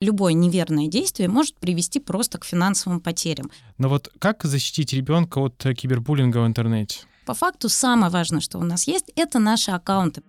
любое 0.00 0.32
неверное 0.32 0.86
действие 0.86 1.28
может 1.28 1.56
привести 1.56 1.98
просто 2.00 2.38
к 2.38 2.44
финансовым 2.44 3.00
потерям. 3.00 3.50
Но 3.78 3.88
вот 3.88 4.10
как 4.18 4.44
защитить 4.44 4.92
ребенка 4.92 5.38
от 5.38 5.64
э, 5.66 5.74
кибербуллинга 5.74 6.38
в 6.38 6.46
интернете? 6.46 7.00
По 7.26 7.34
факту 7.34 7.68
самое 7.68 8.10
важное, 8.10 8.40
что 8.40 8.58
у 8.58 8.62
нас 8.62 8.86
есть, 8.86 9.10
это 9.16 9.38
наши 9.38 9.70
аккаунты. 9.70 10.22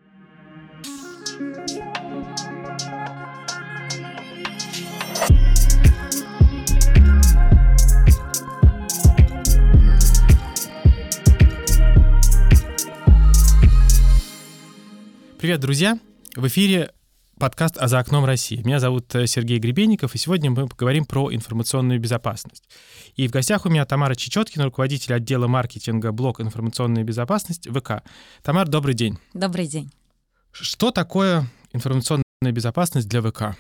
Привет, 15.38 15.62
друзья! 15.62 15.97
В 16.36 16.48
эфире 16.48 16.91
подкаст 17.40 17.77
«А 17.77 17.88
за 17.88 17.99
окном 17.99 18.26
России». 18.26 18.62
Меня 18.63 18.80
зовут 18.80 19.16
э, 19.16 19.26
Сергей 19.26 19.59
Гребенников, 19.59 20.13
и 20.13 20.17
сегодня 20.17 20.52
мы 20.52 20.67
поговорим 20.67 21.05
про 21.05 21.34
информационную 21.34 22.00
безопасность. 22.00 22.70
И 23.16 23.27
в 23.27 23.31
гостях 23.31 23.66
у 23.66 23.70
меня 23.70 23.86
Тамара 23.86 24.14
Чечеткина, 24.14 24.66
руководитель 24.66 25.14
отдела 25.14 25.48
маркетинга 25.48 26.12
блок 26.12 26.41
«Информационная 26.41 27.04
безопасность» 27.04 27.67
ВК. 27.70 28.04
Тамар, 28.44 28.67
добрый 28.67 28.94
день. 28.94 29.17
Добрый 29.34 29.67
день. 29.67 29.90
Что 30.52 30.91
такое 30.91 31.48
информационная 31.72 32.23
безопасность 32.41 33.08
для 33.08 33.22
ВК? 33.22 33.58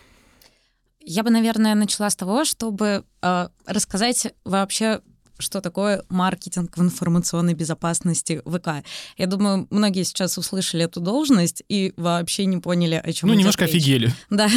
Я 0.99 1.23
бы, 1.23 1.29
наверное, 1.29 1.73
начала 1.73 2.09
с 2.09 2.15
того, 2.15 2.43
чтобы 2.43 3.05
э, 3.21 3.47
рассказать 3.65 4.33
вообще 4.43 4.99
что 5.39 5.61
такое 5.61 6.03
маркетинг 6.09 6.77
в 6.77 6.81
информационной 6.81 7.53
безопасности 7.53 8.41
ВК. 8.45 8.85
Я 9.17 9.27
думаю, 9.27 9.67
многие 9.69 10.03
сейчас 10.03 10.37
услышали 10.37 10.83
эту 10.83 10.99
должность 10.99 11.63
и 11.69 11.93
вообще 11.97 12.45
не 12.45 12.57
поняли, 12.57 13.01
о 13.03 13.11
чем 13.13 13.29
Ну, 13.29 13.35
немножко 13.35 13.65
речь. 13.65 13.75
офигели. 13.75 14.13
Да, 14.29 14.49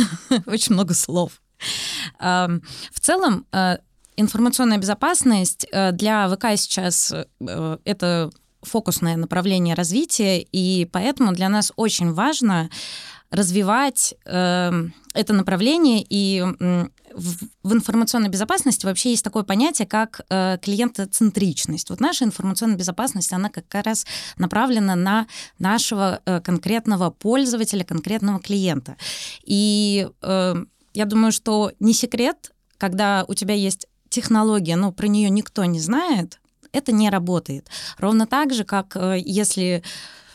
очень 0.46 0.74
много 0.74 0.94
слов. 0.94 1.40
В 2.18 2.60
целом, 3.00 3.46
э, 3.52 3.78
информационная 4.16 4.78
безопасность 4.78 5.66
э, 5.72 5.92
для 5.92 6.28
ВК 6.28 6.46
сейчас 6.56 7.12
э, 7.40 7.76
это 7.84 8.30
фокусное 8.62 9.16
направление 9.16 9.74
развития, 9.74 10.40
и 10.40 10.84
поэтому 10.86 11.32
для 11.32 11.48
нас 11.48 11.72
очень 11.76 12.12
важно 12.12 12.70
развивать 13.32 14.14
э, 14.26 14.70
это 15.14 15.32
направление 15.32 16.04
и 16.08 16.44
в, 17.14 17.36
в 17.62 17.72
информационной 17.72 18.28
безопасности 18.28 18.86
вообще 18.86 19.10
есть 19.10 19.24
такое 19.24 19.42
понятие, 19.42 19.88
как 19.88 20.20
э, 20.28 20.58
клиентоцентричность. 20.62 21.90
Вот 21.90 22.00
наша 22.00 22.24
информационная 22.24 22.76
безопасность, 22.76 23.32
она 23.32 23.48
как 23.48 23.64
раз 23.84 24.06
направлена 24.36 24.94
на 24.96 25.26
нашего 25.58 26.20
э, 26.24 26.40
конкретного 26.40 27.10
пользователя, 27.10 27.84
конкретного 27.84 28.38
клиента. 28.38 28.96
И 29.44 30.08
э, 30.20 30.54
я 30.92 31.04
думаю, 31.06 31.32
что 31.32 31.72
не 31.80 31.94
секрет, 31.94 32.52
когда 32.76 33.24
у 33.28 33.34
тебя 33.34 33.54
есть 33.54 33.86
технология, 34.10 34.76
но 34.76 34.92
про 34.92 35.06
нее 35.06 35.30
никто 35.30 35.64
не 35.64 35.80
знает, 35.80 36.38
это 36.72 36.92
не 36.92 37.10
работает. 37.10 37.68
Ровно 37.98 38.26
так 38.26 38.52
же, 38.52 38.64
как 38.64 38.96
э, 38.96 39.18
если 39.24 39.82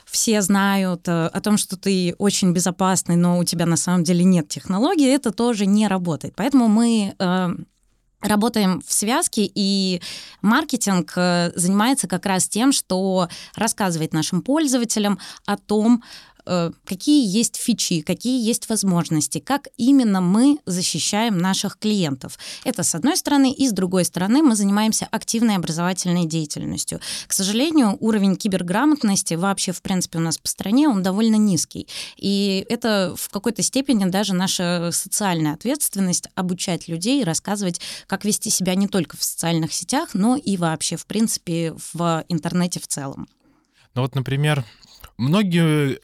все 0.09 0.41
знают 0.41 1.07
э, 1.07 1.27
о 1.27 1.41
том, 1.41 1.57
что 1.57 1.77
ты 1.77 2.15
очень 2.17 2.53
безопасный, 2.53 3.15
но 3.15 3.37
у 3.39 3.43
тебя 3.43 3.65
на 3.65 3.77
самом 3.77 4.03
деле 4.03 4.23
нет 4.23 4.47
технологии, 4.47 5.13
это 5.13 5.31
тоже 5.31 5.65
не 5.65 5.87
работает. 5.87 6.33
Поэтому 6.35 6.67
мы 6.67 7.13
э, 7.17 7.49
работаем 8.21 8.81
в 8.85 8.91
связке, 8.91 9.49
и 9.53 10.01
маркетинг 10.41 11.13
э, 11.15 11.51
занимается 11.55 12.07
как 12.07 12.25
раз 12.25 12.47
тем, 12.47 12.71
что 12.71 13.27
рассказывает 13.55 14.13
нашим 14.13 14.41
пользователям 14.41 15.19
о 15.45 15.57
том, 15.57 16.03
какие 16.85 17.27
есть 17.27 17.55
фичи, 17.57 18.01
какие 18.01 18.45
есть 18.45 18.69
возможности, 18.69 19.39
как 19.39 19.67
именно 19.77 20.21
мы 20.21 20.59
защищаем 20.65 21.37
наших 21.37 21.77
клиентов. 21.77 22.37
Это 22.63 22.83
с 22.83 22.95
одной 22.95 23.17
стороны, 23.17 23.51
и 23.51 23.67
с 23.67 23.71
другой 23.71 24.05
стороны 24.05 24.41
мы 24.41 24.55
занимаемся 24.55 25.07
активной 25.11 25.55
образовательной 25.55 26.25
деятельностью. 26.25 26.99
К 27.27 27.33
сожалению, 27.33 27.97
уровень 27.99 28.35
киберграмотности 28.35 29.33
вообще, 29.33 29.71
в 29.71 29.81
принципе, 29.81 30.19
у 30.19 30.21
нас 30.21 30.37
по 30.37 30.47
стране, 30.47 30.87
он 30.87 31.03
довольно 31.03 31.35
низкий. 31.35 31.87
И 32.17 32.65
это 32.69 33.13
в 33.17 33.29
какой-то 33.29 33.61
степени 33.61 34.05
даже 34.05 34.33
наша 34.33 34.91
социальная 34.91 35.53
ответственность 35.53 36.27
обучать 36.35 36.87
людей, 36.87 37.23
рассказывать, 37.23 37.81
как 38.07 38.25
вести 38.25 38.49
себя 38.49 38.75
не 38.75 38.87
только 38.87 39.17
в 39.17 39.23
социальных 39.23 39.73
сетях, 39.73 40.09
но 40.13 40.35
и 40.35 40.57
вообще, 40.57 40.95
в 40.95 41.05
принципе, 41.05 41.73
в 41.93 42.23
интернете 42.29 42.79
в 42.79 42.87
целом. 42.87 43.27
Ну 43.93 44.01
вот, 44.03 44.15
например, 44.15 44.63
многие 45.17 45.93
э, 45.95 45.99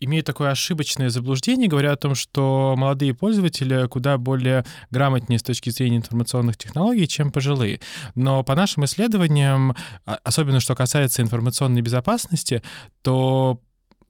имеют 0.00 0.26
такое 0.26 0.50
ошибочное 0.50 1.10
заблуждение, 1.10 1.68
говоря 1.68 1.92
о 1.92 1.96
том, 1.96 2.14
что 2.14 2.74
молодые 2.76 3.14
пользователи 3.14 3.86
куда 3.88 4.18
более 4.18 4.64
грамотнее 4.90 5.38
с 5.38 5.42
точки 5.42 5.70
зрения 5.70 5.98
информационных 5.98 6.56
технологий, 6.56 7.08
чем 7.08 7.32
пожилые. 7.32 7.80
Но 8.14 8.42
по 8.42 8.54
нашим 8.54 8.84
исследованиям, 8.84 9.76
а, 10.06 10.18
особенно 10.24 10.60
что 10.60 10.74
касается 10.74 11.22
информационной 11.22 11.82
безопасности, 11.82 12.62
то 13.02 13.60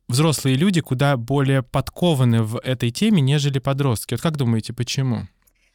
взрослые 0.09 0.57
люди 0.57 0.81
куда 0.81 1.17
более 1.17 1.63
подкованы 1.63 2.43
в 2.43 2.59
этой 2.59 2.91
теме, 2.91 3.21
нежели 3.21 3.59
подростки. 3.59 4.15
Вот 4.15 4.21
как 4.21 4.37
думаете, 4.37 4.73
почему? 4.73 5.27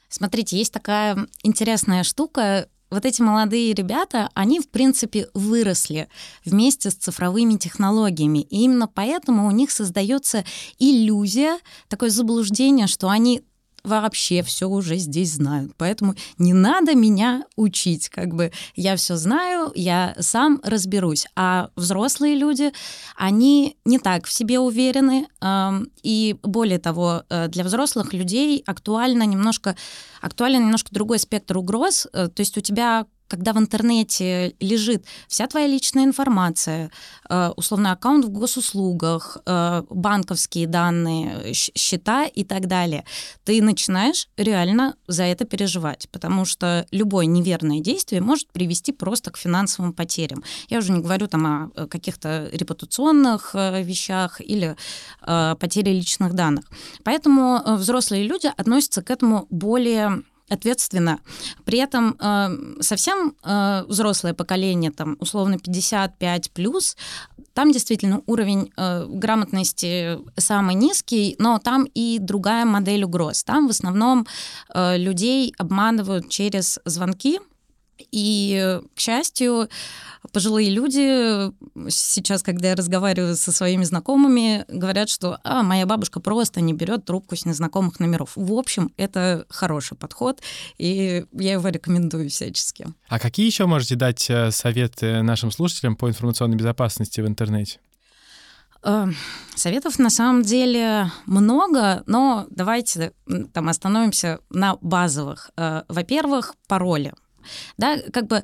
Смотрите, 0.10 0.58
есть 0.58 0.74
такая 0.74 1.28
интересная 1.44 2.04
штука, 2.04 2.68
вот 2.90 3.06
эти 3.06 3.22
молодые 3.22 3.74
ребята, 3.74 4.30
они, 4.34 4.60
в 4.60 4.70
принципе, 4.70 5.28
выросли 5.34 6.10
вместе 6.46 6.90
с 6.90 6.96
цифровыми 6.96 7.56
технологиями. 7.58 8.40
И 8.40 8.64
именно 8.64 8.88
поэтому 8.88 9.48
у 9.48 9.52
них 9.52 9.72
создается 9.72 10.44
иллюзия, 10.80 11.60
такое 11.88 12.10
заблуждение, 12.10 12.88
что 12.88 13.10
они 13.10 13.44
вообще 13.84 14.44
все 14.44 14.68
уже 14.68 14.98
здесь 14.98 15.34
знают. 15.34 15.74
Поэтому 15.78 16.16
не 16.38 16.54
надо 16.54 16.96
меня 16.96 17.44
учить. 17.56 18.10
Как 18.10 18.34
бы 18.34 18.52
я 18.76 18.96
все 18.96 19.16
знаю, 19.16 19.72
я 19.76 20.16
сам 20.20 20.60
разберусь. 20.64 21.26
А 21.36 21.70
взрослые 21.76 22.36
люди, 22.36 22.72
они 23.16 23.78
не 23.86 24.00
так 24.00 24.26
в 24.26 24.32
себе 24.32 24.60
уверены. 24.60 25.28
И 26.04 26.38
более 26.44 26.80
того, 26.80 27.24
э, 27.30 27.48
для 27.48 27.64
взрослых 27.64 28.14
людей 28.14 28.64
актуально 28.66 29.24
немножко, 29.24 29.76
актуален 30.22 30.62
немножко 30.62 30.94
другой 30.94 31.20
спектр 31.20 31.58
угроз. 31.58 32.08
Э, 32.14 32.28
то 32.28 32.42
есть 32.42 32.58
у 32.58 32.62
тебя 32.62 33.06
когда 33.30 33.54
в 33.54 33.58
интернете 33.58 34.56
лежит 34.60 35.06
вся 35.28 35.48
твоя 35.48 35.68
личная 35.68 36.04
информация, 36.04 36.92
э, 37.30 37.52
условно 37.56 37.92
аккаунт 37.92 38.26
в 38.26 38.30
госуслугах, 38.30 39.38
э, 39.46 39.84
банковские 39.90 40.68
данные, 40.68 41.54
счета 41.54 42.26
и 42.26 42.44
так 42.44 42.68
далее, 42.68 43.06
ты 43.46 43.62
начинаешь 43.62 44.28
реально 44.36 44.96
за 45.08 45.24
это 45.24 45.46
переживать, 45.46 46.10
потому 46.12 46.46
что 46.46 46.86
любое 46.92 47.28
неверное 47.28 47.80
действие 47.80 48.22
может 48.22 48.52
привести 48.52 48.92
просто 48.92 49.32
к 49.32 49.38
финансовым 49.38 49.94
потерям. 49.94 50.44
Я 50.70 50.80
уже 50.80 50.92
не 50.92 51.00
говорю 51.00 51.28
там 51.28 51.46
о 51.46 51.72
э, 51.76 51.88
каких-то 51.88 52.50
репутационных 52.52 53.54
вещах 53.54 54.42
или 54.42 54.76
потере 55.60 55.94
личных 55.94 56.34
данных. 56.34 56.66
Поэтому 57.04 57.62
взрослые 57.78 58.24
люди 58.24 58.52
относятся 58.58 59.02
к 59.02 59.12
этому 59.12 59.46
более 59.50 60.24
ответственно. 60.50 61.20
При 61.66 61.80
этом 61.80 62.16
э, 62.20 62.82
совсем 62.82 63.36
э, 63.44 63.84
взрослое 63.88 64.34
поколение, 64.34 64.92
там, 64.92 65.18
условно 65.20 65.60
55 65.60 66.52
плюс, 66.52 66.96
там 67.54 67.72
действительно 67.72 68.22
уровень 68.26 68.72
э, 68.78 69.06
грамотности 69.08 70.20
самый 70.38 70.76
низкий, 70.76 71.36
но 71.40 71.60
там 71.60 71.86
и 71.94 72.18
другая 72.20 72.66
модель 72.66 73.04
угроз. 73.04 73.44
Там 73.44 73.68
в 73.68 73.72
основном 73.72 74.26
э, 74.74 74.98
людей 74.98 75.54
обманывают 75.58 76.30
через 76.30 76.80
звонки, 76.86 77.40
и, 78.12 78.80
к 78.96 79.00
счастью, 79.00 79.70
пожилые 80.32 80.70
люди 80.70 81.52
сейчас, 81.90 82.44
когда 82.44 82.70
я 82.70 82.76
разговариваю 82.76 83.36
со 83.36 83.52
своими 83.52 83.84
знакомыми, 83.84 84.66
говорят, 84.68 85.10
что 85.10 85.40
а, 85.44 85.64
моя 85.64 85.86
бабушка 85.86 86.20
просто 86.20 86.62
не 86.62 86.74
берет 86.74 87.06
трубку 87.06 87.36
с 87.36 87.46
незнакомых 87.46 88.00
номеров. 88.00 88.32
В 88.36 88.54
общем, 88.54 88.92
это 88.98 89.46
хороший 89.50 89.98
подход, 89.98 90.42
и 90.78 91.26
я 91.34 91.54
его 91.54 91.68
рекомендую 91.70 92.30
всячески. 92.30 92.88
А 93.08 93.20
какие 93.20 93.46
еще 93.46 93.66
можете 93.66 93.96
дать 93.96 94.30
э, 94.30 94.52
советы 94.52 95.22
нашим 95.22 95.52
слушателям 95.52 95.96
по 95.96 96.10
информационной 96.10 96.58
безопасности 96.58 97.22
в 97.22 97.28
интернете? 97.28 97.80
Э, 98.84 99.08
советов 99.56 100.00
на 100.00 100.10
самом 100.10 100.44
деле 100.44 101.12
много, 101.26 102.04
но 102.06 102.48
давайте 102.50 103.14
там 103.54 103.70
остановимся 103.70 104.40
на 104.50 104.78
базовых. 104.82 105.52
Э, 105.58 105.84
во-первых, 105.88 106.56
пароли. 106.68 107.14
Да, 107.78 107.98
как 108.14 108.28
бы, 108.28 108.44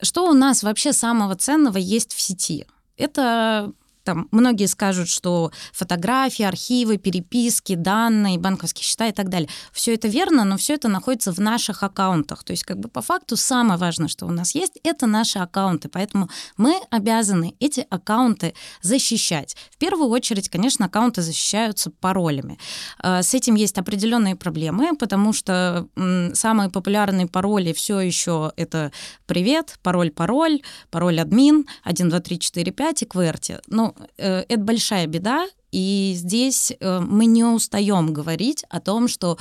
что 0.00 0.28
у 0.28 0.32
нас 0.32 0.62
вообще 0.62 0.92
самого 0.92 1.34
ценного 1.36 1.78
есть 1.78 2.12
в 2.14 2.20
сети? 2.20 2.66
Это 2.96 3.72
там 4.04 4.28
многие 4.30 4.66
скажут, 4.66 5.08
что 5.08 5.52
фотографии, 5.72 6.44
архивы, 6.44 6.98
переписки, 6.98 7.74
данные, 7.74 8.38
банковские 8.38 8.84
счета 8.84 9.08
и 9.08 9.12
так 9.12 9.28
далее. 9.28 9.48
Все 9.72 9.94
это 9.94 10.08
верно, 10.08 10.44
но 10.44 10.56
все 10.56 10.74
это 10.74 10.88
находится 10.88 11.32
в 11.32 11.38
наших 11.38 11.82
аккаунтах. 11.82 12.44
То 12.44 12.52
есть 12.52 12.64
как 12.64 12.78
бы 12.78 12.88
по 12.88 13.02
факту 13.02 13.36
самое 13.36 13.78
важное, 13.78 14.08
что 14.08 14.26
у 14.26 14.30
нас 14.30 14.54
есть, 14.54 14.78
это 14.82 15.06
наши 15.06 15.38
аккаунты. 15.38 15.88
Поэтому 15.88 16.28
мы 16.56 16.80
обязаны 16.90 17.54
эти 17.60 17.86
аккаунты 17.90 18.54
защищать. 18.82 19.56
В 19.70 19.78
первую 19.78 20.08
очередь, 20.08 20.48
конечно, 20.48 20.86
аккаунты 20.86 21.22
защищаются 21.22 21.90
паролями. 21.90 22.58
А, 22.98 23.22
с 23.22 23.34
этим 23.34 23.54
есть 23.54 23.78
определенные 23.78 24.36
проблемы, 24.36 24.96
потому 24.96 25.32
что 25.32 25.88
самые 26.34 26.70
популярные 26.70 27.26
пароли 27.26 27.72
все 27.72 28.00
еще 28.00 28.52
это 28.56 28.92
привет, 29.26 29.78
пароль, 29.82 30.10
пароль, 30.10 30.60
пароль 30.90 31.20
админ, 31.20 31.66
1, 31.84 32.08
2, 32.08 32.20
3, 32.20 32.38
4, 32.38 32.72
5 32.72 33.02
и 33.02 33.06
QWERTY. 33.06 33.60
Ну, 33.68 33.91
э, 34.16 34.44
это 34.48 34.60
большая 34.60 35.06
беда, 35.06 35.46
и 35.70 36.12
здесь 36.16 36.72
э, 36.78 37.00
мы 37.00 37.26
не 37.26 37.44
устаем 37.44 38.12
говорить 38.12 38.64
о 38.68 38.80
том, 38.80 39.08
что 39.08 39.38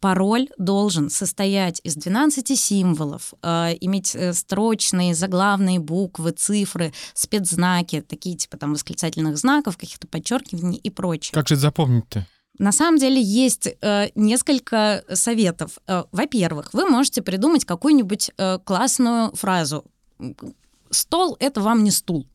пароль 0.00 0.48
должен 0.58 1.10
состоять 1.10 1.80
из 1.84 1.94
12 1.94 2.58
символов, 2.58 3.34
э, 3.42 3.76
иметь 3.80 4.16
строчные, 4.32 5.14
заглавные 5.14 5.78
буквы, 5.78 6.32
цифры, 6.32 6.92
спецзнаки, 7.14 8.00
такие 8.00 8.36
типа 8.36 8.56
там 8.56 8.72
восклицательных 8.72 9.38
знаков, 9.38 9.76
каких-то 9.76 10.06
подчеркиваний 10.06 10.78
и 10.78 10.90
прочее. 10.90 11.34
Как 11.34 11.48
же 11.48 11.54
это 11.54 11.62
запомнить-то? 11.62 12.26
На 12.58 12.72
самом 12.72 12.98
деле 12.98 13.20
есть 13.20 13.66
э, 13.80 14.08
несколько 14.14 15.04
советов. 15.12 15.78
Э, 15.86 16.04
во-первых, 16.12 16.74
вы 16.74 16.86
можете 16.86 17.22
придумать 17.22 17.64
какую-нибудь 17.64 18.30
э, 18.36 18.58
классную 18.64 19.34
фразу. 19.34 19.84
Стол 20.90 21.36
это 21.40 21.60
вам 21.60 21.82
не 21.82 21.90
стул 21.90 22.26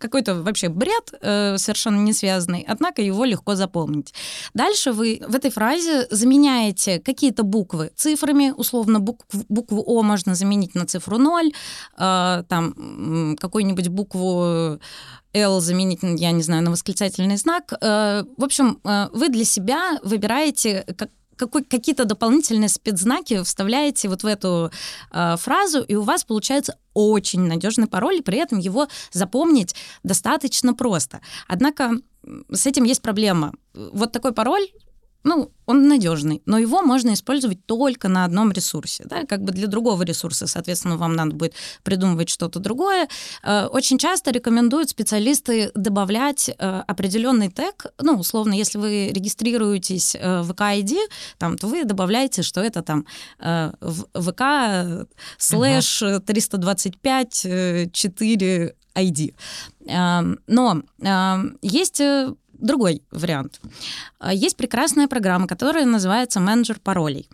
какой-то 0.00 0.34
вообще 0.34 0.68
бред, 0.68 1.12
э, 1.20 1.58
совершенно 1.58 2.00
не 2.00 2.12
связанный, 2.12 2.64
однако 2.68 3.02
его 3.02 3.24
легко 3.24 3.54
запомнить. 3.54 4.14
Дальше 4.54 4.92
вы 4.92 5.22
в 5.28 5.34
этой 5.34 5.50
фразе 5.50 6.06
заменяете 6.10 6.98
какие-то 6.98 7.42
буквы 7.42 7.92
цифрами, 7.96 8.52
условно 8.56 9.00
букв, 9.00 9.26
букву 9.48 9.82
О 9.86 10.02
можно 10.02 10.34
заменить 10.34 10.74
на 10.74 10.86
цифру 10.86 11.18
0, 11.18 11.52
э, 11.98 12.44
там 12.48 13.36
какую-нибудь 13.38 13.88
букву 13.88 14.80
L 15.32 15.60
заменить, 15.60 16.00
я 16.02 16.32
не 16.32 16.42
знаю, 16.42 16.62
на 16.62 16.70
восклицательный 16.70 17.36
знак. 17.36 17.72
Э, 17.80 18.24
в 18.36 18.44
общем, 18.44 18.80
э, 18.84 19.08
вы 19.12 19.28
для 19.28 19.44
себя 19.44 19.98
выбираете, 20.02 20.84
какой, 21.40 21.64
какие-то 21.64 22.04
дополнительные 22.04 22.68
спецзнаки 22.68 23.42
вставляете 23.42 24.08
вот 24.08 24.22
в 24.22 24.26
эту 24.26 24.70
э, 25.10 25.36
фразу, 25.38 25.80
и 25.80 25.94
у 25.94 26.02
вас 26.02 26.24
получается 26.24 26.76
очень 26.94 27.40
надежный 27.40 27.86
пароль, 27.86 28.16
и 28.16 28.22
при 28.22 28.38
этом 28.38 28.58
его 28.58 28.88
запомнить 29.12 29.74
достаточно 30.02 30.74
просто. 30.74 31.20
Однако 31.48 31.92
с 32.52 32.66
этим 32.66 32.84
есть 32.84 33.02
проблема. 33.02 33.52
Вот 33.74 34.12
такой 34.12 34.32
пароль 34.32 34.66
ну, 35.22 35.50
он 35.66 35.86
надежный, 35.88 36.42
но 36.46 36.58
его 36.58 36.82
можно 36.82 37.12
использовать 37.12 37.64
только 37.66 38.08
на 38.08 38.24
одном 38.24 38.52
ресурсе. 38.52 39.04
Да? 39.06 39.24
Как 39.26 39.42
бы 39.42 39.52
для 39.52 39.66
другого 39.66 40.02
ресурса, 40.02 40.46
соответственно, 40.46 40.96
вам 40.96 41.14
надо 41.14 41.34
будет 41.34 41.54
придумывать 41.82 42.28
что-то 42.28 42.58
другое. 42.58 43.08
Э, 43.42 43.66
очень 43.66 43.98
часто 43.98 44.30
рекомендуют 44.30 44.90
специалисты 44.90 45.70
добавлять 45.74 46.48
э, 46.48 46.82
определенный 46.86 47.50
тег. 47.50 47.86
Ну, 48.00 48.18
условно, 48.18 48.54
если 48.54 48.78
вы 48.78 49.10
регистрируетесь 49.14 50.16
э, 50.16 50.40
в 50.40 50.52
ВК-ID, 50.52 50.96
там, 51.38 51.58
то 51.58 51.66
вы 51.66 51.84
добавляете, 51.84 52.42
что 52.42 52.60
это 52.60 52.82
там 52.82 53.06
ВК 53.38 55.06
слэш 55.38 56.02
325 56.26 57.46
4 57.92 58.74
ID. 58.94 59.34
Но 60.46 60.82
есть 61.62 62.02
другой 62.60 63.02
вариант. 63.10 63.60
А, 64.18 64.32
есть 64.32 64.56
прекрасная 64.56 65.08
программа, 65.08 65.46
которая 65.46 65.84
называется 65.84 66.40
«Менеджер 66.40 66.78
паролей». 66.82 67.28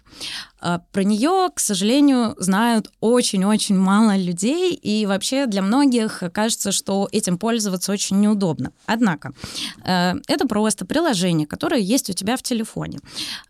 А, 0.58 0.81
про 0.93 1.05
нее, 1.05 1.49
к 1.55 1.61
сожалению, 1.61 2.34
знают 2.38 2.90
очень-очень 3.00 3.76
мало 3.76 4.17
людей, 4.17 4.75
и 4.75 5.06
вообще 5.06 5.46
для 5.46 5.62
многих 5.62 6.23
кажется, 6.32 6.73
что 6.73 7.08
этим 7.12 7.38
пользоваться 7.38 7.93
очень 7.93 8.20
неудобно. 8.20 8.73
Однако, 8.87 9.32
э, 9.84 10.14
это 10.26 10.49
просто 10.49 10.87
приложение, 10.87 11.46
которое 11.46 11.81
есть 11.81 12.11
у 12.11 12.14
тебя 12.14 12.37
в 12.37 12.43
телефоне. 12.43 12.99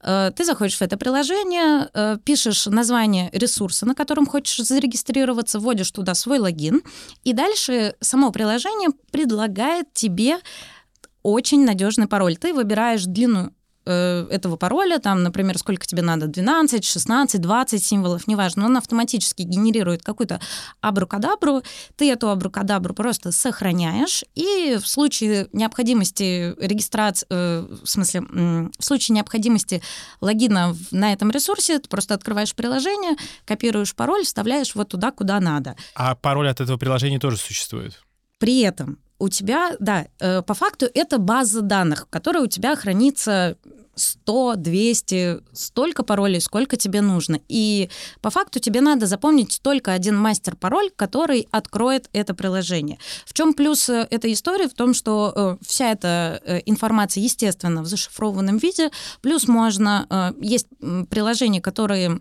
Э, 0.02 0.32
ты 0.36 0.44
заходишь 0.44 0.76
в 0.76 0.82
это 0.82 0.96
приложение, 0.96 1.88
э, 1.94 2.18
пишешь 2.24 2.66
название 2.66 3.30
ресурса, 3.32 3.86
на 3.86 3.94
котором 3.94 4.26
хочешь 4.26 4.66
зарегистрироваться, 4.66 5.60
вводишь 5.60 5.90
туда 5.92 6.14
свой 6.14 6.38
логин, 6.38 6.82
и 7.24 7.32
дальше 7.32 7.94
само 8.00 8.32
приложение 8.32 8.90
предлагает 9.10 9.92
тебе 9.94 10.38
очень 11.26 11.64
надежный 11.64 12.06
пароль. 12.06 12.36
Ты 12.36 12.54
выбираешь 12.54 13.04
длину 13.04 13.50
э, 13.84 14.28
этого 14.30 14.56
пароля, 14.56 15.00
там, 15.00 15.24
например, 15.24 15.58
сколько 15.58 15.84
тебе 15.84 16.00
надо, 16.00 16.28
12, 16.28 16.84
16, 16.84 17.40
20 17.40 17.84
символов, 17.84 18.28
неважно, 18.28 18.66
он 18.66 18.76
автоматически 18.76 19.42
генерирует 19.42 20.04
какую-то 20.04 20.40
абрукадабру, 20.80 21.62
ты 21.96 22.12
эту 22.12 22.30
абрукадабру 22.30 22.94
просто 22.94 23.32
сохраняешь, 23.32 24.24
и 24.36 24.78
в 24.80 24.86
случае 24.86 25.48
необходимости 25.52 26.54
регистрации, 26.64 27.26
э, 27.28 27.66
в 27.82 27.88
смысле, 27.88 28.20
в 28.20 28.84
случае 28.84 29.16
необходимости 29.16 29.82
логина 30.20 30.76
на 30.92 31.12
этом 31.12 31.32
ресурсе, 31.32 31.80
ты 31.80 31.88
просто 31.88 32.14
открываешь 32.14 32.54
приложение, 32.54 33.16
копируешь 33.44 33.96
пароль, 33.96 34.24
вставляешь 34.24 34.76
вот 34.76 34.90
туда, 34.90 35.10
куда 35.10 35.40
надо. 35.40 35.74
А 35.96 36.14
пароль 36.14 36.48
от 36.48 36.60
этого 36.60 36.76
приложения 36.76 37.18
тоже 37.18 37.36
существует? 37.36 38.00
При 38.38 38.60
этом 38.60 38.98
у 39.18 39.28
тебя, 39.28 39.76
да, 39.80 40.06
э, 40.18 40.42
по 40.42 40.54
факту 40.54 40.86
это 40.94 41.18
база 41.18 41.62
данных, 41.62 42.06
в 42.06 42.10
которой 42.10 42.44
у 42.44 42.46
тебя 42.46 42.76
хранится 42.76 43.56
100, 43.96 44.56
200, 44.56 45.40
столько 45.52 46.02
паролей, 46.02 46.40
сколько 46.40 46.76
тебе 46.76 47.00
нужно. 47.00 47.40
И 47.48 47.88
по 48.20 48.30
факту 48.30 48.60
тебе 48.60 48.80
надо 48.80 49.06
запомнить 49.06 49.58
только 49.62 49.92
один 49.92 50.16
мастер-пароль, 50.16 50.90
который 50.94 51.48
откроет 51.50 52.08
это 52.12 52.34
приложение. 52.34 52.98
В 53.24 53.32
чем 53.32 53.54
плюс 53.54 53.88
э, 53.88 54.06
этой 54.10 54.32
истории? 54.32 54.68
В 54.68 54.74
том, 54.74 54.94
что 54.94 55.32
э, 55.34 55.56
вся 55.66 55.92
эта 55.92 56.40
э, 56.44 56.60
информация, 56.66 57.22
естественно, 57.22 57.82
в 57.82 57.86
зашифрованном 57.86 58.58
виде, 58.58 58.90
плюс 59.22 59.48
можно... 59.48 60.06
Э, 60.10 60.32
есть 60.40 60.66
приложения, 61.08 61.60
которые 61.60 62.20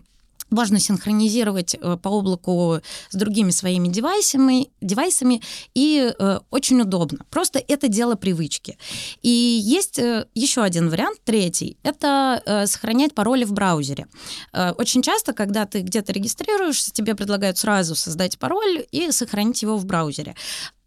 Важно 0.50 0.78
синхронизировать 0.78 1.74
э, 1.74 1.96
по 1.96 2.08
облаку 2.08 2.80
с 3.10 3.16
другими 3.16 3.50
своими 3.50 3.88
девайсами, 3.88 4.70
девайсами 4.80 5.42
и 5.74 6.12
э, 6.16 6.38
очень 6.50 6.80
удобно. 6.80 7.18
Просто 7.30 7.62
это 7.66 7.88
дело 7.88 8.14
привычки. 8.14 8.78
И 9.22 9.28
есть 9.28 9.98
э, 9.98 10.26
еще 10.34 10.62
один 10.62 10.88
вариант, 10.88 11.18
третий, 11.24 11.78
это 11.82 12.42
э, 12.46 12.66
сохранять 12.66 13.14
пароли 13.14 13.44
в 13.44 13.52
браузере. 13.52 14.06
Э, 14.52 14.72
очень 14.72 15.02
часто, 15.02 15.32
когда 15.32 15.66
ты 15.66 15.80
где-то 15.80 16.12
регистрируешься, 16.12 16.92
тебе 16.92 17.14
предлагают 17.14 17.58
сразу 17.58 17.96
создать 17.96 18.38
пароль 18.38 18.86
и 18.92 19.10
сохранить 19.10 19.62
его 19.62 19.76
в 19.76 19.84
браузере. 19.84 20.36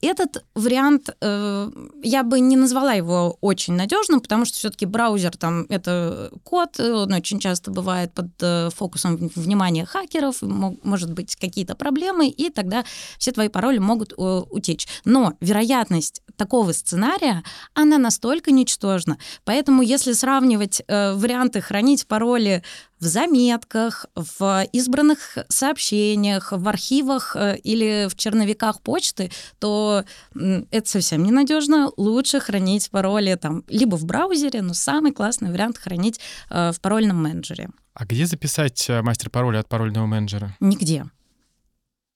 Этот 0.02 0.46
вариант, 0.56 1.10
э, 1.22 1.72
я 2.04 2.24
бы 2.24 2.40
не 2.40 2.56
назвала 2.56 2.94
его 2.94 3.38
очень 3.42 3.74
надежным, 3.74 4.22
потому 4.22 4.46
что 4.46 4.58
все-таки 4.58 4.86
браузер 4.86 5.36
там 5.36 5.66
это 5.70 6.32
код, 6.44 6.80
он 6.80 7.14
очень 7.14 7.40
часто 7.40 7.72
бывает 7.72 8.14
под 8.14 8.28
э, 8.42 8.70
фокусом 8.74 9.18
внимания 9.36 9.86
хакеров, 9.86 10.42
может 10.42 11.14
быть 11.14 11.36
какие-то 11.36 11.76
проблемы, 11.76 12.30
и 12.30 12.50
тогда 12.50 12.86
все 13.18 13.32
твои 13.34 13.50
пароли 13.50 13.80
могут 13.80 14.14
э, 14.14 14.16
утечь. 14.50 14.88
Но 15.04 15.34
вероятность 15.42 16.22
такого 16.40 16.72
сценария, 16.72 17.44
она 17.76 18.00
настолько 18.00 18.52
ничтожна. 18.52 19.18
Поэтому 19.44 19.84
если 19.84 20.14
сравнивать 20.14 20.82
э, 20.88 21.14
варианты 21.14 21.62
хранить 21.62 22.08
пароли 22.08 22.64
в 23.00 23.06
заметках, 23.06 24.06
в 24.16 24.66
избранных 24.72 25.38
сообщениях, 25.50 26.52
в 26.52 26.68
архивах 26.68 27.36
э, 27.36 27.58
или 27.58 28.08
в 28.10 28.16
черновиках 28.16 28.82
почты, 28.82 29.32
то 29.60 30.04
это 30.72 30.90
совсем 30.90 31.24
ненадежно. 31.24 31.92
Лучше 31.98 32.40
хранить 32.40 32.90
пароли 32.90 33.36
там 33.36 33.64
либо 33.68 33.96
в 33.96 34.06
браузере, 34.06 34.62
но 34.62 34.74
самый 34.74 35.12
классный 35.12 35.52
вариант 35.52 35.78
хранить 35.78 36.20
э, 36.50 36.72
в 36.72 36.82
парольном 36.82 37.22
менеджере. 37.22 37.70
А 37.94 38.06
где 38.06 38.26
записать 38.26 38.90
э, 38.90 39.02
мастер 39.02 39.30
пароля 39.30 39.60
от 39.60 39.68
парольного 39.68 40.06
менеджера? 40.06 40.56
Нигде. 40.62 41.06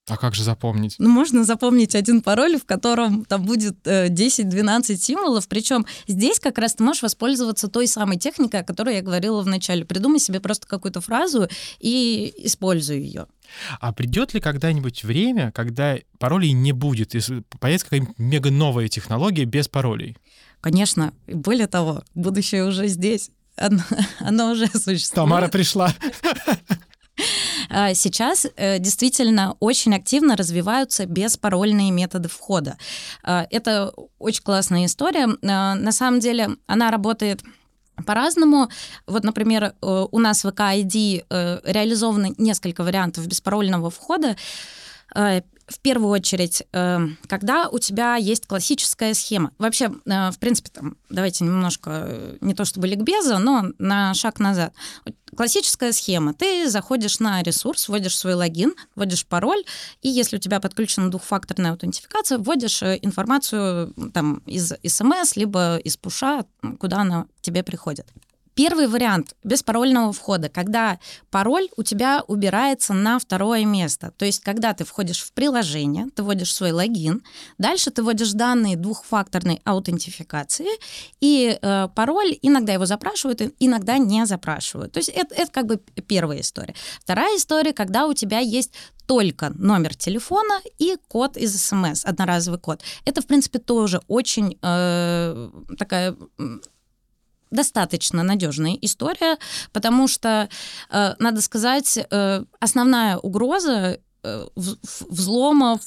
А 0.09 0.17
как 0.17 0.35
же 0.35 0.43
запомнить? 0.43 0.95
Ну, 0.99 1.09
можно 1.09 1.45
запомнить 1.45 1.95
один 1.95 2.21
пароль, 2.21 2.57
в 2.57 2.65
котором 2.65 3.23
там 3.23 3.45
будет 3.45 3.87
10-12 3.87 4.83
э, 4.89 4.95
символов. 4.97 5.47
Причем 5.47 5.85
здесь 6.07 6.39
как 6.39 6.57
раз 6.57 6.75
ты 6.75 6.83
можешь 6.83 7.03
воспользоваться 7.03 7.69
той 7.69 7.87
самой 7.87 8.17
техникой, 8.17 8.59
о 8.61 8.63
которой 8.63 8.95
я 8.95 9.01
говорила 9.01 9.41
в 9.41 9.47
начале. 9.47 9.85
Придумай 9.85 10.19
себе 10.19 10.41
просто 10.41 10.67
какую-то 10.67 10.99
фразу 10.99 11.47
и 11.79 12.33
используй 12.37 12.99
ее. 12.99 13.27
А 13.79 13.93
придет 13.93 14.33
ли 14.33 14.41
когда-нибудь 14.41 15.05
время, 15.05 15.53
когда 15.53 15.97
паролей 16.19 16.51
не 16.51 16.73
будет, 16.73 17.11
появится 17.59 17.85
какая-нибудь 17.85 18.19
мега 18.19 18.51
новая 18.51 18.89
технология 18.89 19.45
без 19.45 19.69
паролей? 19.69 20.17
Конечно. 20.59 21.13
Более 21.27 21.67
того, 21.67 22.03
будущее 22.13 22.65
уже 22.65 22.87
здесь. 22.87 23.31
Оно, 23.55 23.81
оно 24.19 24.51
уже 24.51 24.67
существует. 24.67 25.11
Тамара 25.13 25.47
пришла. 25.47 25.93
Сейчас 27.69 28.45
действительно 28.55 29.55
очень 29.59 29.95
активно 29.95 30.35
развиваются 30.35 31.05
беспарольные 31.05 31.91
методы 31.91 32.29
входа. 32.29 32.77
Это 33.23 33.93
очень 34.19 34.43
классная 34.43 34.85
история. 34.85 35.27
На 35.41 35.91
самом 35.91 36.19
деле 36.19 36.57
она 36.67 36.91
работает 36.91 37.41
по-разному. 38.05 38.69
Вот, 39.07 39.23
например, 39.23 39.73
у 39.81 40.19
нас 40.19 40.43
в 40.43 40.51
ВК 40.51 40.59
ID 40.59 41.25
реализовано 41.63 42.33
несколько 42.37 42.83
вариантов 42.83 43.27
беспарольного 43.27 43.89
входа 43.89 44.35
в 45.67 45.79
первую 45.79 46.11
очередь, 46.11 46.63
э, 46.71 46.99
когда 47.27 47.69
у 47.69 47.79
тебя 47.79 48.15
есть 48.15 48.47
классическая 48.47 49.13
схема. 49.13 49.51
Вообще, 49.57 49.91
э, 50.05 50.31
в 50.31 50.39
принципе, 50.39 50.69
там, 50.69 50.97
давайте 51.09 51.45
немножко, 51.45 52.05
э, 52.07 52.37
не 52.41 52.53
то 52.53 52.65
чтобы 52.65 52.87
ликбеза, 52.87 53.39
но 53.39 53.67
на 53.77 54.13
шаг 54.13 54.39
назад. 54.39 54.73
Классическая 55.35 55.91
схема. 55.91 56.33
Ты 56.33 56.69
заходишь 56.69 57.19
на 57.19 57.41
ресурс, 57.43 57.87
вводишь 57.87 58.17
свой 58.17 58.33
логин, 58.33 58.73
вводишь 58.95 59.25
пароль, 59.25 59.63
и 60.01 60.09
если 60.09 60.37
у 60.37 60.39
тебя 60.39 60.59
подключена 60.59 61.09
двухфакторная 61.09 61.71
аутентификация, 61.71 62.37
вводишь 62.37 62.83
информацию 62.83 63.93
там, 64.13 64.41
из 64.45 64.73
смс, 64.85 65.35
либо 65.35 65.77
из 65.77 65.97
пуша, 65.97 66.45
куда 66.79 67.01
она 67.01 67.27
тебе 67.41 67.63
приходит. 67.63 68.07
Первый 68.55 68.87
вариант 68.87 69.35
беспарольного 69.43 70.13
входа, 70.13 70.49
когда 70.49 70.99
пароль 71.31 71.69
у 71.75 71.83
тебя 71.83 72.23
убирается 72.27 72.93
на 72.93 73.17
второе 73.17 73.65
место. 73.65 74.13
То 74.17 74.25
есть, 74.25 74.41
когда 74.41 74.73
ты 74.73 74.85
входишь 74.85 75.23
в 75.23 75.33
приложение, 75.33 76.07
ты 76.15 76.21
вводишь 76.21 76.53
свой 76.53 76.71
логин, 76.71 77.23
дальше 77.57 77.89
ты 77.89 78.03
вводишь 78.03 78.33
данные 78.33 78.75
двухфакторной 78.75 79.61
аутентификации, 79.65 80.67
и 81.19 81.57
э, 81.59 81.87
пароль 81.95 82.37
иногда 82.41 82.73
его 82.73 82.85
запрашивают, 82.85 83.41
иногда 83.59 83.97
не 83.97 84.25
запрашивают. 84.25 84.91
То 84.91 84.99
есть 84.99 85.09
это, 85.09 85.33
это 85.33 85.51
как 85.51 85.65
бы 85.65 85.77
первая 86.07 86.41
история. 86.41 86.75
Вторая 87.01 87.37
история, 87.37 87.73
когда 87.73 88.05
у 88.05 88.13
тебя 88.13 88.39
есть 88.39 88.73
только 89.05 89.51
номер 89.55 89.95
телефона 89.95 90.59
и 90.79 90.95
код 91.07 91.37
из 91.37 91.59
СМС, 91.59 92.05
одноразовый 92.05 92.59
код. 92.59 92.81
Это, 93.05 93.21
в 93.21 93.27
принципе, 93.27 93.59
тоже 93.59 94.01
очень 94.07 94.57
э, 94.61 95.49
такая 95.77 96.15
достаточно 97.53 98.23
надежная 98.23 98.77
история, 98.81 99.37
потому 99.71 100.07
что, 100.07 100.49
э, 100.89 101.13
надо 101.19 101.41
сказать, 101.41 101.97
э, 101.97 102.43
основная 102.59 103.17
угроза 103.17 103.99
э, 104.25 104.47
взломов 105.09 105.81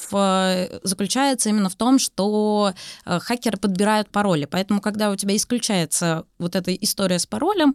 заключается 0.83 1.49
именно 1.49 1.71
в 1.71 1.75
том, 1.75 1.99
что 1.99 2.75
хакеры 3.07 3.57
подбирают 3.57 4.11
пароли. 4.11 4.45
Поэтому, 4.45 4.83
когда 4.83 5.11
у 5.11 5.17
тебя 5.17 5.35
исключается 5.35 6.27
вот 6.39 6.55
эта 6.55 6.75
история 6.75 7.19
с 7.19 7.25
паролем, 7.25 7.75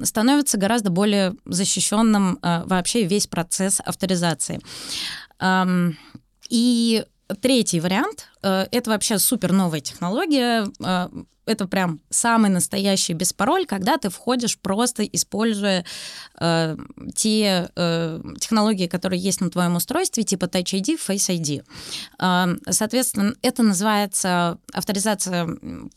становится 0.00 0.56
гораздо 0.56 0.90
более 0.90 1.34
защищенным 1.46 2.38
вообще 2.42 3.06
весь 3.06 3.26
процесс 3.26 3.80
авторизации. 3.84 4.60
И 6.48 7.04
третий 7.40 7.80
вариант— 7.80 8.28
это 8.42 8.90
вообще 8.90 9.18
супер 9.18 9.52
новая 9.52 9.80
технология 9.80 10.66
это 11.44 11.66
прям 11.66 12.00
самый 12.10 12.50
настоящий 12.50 13.14
беспароль, 13.14 13.66
когда 13.66 13.98
ты 13.98 14.10
входишь 14.10 14.58
просто 14.58 15.04
используя 15.04 15.84
э, 16.38 16.76
те 17.14 17.70
э, 17.74 18.20
технологии, 18.40 18.86
которые 18.86 19.20
есть 19.20 19.40
на 19.40 19.50
твоем 19.50 19.76
устройстве, 19.76 20.22
типа 20.22 20.44
Touch 20.44 20.80
ID, 20.80 20.98
Face 20.98 21.36
ID. 21.36 21.64
Э, 22.20 22.56
соответственно, 22.70 23.34
это 23.42 23.62
называется 23.62 24.58
авторизация 24.72 25.48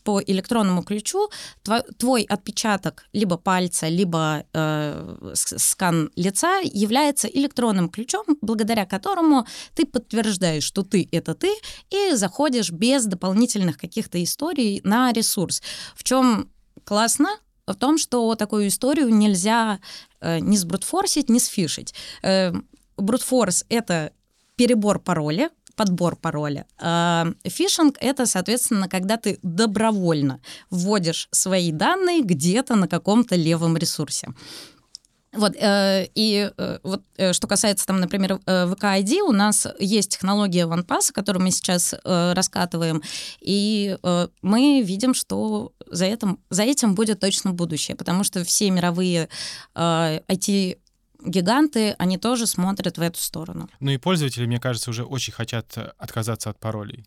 по 0.02 0.20
электронному 0.20 0.82
ключу. 0.82 1.30
Твой, 1.62 1.82
твой 1.98 2.22
отпечаток 2.22 3.04
либо 3.12 3.36
пальца, 3.36 3.88
либо 3.88 4.44
э, 4.52 5.32
скан 5.34 6.10
лица 6.16 6.60
является 6.64 7.28
электронным 7.28 7.88
ключом, 7.88 8.24
благодаря 8.40 8.84
которому 8.84 9.46
ты 9.74 9.86
подтверждаешь, 9.86 10.64
что 10.64 10.82
ты— 10.82 11.08
это 11.12 11.34
ты, 11.34 11.54
и 11.90 12.14
заходишь 12.14 12.35
без 12.70 13.04
дополнительных 13.06 13.78
каких-то 13.78 14.22
историй 14.22 14.80
на 14.84 15.12
ресурс. 15.12 15.62
В 15.94 16.04
чем 16.04 16.50
классно? 16.84 17.28
В 17.66 17.74
том, 17.74 17.98
что 17.98 18.34
такую 18.36 18.68
историю 18.68 19.08
нельзя 19.08 19.80
э, 20.20 20.38
ни 20.38 20.56
сбрутфорсить, 20.56 21.28
ни 21.28 21.38
сфишить. 21.38 21.94
Э, 22.22 22.52
брутфорс— 22.96 23.64
это 23.68 24.12
перебор 24.56 25.00
пароля, 25.00 25.50
подбор 25.74 26.16
пароля. 26.16 26.66
А 26.78 27.26
фишинг— 27.44 27.98
это, 28.00 28.26
соответственно, 28.26 28.88
когда 28.88 29.16
ты 29.16 29.38
добровольно 29.42 30.40
вводишь 30.70 31.28
свои 31.30 31.70
данные 31.72 32.22
где-то 32.22 32.76
на 32.76 32.88
каком-то 32.88 33.36
левом 33.36 33.76
ресурсе. 33.76 34.28
Вот, 35.36 35.54
э, 35.56 36.08
и 36.14 36.50
э, 36.56 36.78
вот 36.82 37.02
э, 37.16 37.32
что 37.32 37.46
касается, 37.46 37.86
там, 37.86 38.00
например, 38.00 38.40
э, 38.46 38.66
ВК-ID, 38.66 39.20
у 39.20 39.32
нас 39.32 39.66
есть 39.78 40.10
технология 40.10 40.66
OnePass, 40.66 41.12
которую 41.12 41.44
мы 41.44 41.50
сейчас 41.50 41.94
э, 41.94 42.32
раскатываем, 42.32 43.02
и 43.40 43.96
э, 44.02 44.28
мы 44.42 44.82
видим, 44.82 45.14
что 45.14 45.72
за 45.90 46.06
этим, 46.06 46.38
за 46.50 46.62
этим 46.62 46.94
будет 46.94 47.20
точно 47.20 47.52
будущее, 47.52 47.96
потому 47.96 48.24
что 48.24 48.44
все 48.44 48.70
мировые 48.70 49.28
э, 49.74 50.20
IT 50.28 50.78
гиганты, 51.24 51.94
они 51.98 52.18
тоже 52.18 52.46
смотрят 52.46 52.98
в 52.98 53.02
эту 53.02 53.18
сторону. 53.18 53.68
Ну 53.80 53.90
и 53.90 53.98
пользователи, 53.98 54.46
мне 54.46 54.60
кажется, 54.60 54.90
уже 54.90 55.04
очень 55.04 55.32
хотят 55.32 55.76
отказаться 55.98 56.50
от 56.50 56.58
паролей. 56.58 57.04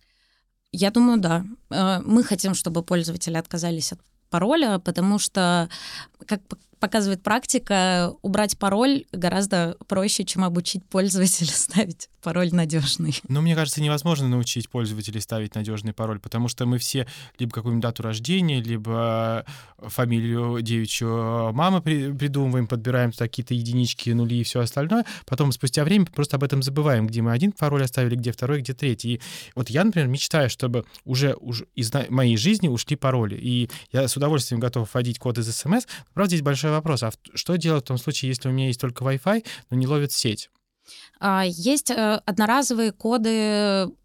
Я 0.71 0.91
думаю, 0.91 1.19
да. 1.19 1.45
Э, 1.69 1.99
мы 2.05 2.23
хотим, 2.23 2.53
чтобы 2.53 2.83
пользователи 2.83 3.37
отказались 3.37 3.91
от 3.91 3.99
пароля, 4.29 4.79
потому 4.79 5.19
что, 5.19 5.69
как 6.25 6.41
показывает 6.79 7.21
практика, 7.21 8.13
убрать 8.21 8.57
пароль 8.57 9.05
гораздо 9.11 9.75
проще, 9.87 10.23
чем 10.23 10.43
обучить 10.43 10.85
пользователя 10.85 11.47
ставить 11.53 12.09
пароль 12.21 12.49
надежный. 12.51 13.19
Ну, 13.27 13.41
мне 13.41 13.55
кажется, 13.55 13.81
невозможно 13.81 14.27
научить 14.27 14.69
пользователей 14.69 15.21
ставить 15.21 15.55
надежный 15.55 15.93
пароль, 15.93 16.19
потому 16.19 16.47
что 16.47 16.65
мы 16.65 16.77
все 16.77 17.07
либо 17.37 17.51
какую-нибудь 17.51 17.83
дату 17.83 18.03
рождения, 18.03 18.61
либо 18.61 19.45
фамилию 19.77 20.61
девичью 20.61 21.51
мамы 21.53 21.81
придумываем, 21.81 22.67
подбираем 22.67 23.11
какие-то 23.11 23.53
единички, 23.53 24.09
нули 24.09 24.39
и 24.39 24.43
все 24.43 24.61
остальное. 24.61 25.05
Потом 25.25 25.51
спустя 25.51 25.83
время 25.83 26.05
просто 26.05 26.35
об 26.35 26.43
этом 26.43 26.61
забываем, 26.61 27.07
где 27.07 27.21
мы 27.21 27.31
один 27.31 27.51
пароль 27.51 27.83
оставили, 27.83 28.15
где 28.15 28.31
второй, 28.31 28.61
где 28.61 28.73
третий. 28.73 29.15
И 29.15 29.21
вот 29.55 29.69
я, 29.69 29.83
например, 29.83 30.07
мечтаю, 30.07 30.49
чтобы 30.49 30.85
уже, 31.05 31.35
уже 31.39 31.67
из 31.75 31.91
моей 32.09 32.37
жизни 32.37 32.67
ушли 32.67 32.95
пароли. 32.95 33.35
И 33.35 33.69
я 33.91 34.07
с 34.07 34.15
удовольствием 34.17 34.59
готов 34.59 34.93
вводить 34.93 35.19
код 35.19 35.37
из 35.37 35.49
смс. 35.55 35.85
Правда, 36.13 36.29
здесь 36.29 36.41
большой 36.69 36.71
вопрос. 36.71 37.03
А 37.03 37.11
что 37.35 37.55
делать 37.57 37.83
в 37.83 37.87
том 37.87 37.97
случае, 37.97 38.29
если 38.29 38.49
у 38.49 38.51
меня 38.51 38.67
есть 38.67 38.79
только 38.79 39.03
Wi-Fi, 39.03 39.45
но 39.69 39.77
не 39.77 39.87
ловит 39.87 40.11
сеть? 40.11 40.49
А, 41.19 41.43
есть 41.45 41.91
э, 41.91 42.19
одноразовые 42.25 42.91
коды, 42.91 43.29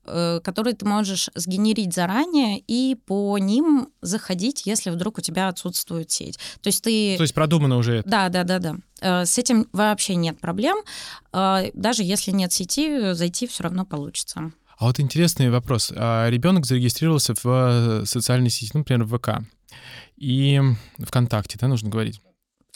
э, 0.04 0.40
которые 0.44 0.74
ты 0.74 0.84
можешь 0.84 1.30
сгенерить 1.34 1.94
заранее 1.94 2.58
и 2.58 2.94
по 3.06 3.38
ним 3.38 3.88
заходить, 4.02 4.66
если 4.66 4.90
вдруг 4.90 5.16
у 5.16 5.20
тебя 5.22 5.48
отсутствует 5.48 6.10
сеть. 6.10 6.38
То 6.60 6.68
есть 6.68 6.84
ты... 6.84 7.16
То 7.16 7.22
есть 7.22 7.32
продумано 7.32 7.78
уже 7.78 7.96
это? 7.96 8.08
Да, 8.08 8.28
да, 8.28 8.44
да, 8.44 8.58
да. 8.58 8.76
Э, 9.00 9.24
с 9.24 9.38
этим 9.38 9.66
вообще 9.72 10.14
нет 10.16 10.38
проблем. 10.40 10.76
Даже 11.32 12.02
если 12.02 12.32
нет 12.32 12.52
сети, 12.52 13.14
зайти 13.14 13.46
все 13.46 13.62
равно 13.62 13.86
получится. 13.86 14.52
А 14.76 14.86
вот 14.86 15.00
интересный 15.00 15.50
вопрос. 15.50 15.90
А 15.96 16.28
ребенок 16.28 16.66
зарегистрировался 16.66 17.34
в 17.42 18.04
социальной 18.04 18.50
сети, 18.50 18.72
ну, 18.74 18.80
например, 18.80 19.04
в 19.04 19.18
ВК 19.18 19.46
и 20.16 20.60
ВКонтакте, 20.98 21.58
да, 21.60 21.68
нужно 21.68 21.90
говорить. 21.90 22.20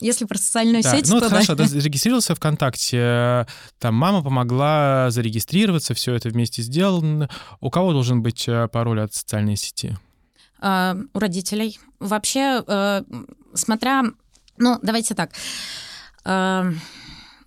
Если 0.00 0.26
про 0.26 0.38
социальную 0.38 0.83
да. 0.83 0.93
сеть, 0.93 1.09
ну, 1.11 1.21
то 1.21 1.28
хорошо, 1.28 1.55
да. 1.55 1.64
зарегистрировался 1.67 2.35
ВКонтакте, 2.35 3.47
там 3.78 3.95
мама 3.95 4.23
помогла 4.23 5.11
зарегистрироваться, 5.11 5.95
все 5.95 6.14
это 6.14 6.28
вместе 6.28 6.62
сделано. 6.62 7.28
У 7.61 7.71
кого 7.71 7.93
должен 7.93 8.23
быть 8.23 8.47
э, 8.47 8.69
пароль 8.69 9.00
от 9.00 9.12
социальной 9.12 9.57
сети? 9.57 9.97
А, 10.61 10.97
у 11.12 11.19
родителей. 11.19 11.78
Вообще, 11.99 12.62
э, 12.67 13.02
смотря... 13.55 14.05
Ну, 14.57 14.78
давайте 14.83 15.14
так. 15.14 15.31
Э, 16.25 16.73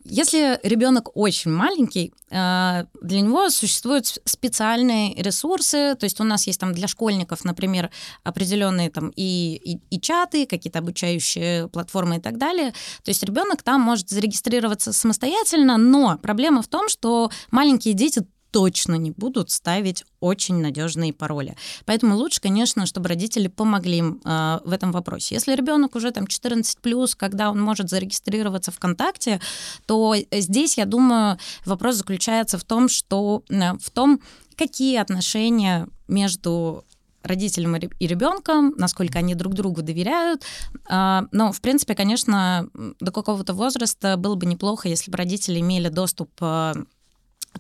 если 0.04 0.60
ребенок 0.64 1.16
очень 1.16 1.52
маленький, 1.52 2.14
э, 2.30 2.86
для 3.02 3.22
него 3.22 3.50
существуют 3.50 4.08
специальные 4.26 5.16
ресурсы, 5.22 5.96
то 5.96 6.06
есть 6.06 6.20
у 6.20 6.24
нас 6.24 6.48
есть 6.48 6.60
там 6.60 6.74
для 6.74 6.88
школьников, 6.88 7.44
например, 7.44 7.92
определенные 8.24 8.90
там 8.90 9.12
и, 9.16 9.56
и, 9.56 9.80
и 9.90 10.02
чаты, 10.02 10.46
какие-то 10.46 10.80
обучающие 10.80 11.68
платформы 11.68 12.18
и 12.18 12.20
так 12.20 12.38
далее. 12.38 12.72
То 13.04 13.12
есть 13.12 13.24
ребенок 13.24 13.64
там 13.64 13.82
может 13.82 14.10
зарегистрироваться 14.10 14.94
самостоятельно, 14.94 15.78
но 15.78 16.18
проблема 16.18 16.62
в 16.62 16.68
том, 16.68 16.90
что 16.90 17.30
маленькие 17.52 17.94
дети 17.94 18.26
точно 18.52 18.96
не 18.96 19.12
будут 19.12 19.50
ставить 19.50 20.06
очень 20.20 20.62
надежные 20.62 21.14
пароли. 21.14 21.56
Поэтому 21.86 22.16
лучше, 22.16 22.42
конечно, 22.42 22.86
чтобы 22.86 23.10
родители 23.10 23.48
помогли 23.48 23.98
им 23.98 24.22
э, 24.24 24.60
в 24.64 24.72
этом 24.72 24.92
вопросе. 24.92 25.36
Если 25.36 25.56
ребенок 25.56 25.96
уже 25.96 26.12
там 26.12 26.28
14 26.28 26.78
плюс, 26.80 27.16
когда 27.16 27.50
он 27.50 27.62
может 27.62 27.90
зарегистрироваться 27.90 28.72
ВКонтакте, 28.72 29.40
то 29.86 30.16
здесь, 30.32 30.78
я 30.78 30.86
думаю, 30.86 31.38
вопрос 31.66 31.96
заключается 31.96 32.58
в 32.58 32.64
том, 32.64 32.90
что 32.90 33.44
э, 33.50 33.74
в 33.74 33.90
том, 33.90 34.22
какие 34.56 34.98
отношения 34.98 35.88
между 36.08 36.84
родителям 37.24 37.76
и 37.76 38.08
ребенком, 38.08 38.74
насколько 38.78 39.20
они 39.20 39.36
друг 39.36 39.54
другу 39.54 39.82
доверяют. 39.82 40.44
А, 40.90 41.26
но, 41.32 41.52
в 41.52 41.62
принципе, 41.62 41.96
конечно, 41.96 42.68
до 43.00 43.12
какого-то 43.12 43.54
возраста 43.54 44.18
было 44.18 44.36
бы 44.36 44.46
неплохо, 44.46 44.90
если 44.90 45.12
бы 45.12 45.18
родители 45.18 45.60
имели 45.60 45.90
доступ 45.90 46.32
а, 46.42 46.74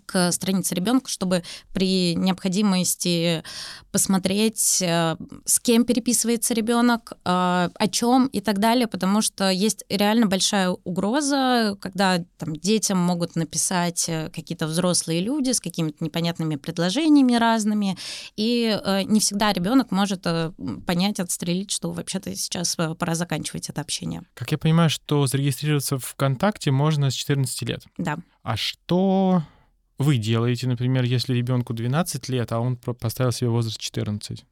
к 0.05 0.31
странице 0.31 0.75
ребенка, 0.75 1.10
чтобы 1.10 1.43
при 1.74 2.15
необходимости 2.15 3.43
посмотреть, 3.91 4.81
э, 4.81 5.15
с 5.45 5.60
кем 5.60 5.86
переписывается 5.86 6.53
ребенок, 6.53 7.13
э, 7.13 7.17
о 7.25 7.88
чем 7.89 8.27
и 8.27 8.39
так 8.39 8.60
далее, 8.60 8.88
потому 8.88 9.21
что 9.21 9.50
есть 9.50 9.83
реально 9.89 10.27
большая 10.27 10.69
угроза, 10.69 11.77
когда 11.81 12.24
там, 12.38 12.55
детям 12.55 12.98
могут 12.98 13.36
написать 13.36 14.05
э, 14.07 14.29
какие-то 14.29 14.67
взрослые 14.67 15.21
люди 15.21 15.51
с 15.51 15.60
какими-то 15.60 16.03
непонятными 16.03 16.55
предложениями 16.55 17.33
разными, 17.36 17.98
и 18.36 18.77
не 19.05 19.19
всегда 19.19 19.53
ребенок 19.53 19.91
может 19.91 20.25
понять, 20.86 21.19
отстрелить, 21.19 21.71
что 21.71 21.91
вообще-то 21.91 22.33
сейчас 22.36 22.75
пора 22.75 23.15
заканчивать 23.15 23.69
это 23.69 23.81
общение. 23.81 24.24
Как 24.33 24.51
я 24.51 24.57
понимаю, 24.57 24.89
что 24.89 25.27
зарегистрироваться 25.27 25.98
в 25.98 26.05
ВКонтакте 26.05 26.71
можно 26.71 27.10
с 27.10 27.13
14 27.13 27.62
лет. 27.63 27.83
Да. 27.98 28.17
А 28.43 28.57
что 28.57 29.43
вы 30.01 30.17
делаете, 30.17 30.67
например, 30.67 31.03
если 31.03 31.34
ребенку 31.34 31.74
12 31.74 32.29
лет, 32.29 32.51
а 32.51 32.60
он 32.60 32.75
поставил 32.75 33.31
себе 33.31 33.50
возраст 33.50 33.79
14? 33.79 34.46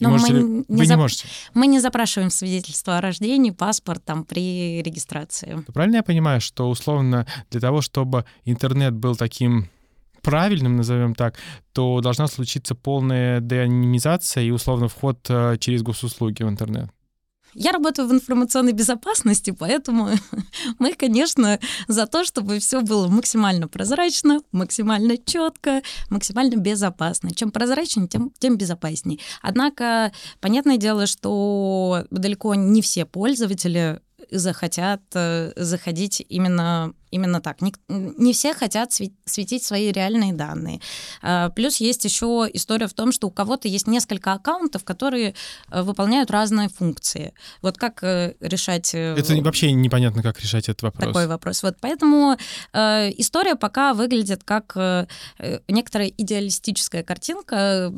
Но 0.00 0.10
можете 0.10 0.32
мы, 0.32 0.38
ли... 0.38 0.44
не 0.44 0.64
Вы 0.68 0.86
зап... 0.86 0.96
не 0.96 1.00
можете. 1.00 1.28
мы 1.54 1.66
не 1.66 1.80
запрашиваем 1.80 2.30
свидетельство 2.30 2.98
о 2.98 3.00
рождении, 3.00 3.50
паспорт 3.50 4.04
там 4.04 4.24
при 4.24 4.82
регистрации. 4.82 5.64
Правильно 5.72 5.96
я 5.96 6.02
понимаю, 6.02 6.40
что 6.40 6.68
условно 6.68 7.26
для 7.50 7.60
того, 7.60 7.80
чтобы 7.80 8.24
интернет 8.44 8.94
был 8.94 9.16
таким 9.16 9.68
правильным, 10.22 10.76
назовем 10.76 11.14
так, 11.14 11.38
то 11.72 12.00
должна 12.00 12.26
случиться 12.26 12.74
полная 12.74 13.40
деанонимизация 13.40 14.42
и 14.42 14.50
условно 14.50 14.88
вход 14.88 15.18
э, 15.28 15.56
через 15.60 15.82
госуслуги 15.82 16.42
в 16.42 16.48
интернет? 16.48 16.90
Я 17.58 17.72
работаю 17.72 18.06
в 18.06 18.12
информационной 18.12 18.72
безопасности, 18.72 19.50
поэтому 19.50 20.10
мы, 20.78 20.92
конечно, 20.92 21.58
за 21.88 22.06
то, 22.06 22.22
чтобы 22.22 22.58
все 22.58 22.82
было 22.82 23.08
максимально 23.08 23.66
прозрачно, 23.66 24.40
максимально 24.52 25.16
четко, 25.16 25.80
максимально 26.10 26.56
безопасно. 26.56 27.34
Чем 27.34 27.50
прозрачнее, 27.50 28.08
тем, 28.08 28.30
тем 28.38 28.58
безопаснее. 28.58 29.20
Однако, 29.40 30.12
понятное 30.40 30.76
дело, 30.76 31.06
что 31.06 32.04
далеко 32.10 32.54
не 32.54 32.82
все 32.82 33.06
пользователи 33.06 34.00
захотят 34.30 35.02
э, 35.14 35.52
заходить 35.56 36.24
именно, 36.28 36.92
именно 37.16 37.40
так. 37.40 37.60
Не, 37.60 37.72
не 37.88 38.32
все 38.32 38.54
хотят 38.54 38.92
светить 38.92 39.64
свои 39.64 39.90
реальные 39.90 40.32
данные. 40.32 40.80
А, 41.22 41.50
плюс 41.50 41.76
есть 41.78 42.04
еще 42.04 42.48
история 42.52 42.86
в 42.86 42.94
том, 42.94 43.12
что 43.12 43.26
у 43.26 43.30
кого-то 43.30 43.68
есть 43.68 43.86
несколько 43.86 44.32
аккаунтов, 44.32 44.84
которые 44.84 45.34
э, 45.70 45.82
выполняют 45.82 46.30
разные 46.30 46.68
функции. 46.68 47.34
Вот 47.62 47.78
как 47.78 48.02
э, 48.02 48.34
решать... 48.40 48.94
Это 48.94 49.34
вообще 49.42 49.72
непонятно, 49.72 50.22
как 50.22 50.40
решать 50.40 50.68
этот 50.68 50.82
вопрос. 50.82 51.06
Такой 51.06 51.26
вопрос. 51.26 51.62
Вот 51.62 51.76
поэтому 51.80 52.36
э, 52.72 53.10
история 53.16 53.56
пока 53.56 53.94
выглядит 53.94 54.44
как 54.44 54.76
э, 54.76 55.06
некоторая 55.68 56.08
идеалистическая 56.08 57.02
картинка, 57.02 57.92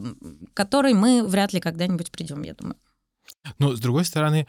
к 0.55 0.55
которой 0.55 0.95
мы 0.95 1.27
вряд 1.27 1.53
ли 1.53 1.61
когда-нибудь 1.61 2.11
придем, 2.11 2.43
я 2.43 2.55
думаю. 2.55 2.77
Но, 3.59 3.75
с 3.75 3.81
другой 3.81 4.05
стороны, 4.05 4.47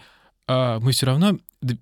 мы 0.50 0.92
все 0.92 1.06
равно 1.06 1.38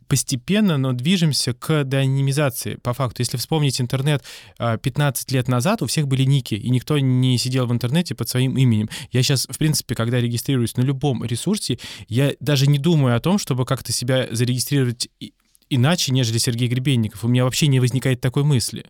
постепенно, 0.07 0.77
но 0.77 0.93
движемся 0.93 1.53
к 1.53 1.83
деанонимизации. 1.83 2.75
По 2.75 2.93
факту, 2.93 3.21
если 3.21 3.37
вспомнить 3.37 3.79
интернет 3.79 4.23
15 4.57 5.31
а, 5.31 5.35
лет 5.35 5.47
назад, 5.47 5.81
у 5.81 5.85
всех 5.85 6.07
были 6.07 6.23
ники, 6.23 6.55
и 6.55 6.69
никто 6.69 6.97
не 6.97 7.37
сидел 7.37 7.67
в 7.67 7.71
интернете 7.71 8.15
под 8.15 8.27
своим 8.27 8.57
именем. 8.57 8.89
Я 9.11 9.21
сейчас, 9.21 9.47
в 9.49 9.57
принципе, 9.57 9.95
когда 9.95 10.19
регистрируюсь 10.19 10.75
на 10.77 10.81
любом 10.81 11.23
ресурсе, 11.23 11.79
я 12.07 12.33
даже 12.39 12.67
не 12.67 12.79
думаю 12.79 13.15
о 13.15 13.19
том, 13.19 13.37
чтобы 13.37 13.65
как-то 13.65 13.91
себя 13.91 14.27
зарегистрировать 14.31 15.09
иначе, 15.69 16.11
нежели 16.11 16.37
Сергей 16.37 16.67
Гребенников. 16.67 17.23
У 17.23 17.27
меня 17.27 17.43
вообще 17.43 17.67
не 17.67 17.79
возникает 17.79 18.21
такой 18.21 18.43
мысли. 18.43 18.85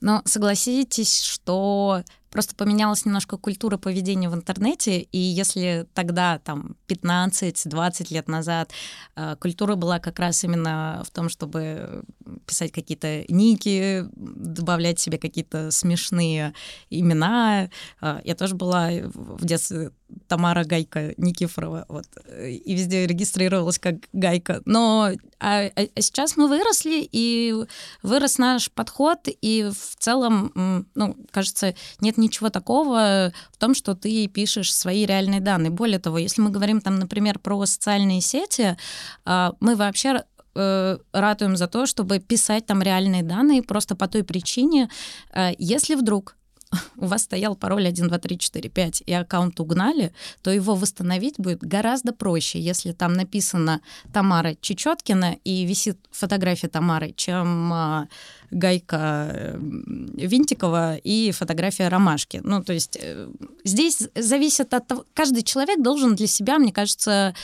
Но 0.00 0.22
согласитесь, 0.24 1.22
что 1.22 2.02
просто 2.34 2.56
поменялась 2.56 3.04
немножко 3.04 3.36
культура 3.36 3.76
поведения 3.76 4.28
в 4.28 4.34
интернете, 4.34 4.98
и 4.98 5.18
если 5.18 5.86
тогда, 5.94 6.40
там, 6.40 6.74
15-20 6.88 8.12
лет 8.12 8.26
назад 8.26 8.72
э, 9.14 9.36
культура 9.38 9.76
была 9.76 10.00
как 10.00 10.18
раз 10.18 10.42
именно 10.42 11.04
в 11.06 11.12
том, 11.12 11.28
чтобы 11.28 12.02
писать 12.44 12.72
какие-то 12.72 13.24
ники, 13.28 14.04
добавлять 14.16 14.98
себе 14.98 15.18
какие-то 15.18 15.70
смешные 15.70 16.54
имена. 16.90 17.70
Э, 18.00 18.20
я 18.24 18.34
тоже 18.34 18.56
была 18.56 18.90
в 19.14 19.44
детстве 19.44 19.92
Тамара 20.28 20.64
Гайка 20.64 21.14
Никифорова, 21.16 21.86
вот, 21.88 22.04
и 22.38 22.74
везде 22.74 23.06
регистрировалась 23.06 23.78
как 23.78 23.96
Гайка. 24.12 24.62
Но 24.64 25.10
а, 25.40 25.64
а, 25.64 25.70
а 25.74 26.00
сейчас 26.00 26.36
мы 26.36 26.48
выросли, 26.48 27.08
и 27.10 27.54
вырос 28.02 28.38
наш 28.38 28.70
подход, 28.70 29.18
и 29.26 29.70
в 29.70 29.96
целом, 29.96 30.86
ну, 30.94 31.16
кажется, 31.30 31.74
нет 32.00 32.16
ничего 32.18 32.50
такого 32.50 33.32
в 33.52 33.56
том, 33.58 33.74
что 33.74 33.94
ты 33.94 34.26
пишешь 34.28 34.74
свои 34.74 35.06
реальные 35.06 35.40
данные. 35.40 35.70
Более 35.70 35.98
того, 35.98 36.18
если 36.18 36.42
мы 36.42 36.50
говорим 36.50 36.80
там, 36.80 36.98
например, 36.98 37.38
про 37.38 37.64
социальные 37.66 38.20
сети, 38.20 38.76
а, 39.24 39.54
мы 39.60 39.76
вообще 39.76 40.24
э, 40.54 40.98
ратуем 41.12 41.56
за 41.56 41.66
то, 41.66 41.86
чтобы 41.86 42.20
писать 42.20 42.66
там 42.66 42.82
реальные 42.82 43.22
данные 43.22 43.62
просто 43.62 43.96
по 43.96 44.08
той 44.08 44.24
причине, 44.24 44.88
э, 45.32 45.52
если 45.58 45.94
вдруг 45.94 46.36
у 46.96 47.06
вас 47.06 47.22
стоял 47.22 47.56
пароль 47.56 47.86
1, 47.86 48.08
2, 48.08 48.18
3, 48.18 48.38
4, 48.38 48.68
5, 48.68 49.02
и 49.06 49.12
аккаунт 49.12 49.60
угнали, 49.60 50.12
то 50.42 50.50
его 50.50 50.74
восстановить 50.74 51.34
будет 51.38 51.60
гораздо 51.60 52.12
проще, 52.12 52.60
если 52.60 52.92
там 52.92 53.12
написано 53.14 53.80
Тамара 54.12 54.56
Чечеткина 54.60 55.36
и 55.44 55.64
висит 55.64 55.98
фотография 56.10 56.68
Тамары, 56.68 57.12
чем 57.16 57.72
а, 57.72 58.08
Гайка 58.54 59.28
э, 59.32 59.58
Винтикова 59.58 60.96
и 60.96 61.32
фотография 61.32 61.88
Ромашки. 61.88 62.40
Ну, 62.44 62.62
то 62.62 62.72
есть 62.72 62.96
э, 63.00 63.28
здесь 63.64 64.08
зависит 64.14 64.72
от 64.74 64.86
того... 64.86 65.04
Каждый 65.12 65.42
человек 65.42 65.82
должен 65.82 66.14
для 66.14 66.28
себя, 66.28 66.58
мне 66.58 66.72
кажется, 66.72 67.34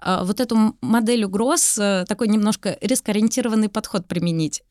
э, 0.00 0.18
вот 0.22 0.40
эту 0.40 0.76
модель 0.80 1.24
угроз, 1.24 1.74
такой 2.08 2.28
немножко 2.28 2.78
рискоориентированный 2.80 3.68
подход 3.68 4.06
применить. 4.06 4.62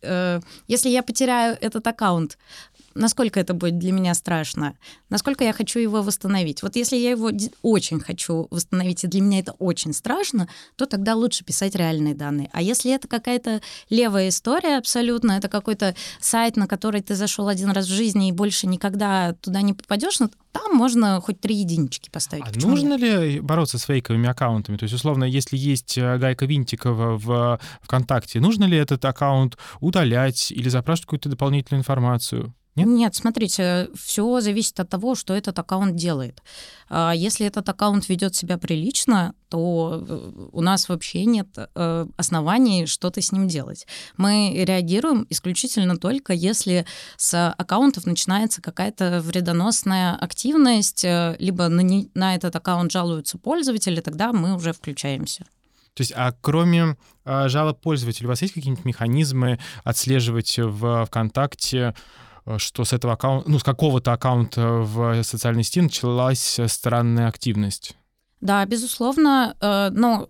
Если 0.67 0.89
я 0.89 1.03
потеряю 1.03 1.57
этот 1.59 1.85
аккаунт, 1.87 2.37
насколько 2.93 3.39
это 3.39 3.53
будет 3.53 3.77
для 3.77 3.91
меня 3.91 4.13
страшно, 4.13 4.75
насколько 5.09 5.43
я 5.43 5.53
хочу 5.53 5.79
его 5.79 6.01
восстановить. 6.01 6.63
Вот 6.63 6.75
если 6.75 6.95
я 6.95 7.11
его 7.11 7.31
очень 7.61 7.99
хочу 7.99 8.47
восстановить, 8.51 9.03
и 9.03 9.07
для 9.07 9.21
меня 9.21 9.39
это 9.39 9.53
очень 9.53 9.93
страшно, 9.93 10.47
то 10.75 10.85
тогда 10.85 11.15
лучше 11.15 11.43
писать 11.43 11.75
реальные 11.75 12.15
данные. 12.15 12.49
А 12.53 12.61
если 12.61 12.93
это 12.93 13.07
какая-то 13.07 13.61
левая 13.89 14.29
история 14.29 14.77
абсолютно, 14.77 15.33
это 15.33 15.49
какой-то 15.49 15.95
сайт, 16.19 16.57
на 16.57 16.67
который 16.67 17.01
ты 17.01 17.15
зашел 17.15 17.47
один 17.47 17.71
раз 17.71 17.85
в 17.85 17.93
жизни 17.93 18.29
и 18.29 18.33
больше 18.33 18.67
никогда 18.67 19.33
туда 19.33 19.61
не 19.61 19.73
попадешь, 19.73 20.19
ну, 20.19 20.29
там 20.51 20.75
можно 20.75 21.21
хоть 21.21 21.39
три 21.39 21.55
единички 21.55 22.09
поставить. 22.09 22.45
А 22.45 22.67
нужно 22.67 22.97
нет? 22.97 23.01
ли 23.01 23.39
бороться 23.39 23.77
с 23.77 23.83
фейковыми 23.83 24.27
аккаунтами? 24.27 24.77
То 24.77 24.83
есть, 24.83 24.95
условно, 24.95 25.23
если 25.23 25.57
есть 25.57 25.97
э, 25.97 26.17
Гайка 26.17 26.45
Винтикова 26.45 27.17
в 27.17 27.59
ВКонтакте, 27.81 28.39
нужно 28.39 28.65
ли 28.65 28.77
этот 28.77 29.03
аккаунт 29.05 29.57
удалять 29.79 30.51
или 30.51 30.69
запрашивать 30.69 31.05
какую-то 31.05 31.29
дополнительную 31.29 31.81
информацию? 31.81 32.53
Нет? 32.85 32.87
Нет, 32.87 33.15
смотрите, 33.15 33.89
все 33.95 34.41
зависит 34.41 34.79
от 34.79 34.89
того, 34.89 35.15
что 35.15 35.33
этот 35.33 35.57
аккаунт 35.59 35.95
делает. 35.95 36.41
А 36.89 37.13
если 37.13 37.45
этот 37.45 37.67
аккаунт 37.69 38.09
ведет 38.09 38.35
себя 38.35 38.57
прилично, 38.57 39.33
то 39.49 40.03
э, 40.07 40.47
у 40.51 40.61
нас 40.61 40.89
вообще 40.89 41.25
нет 41.25 41.47
э, 41.57 42.07
оснований 42.17 42.85
что-то 42.85 43.21
с 43.21 43.31
ним 43.31 43.47
делать. 43.47 43.85
Мы 44.17 44.53
реагируем 44.55 45.25
исключительно 45.29 45.97
только, 45.97 46.33
если 46.33 46.85
с 47.17 47.51
аккаунтов 47.51 48.05
начинается 48.05 48.61
какая-то 48.61 49.21
вредоносная 49.21 50.15
активность, 50.15 51.03
э, 51.03 51.35
либо 51.39 51.67
на, 51.67 51.81
не, 51.81 52.09
на 52.13 52.35
этот 52.35 52.55
аккаунт 52.55 52.91
жалуются 52.91 53.37
пользователи, 53.37 54.01
тогда 54.01 54.33
мы 54.33 54.55
уже 54.55 54.73
включаемся. 54.73 55.45
То 55.99 56.01
есть, 56.01 56.13
а 56.15 56.33
кроме 56.39 56.95
а, 57.25 57.49
жалоб 57.49 57.81
пользователей, 57.81 58.27
у 58.27 58.29
вас 58.29 58.41
есть 58.41 58.53
какие-нибудь 58.53 58.85
механизмы 58.85 59.59
отслеживать 59.83 60.57
в 60.57 61.05
ВКонтакте, 61.05 61.93
что 62.57 62.83
с 62.83 62.93
этого 62.93 63.13
аккаунта, 63.13 63.49
ну, 63.49 63.59
с 63.59 63.63
какого-то 63.63 64.13
аккаунта 64.13 64.61
в 64.61 65.23
социальной 65.23 65.63
сети 65.63 65.81
началась 65.81 66.59
странная 66.67 67.27
активность. 67.27 67.95
Да, 68.41 68.65
безусловно, 68.65 69.55
э, 69.59 69.89
но 69.91 70.29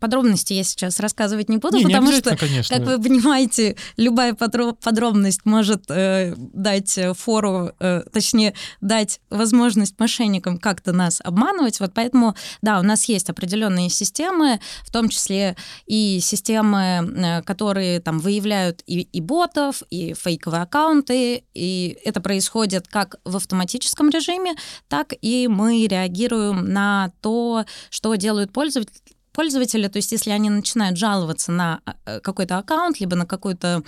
подробности 0.00 0.52
я 0.52 0.64
сейчас 0.64 0.98
рассказывать 0.98 1.48
не 1.48 1.58
буду, 1.58 1.78
не, 1.78 1.84
потому 1.84 2.10
не 2.10 2.16
что, 2.16 2.36
конечно. 2.36 2.76
как 2.76 2.84
вы 2.84 3.00
понимаете, 3.00 3.76
любая 3.96 4.34
подробность 4.34 5.42
может 5.44 5.84
э, 5.88 6.34
дать 6.36 6.98
фору, 7.16 7.70
э, 7.78 8.02
точнее, 8.12 8.54
дать 8.80 9.20
возможность 9.30 9.98
мошенникам 10.00 10.58
как-то 10.58 10.92
нас 10.92 11.20
обманывать. 11.22 11.78
Вот 11.78 11.92
поэтому, 11.94 12.34
да, 12.60 12.80
у 12.80 12.82
нас 12.82 13.04
есть 13.04 13.30
определенные 13.30 13.88
системы, 13.88 14.58
в 14.82 14.90
том 14.90 15.08
числе 15.08 15.56
и 15.86 16.18
системы, 16.20 17.42
которые 17.46 18.00
там 18.00 18.18
выявляют 18.18 18.82
и, 18.86 19.02
и 19.02 19.20
ботов, 19.20 19.82
и 19.90 20.14
фейковые 20.14 20.62
аккаунты, 20.62 21.44
и 21.54 21.96
это 22.04 22.20
происходит 22.20 22.88
как 22.88 23.16
в 23.24 23.36
автоматическом 23.36 24.10
режиме, 24.10 24.54
так 24.88 25.12
и 25.20 25.46
мы 25.46 25.86
реагируем 25.86 26.72
на 26.72 27.12
то, 27.20 27.43
то, 27.44 27.64
что 27.90 28.14
делают 28.14 28.52
пользователи, 28.52 29.00
пользователи, 29.32 29.88
то 29.88 29.98
есть 29.98 30.12
если 30.12 30.30
они 30.30 30.50
начинают 30.50 30.96
жаловаться 30.96 31.52
на 31.52 31.80
э, 32.06 32.20
какой-то 32.20 32.58
аккаунт, 32.58 33.00
либо 33.00 33.16
на 33.16 33.26
какую-то 33.26 33.82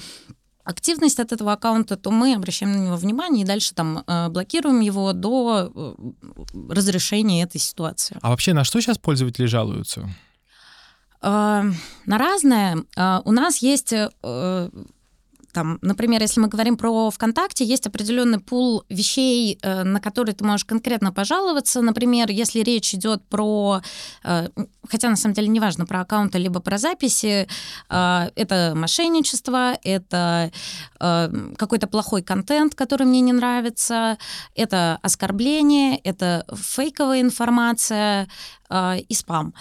активность 0.65 1.21
от 1.21 1.33
этого 1.33 1.53
аккаунта, 1.53 1.97
то 1.97 2.11
мы 2.11 2.35
обращаем 2.35 2.73
на 2.73 2.79
него 2.79 2.97
внимание 2.97 3.45
и 3.45 3.47
дальше 3.47 3.75
там 3.75 4.03
э, 4.07 4.29
блокируем 4.29 4.81
его 4.81 5.13
до 5.13 5.73
э, 5.75 5.95
разрешения 6.69 7.45
этой 7.45 7.61
ситуации. 7.61 8.19
А 8.21 8.31
вообще 8.31 8.53
на 8.53 8.65
что 8.65 8.81
сейчас 8.81 8.99
пользователи 8.99 9.47
жалуются? 9.47 10.09
На 11.23 11.73
разное. 12.07 12.85
У 13.25 13.33
нас 13.33 13.59
есть 13.59 13.95
там, 15.57 15.79
например, 15.81 16.21
если 16.21 16.39
мы 16.39 16.49
говорим 16.49 16.77
про 16.77 17.11
ВКонтакте, 17.11 17.65
есть 17.65 17.87
определенный 17.87 18.41
пул 18.41 18.85
вещей, 18.91 19.59
э, 19.63 19.85
на 19.85 20.01
которые 20.01 20.35
ты 20.35 20.45
можешь 20.45 20.67
конкретно 20.67 21.13
пожаловаться. 21.13 21.81
Например, 21.81 22.31
если 22.31 22.61
речь 22.61 22.93
идет 22.95 23.27
про, 23.31 23.81
э, 24.25 24.49
хотя 24.87 25.09
на 25.09 25.17
самом 25.17 25.35
деле 25.35 25.49
неважно, 25.49 25.87
про 25.87 26.03
аккаунты 26.03 26.37
либо 26.37 26.61
про 26.61 26.77
записи, 26.77 27.49
э, 27.89 28.31
это 28.37 28.75
мошенничество, 28.77 29.79
это 29.83 30.51
какой-то 31.59 31.87
плохой 31.87 32.23
контент, 32.23 32.75
который 32.75 33.07
мне 33.07 33.21
не 33.21 33.35
нравится, 33.35 34.17
это 34.55 34.99
оскорбление, 35.03 35.99
это 35.99 36.47
фейковая 36.55 37.21
информация, 37.21 38.29
и 38.71 39.15
спам. 39.15 39.55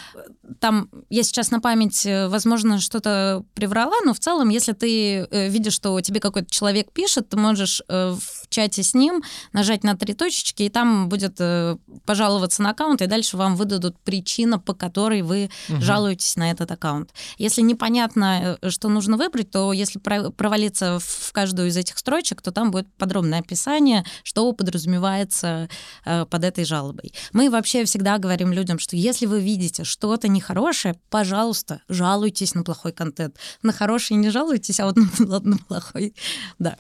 Там 0.60 0.90
я 1.10 1.24
сейчас 1.24 1.52
на 1.52 1.60
память, 1.60 2.06
возможно, 2.06 2.80
что-то 2.80 3.44
приврала, 3.54 3.96
но 4.06 4.14
в 4.14 4.20
целом, 4.20 4.50
если 4.50 4.74
ты 4.74 5.28
видишь, 5.32 5.74
что 5.74 6.00
тебе 6.02 6.20
какой-то 6.20 6.50
человек 6.50 6.92
пишет, 6.92 7.30
ты 7.30 7.38
можешь 7.38 7.82
э, 7.88 8.16
в 8.20 8.45
чате 8.56 8.84
с 8.84 8.94
ним 8.94 9.24
нажать 9.54 9.84
на 9.84 9.96
три 9.96 10.14
точечки, 10.14 10.64
и 10.64 10.70
там 10.70 11.10
будет 11.10 11.36
э, 11.40 11.78
пожаловаться 12.06 12.62
на 12.62 12.70
аккаунт, 12.70 13.02
и 13.02 13.08
дальше 13.08 13.38
вам 13.38 13.56
выдадут 13.56 14.00
причину, 14.00 14.60
по 14.60 14.74
которой 14.74 15.22
вы 15.22 15.50
угу. 15.70 15.82
жалуетесь 15.82 16.38
на 16.38 16.52
этот 16.52 16.72
аккаунт. 16.72 17.12
Если 17.38 17.62
непонятно, 17.62 18.58
э, 18.62 18.70
что 18.70 18.90
нужно 18.90 19.18
выбрать, 19.18 19.52
то 19.52 19.74
если 19.74 20.00
провалиться 20.00 21.00
в 21.00 21.32
каждую 21.34 21.68
из 21.68 21.78
этих 21.78 21.98
строчек, 21.98 22.42
то 22.42 22.52
там 22.52 22.72
будет 22.72 22.88
подробное 22.98 23.40
описание, 23.40 24.06
что 24.24 24.52
подразумевается 24.54 25.70
под 26.04 26.44
этой 26.44 26.66
жалобой. 26.66 27.14
Мы 27.34 27.50
вообще 27.50 27.84
всегда 27.86 28.18
говорим 28.18 28.54
людям, 28.54 28.80
что 28.80 28.96
если 28.96 29.26
вы 29.26 29.42
видите 29.42 29.84
что-то 29.84 30.28
нехорошее, 30.28 30.96
пожалуйста, 31.10 31.82
жалуйтесь 31.90 32.56
на 32.56 32.64
плохой 32.64 32.92
контент. 32.92 33.36
На 33.64 33.74
хороший 33.74 34.18
не 34.18 34.30
жалуйтесь, 34.30 34.80
а 34.80 34.86
вот 34.86 34.96
на, 34.96 35.40
на 35.40 35.58
плохой, 35.58 36.14
да. 36.60 36.78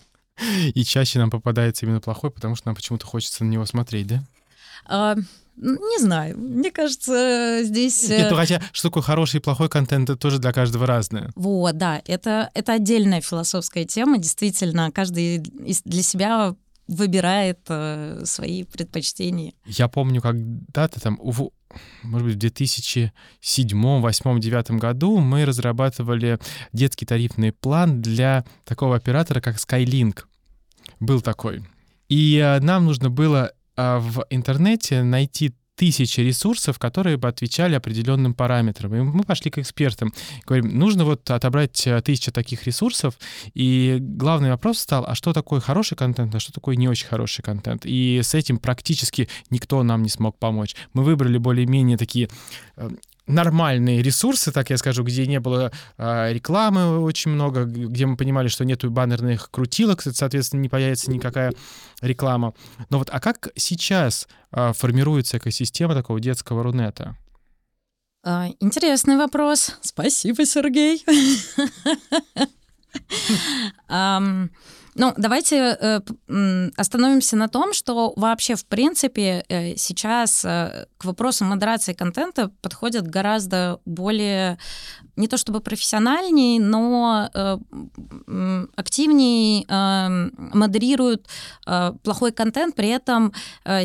И 0.73 0.83
чаще 0.83 1.19
нам 1.19 1.29
попадается 1.29 1.85
именно 1.85 2.01
плохой, 2.01 2.31
потому 2.31 2.55
что 2.55 2.67
нам 2.67 2.75
почему-то 2.75 3.05
хочется 3.05 3.43
на 3.43 3.49
него 3.49 3.65
смотреть, 3.65 4.07
да? 4.07 4.23
А, 4.85 5.15
не 5.57 5.99
знаю. 5.99 6.37
Мне 6.37 6.71
кажется, 6.71 7.59
здесь... 7.63 8.09
Нет, 8.09 8.29
ну, 8.29 8.35
хотя, 8.35 8.61
что 8.73 8.89
такое 8.89 9.03
хороший 9.03 9.37
и 9.37 9.41
плохой 9.41 9.69
контент, 9.69 10.09
это 10.09 10.19
тоже 10.19 10.39
для 10.39 10.51
каждого 10.51 10.85
разное. 10.85 11.31
Вот, 11.35 11.77
да. 11.77 12.01
Это, 12.05 12.49
это 12.53 12.73
отдельная 12.73 13.21
философская 13.21 13.85
тема. 13.85 14.17
Действительно, 14.17 14.91
каждый 14.91 15.39
для 15.39 16.03
себя 16.03 16.55
выбирает 16.87 17.59
э, 17.69 18.21
свои 18.25 18.63
предпочтения. 18.63 19.53
Я 19.65 19.87
помню, 19.87 20.21
когда-то 20.21 21.01
там, 21.01 21.19
может 22.03 22.27
быть, 22.27 22.35
в 22.35 22.39
2007, 22.39 23.09
2008, 23.41 24.39
2009 24.39 24.71
году 24.71 25.17
мы 25.19 25.45
разрабатывали 25.45 26.39
детский 26.73 27.05
тарифный 27.05 27.51
план 27.51 28.01
для 28.01 28.45
такого 28.63 28.95
оператора, 28.95 29.41
как 29.41 29.55
Skylink. 29.55 30.23
Был 30.99 31.21
такой. 31.21 31.63
И 32.07 32.37
э, 32.37 32.59
нам 32.59 32.85
нужно 32.85 33.09
было 33.09 33.51
э, 33.75 33.97
в 33.97 34.25
интернете 34.29 35.03
найти 35.03 35.53
тысячи 35.75 36.21
ресурсов, 36.21 36.79
которые 36.79 37.17
бы 37.17 37.27
отвечали 37.27 37.75
определенным 37.75 38.33
параметрам. 38.33 38.95
И 38.95 39.01
мы 39.01 39.23
пошли 39.23 39.51
к 39.51 39.57
экспертам. 39.57 40.13
Говорим, 40.45 40.77
нужно 40.77 41.05
вот 41.05 41.29
отобрать 41.29 41.85
э, 41.85 42.01
тысячу 42.01 42.31
таких 42.31 42.65
ресурсов, 42.65 43.17
и 43.53 43.97
главный 43.99 44.49
вопрос 44.49 44.79
стал, 44.79 45.05
а 45.07 45.15
что 45.15 45.33
такое 45.33 45.59
хороший 45.59 45.97
контент, 45.97 46.33
а 46.33 46.39
что 46.39 46.53
такое 46.53 46.75
не 46.75 46.87
очень 46.87 47.07
хороший 47.07 47.41
контент? 47.41 47.85
И 47.85 48.21
с 48.23 48.33
этим 48.33 48.57
практически 48.57 49.29
никто 49.49 49.83
нам 49.83 50.03
не 50.03 50.09
смог 50.09 50.37
помочь. 50.37 50.75
Мы 50.93 51.03
выбрали 51.03 51.37
более-менее 51.37 51.97
такие 51.97 52.29
э, 52.77 52.89
нормальные 53.27 54.01
ресурсы, 54.01 54.51
так 54.51 54.69
я 54.69 54.77
скажу, 54.77 55.03
где 55.03 55.25
не 55.27 55.39
было 55.39 55.71
э, 55.97 56.33
рекламы 56.33 56.99
очень 56.99 57.31
много, 57.31 57.65
где 57.65 58.05
мы 58.05 58.17
понимали, 58.17 58.47
что 58.47 58.65
нету 58.65 58.89
баннерных 58.91 59.49
крутилок, 59.51 60.01
соответственно, 60.01 60.61
не 60.61 60.69
появится 60.69 61.11
никакая 61.11 61.53
реклама. 62.01 62.53
Но 62.89 62.99
вот, 62.99 63.09
а 63.11 63.19
как 63.19 63.49
сейчас 63.55 64.27
э, 64.51 64.73
формируется 64.73 65.37
экосистема 65.37 65.93
такого 65.93 66.19
детского 66.19 66.63
рунета? 66.63 67.17
Интересный 68.59 69.17
вопрос. 69.17 69.77
Спасибо, 69.81 70.45
Сергей. 70.45 71.05
Ну, 74.97 75.13
давайте 75.17 75.57
э, 75.57 75.99
остановимся 76.77 77.35
на 77.35 77.49
том, 77.49 77.73
что 77.73 78.13
вообще, 78.15 78.55
в 78.55 78.65
принципе, 78.65 79.43
э, 79.49 79.75
сейчас 79.75 80.45
э, 80.45 80.85
к 80.97 81.03
вопросу 81.03 81.43
модерации 81.43 81.91
контента 81.91 82.49
подходят 82.61 83.05
гораздо 83.05 83.81
более, 83.83 84.57
не 85.17 85.27
то 85.27 85.35
чтобы 85.35 85.59
профессиональнее, 85.59 86.61
но 86.61 87.29
активнее 88.75 89.65
модерируют 90.53 91.27
плохой 92.03 92.31
контент. 92.31 92.75
При 92.75 92.89
этом 92.89 93.33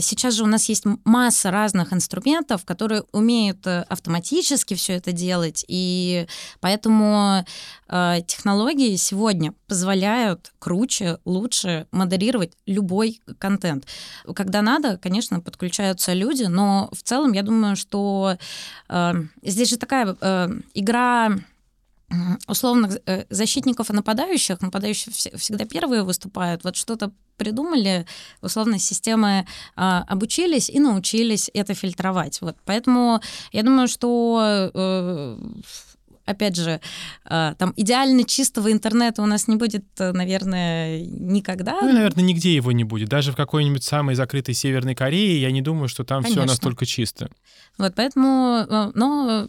сейчас 0.00 0.34
же 0.34 0.42
у 0.42 0.46
нас 0.46 0.68
есть 0.68 0.84
масса 1.04 1.50
разных 1.52 1.92
инструментов, 1.92 2.64
которые 2.64 3.04
умеют 3.12 3.64
автоматически 3.66 4.74
все 4.74 4.94
это 4.94 5.12
делать. 5.12 5.64
И 5.68 6.26
поэтому 6.60 7.44
технологии 7.88 8.96
сегодня 8.96 9.54
позволяют 9.70 10.52
круче, 10.58 11.18
лучше 11.24 11.86
модерировать 11.92 12.54
любой 12.66 13.20
контент. 13.38 13.86
Когда 14.34 14.62
надо, 14.62 14.98
конечно, 14.98 15.38
подключаются 15.40 16.12
люди, 16.12 16.42
но 16.42 16.88
в 16.90 17.04
целом 17.04 17.32
я 17.34 17.44
думаю, 17.44 17.76
что 17.76 18.36
э, 18.88 19.14
здесь 19.44 19.70
же 19.70 19.76
такая 19.76 20.16
э, 20.20 20.48
игра 20.74 21.30
условных 22.48 22.98
э, 23.06 23.26
защитников 23.30 23.90
и 23.90 23.92
нападающих. 23.92 24.60
Нападающие 24.60 25.12
всегда 25.12 25.64
первые 25.66 26.02
выступают. 26.02 26.64
Вот 26.64 26.74
что-то 26.74 27.12
придумали, 27.36 28.06
условно, 28.42 28.80
системы 28.80 29.46
а, 29.76 30.04
обучились 30.08 30.68
и 30.68 30.80
научились 30.80 31.48
это 31.54 31.74
фильтровать. 31.74 32.40
Вот. 32.40 32.56
Поэтому 32.64 33.20
я 33.52 33.62
думаю, 33.62 33.86
что 33.86 34.70
э, 34.74 35.38
опять 36.30 36.56
же, 36.56 36.80
а, 37.24 37.54
там 37.54 37.72
идеально 37.76 38.24
чистого 38.24 38.72
интернета 38.72 39.22
у 39.22 39.26
нас 39.26 39.48
не 39.48 39.56
будет, 39.56 39.84
наверное, 39.98 41.04
никогда. 41.04 41.78
Ну, 41.80 41.92
наверное, 41.92 42.24
нигде 42.24 42.54
его 42.54 42.72
не 42.72 42.84
будет. 42.84 43.08
Даже 43.08 43.32
в 43.32 43.36
какой-нибудь 43.36 43.84
самой 43.84 44.14
закрытой 44.14 44.54
Северной 44.54 44.94
Корее, 44.94 45.40
я 45.40 45.50
не 45.50 45.62
думаю, 45.62 45.88
что 45.88 46.04
там 46.04 46.22
все 46.22 46.44
настолько 46.44 46.86
чисто. 46.86 47.30
Вот 47.78 47.94
поэтому, 47.94 48.66
э, 48.68 48.90
но 48.94 49.48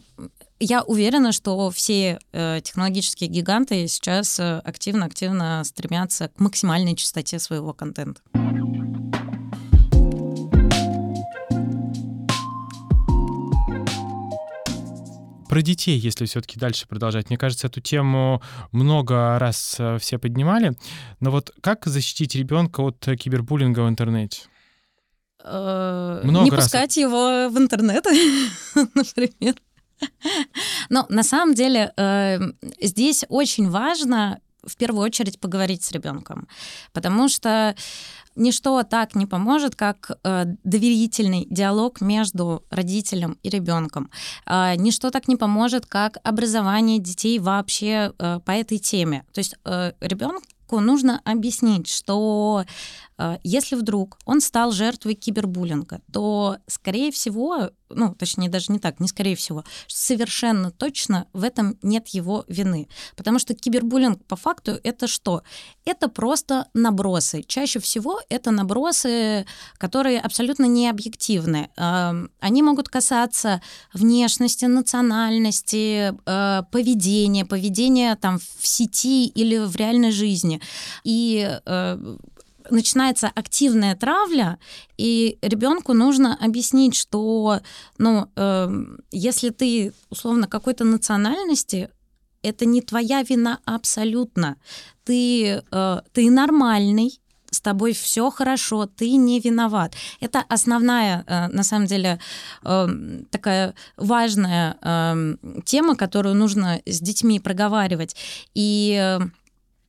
я 0.60 0.82
уверена, 0.82 1.32
что 1.32 1.70
все 1.70 2.18
э, 2.32 2.60
технологические 2.62 3.28
гиганты 3.28 3.86
сейчас 3.88 4.38
активно-активно 4.40 5.62
стремятся 5.64 6.28
к 6.28 6.40
максимальной 6.40 6.94
чистоте 6.94 7.38
своего 7.38 7.72
контента. 7.72 8.20
Про 15.52 15.60
детей, 15.60 15.98
если 15.98 16.24
все-таки 16.24 16.58
дальше 16.58 16.88
продолжать. 16.88 17.28
Мне 17.28 17.36
кажется, 17.36 17.66
эту 17.66 17.82
тему 17.82 18.40
много 18.70 19.38
раз 19.38 19.76
э, 19.78 19.98
все 19.98 20.18
поднимали. 20.18 20.72
Но 21.20 21.30
вот 21.30 21.50
как 21.60 21.84
защитить 21.84 22.34
ребенка 22.34 22.80
от 22.80 23.06
кибербуллинга 23.20 23.80
в 23.80 23.88
интернете? 23.90 24.44
Э, 25.44 26.22
много 26.24 26.44
не 26.44 26.50
раз... 26.50 26.64
пускать 26.64 26.96
его 26.96 27.50
в 27.50 27.58
интернет, 27.58 28.02
например. 28.94 29.56
Но 30.88 31.04
на 31.10 31.22
самом 31.22 31.54
деле 31.54 31.92
э, 31.98 32.38
здесь 32.80 33.26
очень 33.28 33.68
важно 33.68 34.40
в 34.64 34.76
первую 34.76 35.04
очередь 35.04 35.40
поговорить 35.40 35.84
с 35.84 35.92
ребенком, 35.92 36.48
потому 36.92 37.28
что 37.28 37.74
ничто 38.36 38.82
так 38.82 39.14
не 39.14 39.26
поможет, 39.26 39.76
как 39.76 40.10
э, 40.24 40.44
доверительный 40.64 41.46
диалог 41.50 42.00
между 42.00 42.62
родителем 42.70 43.38
и 43.42 43.48
ребенком. 43.48 44.10
Э, 44.46 44.74
ничто 44.76 45.10
так 45.10 45.28
не 45.28 45.36
поможет, 45.36 45.86
как 45.86 46.18
образование 46.24 46.98
детей 46.98 47.38
вообще 47.38 48.12
э, 48.18 48.40
по 48.44 48.50
этой 48.52 48.78
теме. 48.78 49.24
То 49.32 49.38
есть 49.40 49.56
э, 49.64 49.92
ребенку 50.00 50.44
нужно 50.80 51.20
объяснить, 51.24 51.88
что 51.88 52.64
А, 53.11 53.11
если 53.42 53.76
вдруг 53.76 54.18
он 54.24 54.40
стал 54.40 54.72
жертвой 54.72 55.14
кибербуллинга, 55.14 56.00
то, 56.12 56.56
скорее 56.66 57.10
всего, 57.10 57.70
ну, 57.90 58.14
точнее, 58.14 58.48
даже 58.48 58.72
не 58.72 58.78
так, 58.78 59.00
не 59.00 59.08
скорее 59.08 59.36
всего, 59.36 59.64
совершенно 59.86 60.70
точно 60.70 61.26
в 61.32 61.44
этом 61.44 61.78
нет 61.82 62.08
его 62.08 62.44
вины. 62.48 62.88
Потому 63.16 63.38
что 63.38 63.54
кибербуллинг 63.54 64.24
по 64.26 64.36
факту 64.36 64.78
это 64.82 65.06
что? 65.06 65.42
Это 65.84 66.08
просто 66.08 66.68
набросы. 66.74 67.42
Чаще 67.42 67.78
всего 67.80 68.20
это 68.28 68.50
набросы, 68.50 69.46
которые 69.78 70.20
абсолютно 70.20 70.64
не 70.64 70.88
объективны. 70.88 71.70
Они 71.76 72.62
могут 72.62 72.88
касаться 72.88 73.60
внешности, 73.92 74.64
национальности, 74.64 76.14
э, 76.26 76.62
поведения, 76.70 77.44
поведения 77.44 78.16
там 78.16 78.38
в 78.38 78.66
сети 78.66 79.26
или 79.26 79.58
в 79.58 79.76
реальной 79.76 80.10
жизни. 80.10 80.60
И 81.04 81.60
э, 81.64 82.16
начинается 82.72 83.30
активная 83.34 83.94
травля, 83.94 84.58
и 84.96 85.38
ребенку 85.42 85.92
нужно 85.92 86.36
объяснить, 86.40 86.94
что, 86.94 87.60
ну, 87.98 88.28
э, 88.36 88.68
если 89.10 89.50
ты 89.50 89.92
условно 90.10 90.48
какой-то 90.48 90.84
национальности, 90.84 91.90
это 92.42 92.64
не 92.64 92.80
твоя 92.80 93.22
вина 93.22 93.60
абсолютно. 93.64 94.56
Ты, 95.04 95.62
э, 95.70 96.00
ты 96.12 96.30
нормальный, 96.30 97.20
с 97.52 97.60
тобой 97.60 97.92
все 97.92 98.30
хорошо, 98.30 98.86
ты 98.86 99.16
не 99.16 99.38
виноват. 99.38 99.94
Это 100.20 100.42
основная, 100.48 101.24
э, 101.26 101.48
на 101.48 101.62
самом 101.62 101.86
деле, 101.86 102.18
э, 102.64 102.88
такая 103.30 103.74
важная 103.96 104.76
э, 104.80 105.36
тема, 105.64 105.94
которую 105.94 106.34
нужно 106.34 106.80
с 106.86 107.00
детьми 107.00 107.40
проговаривать. 107.40 108.16
И 108.54 109.18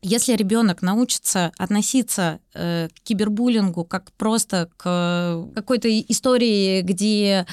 если 0.04 0.34
ребенок 0.34 0.82
научится 0.82 1.52
относиться 1.58 2.40
э, 2.54 2.90
к 2.90 3.04
кибербуллингу 3.04 3.86
как 3.86 4.12
просто 4.14 4.70
к 4.78 5.48
какой-то 5.56 5.90
истории, 5.90 6.82
где 6.82 7.48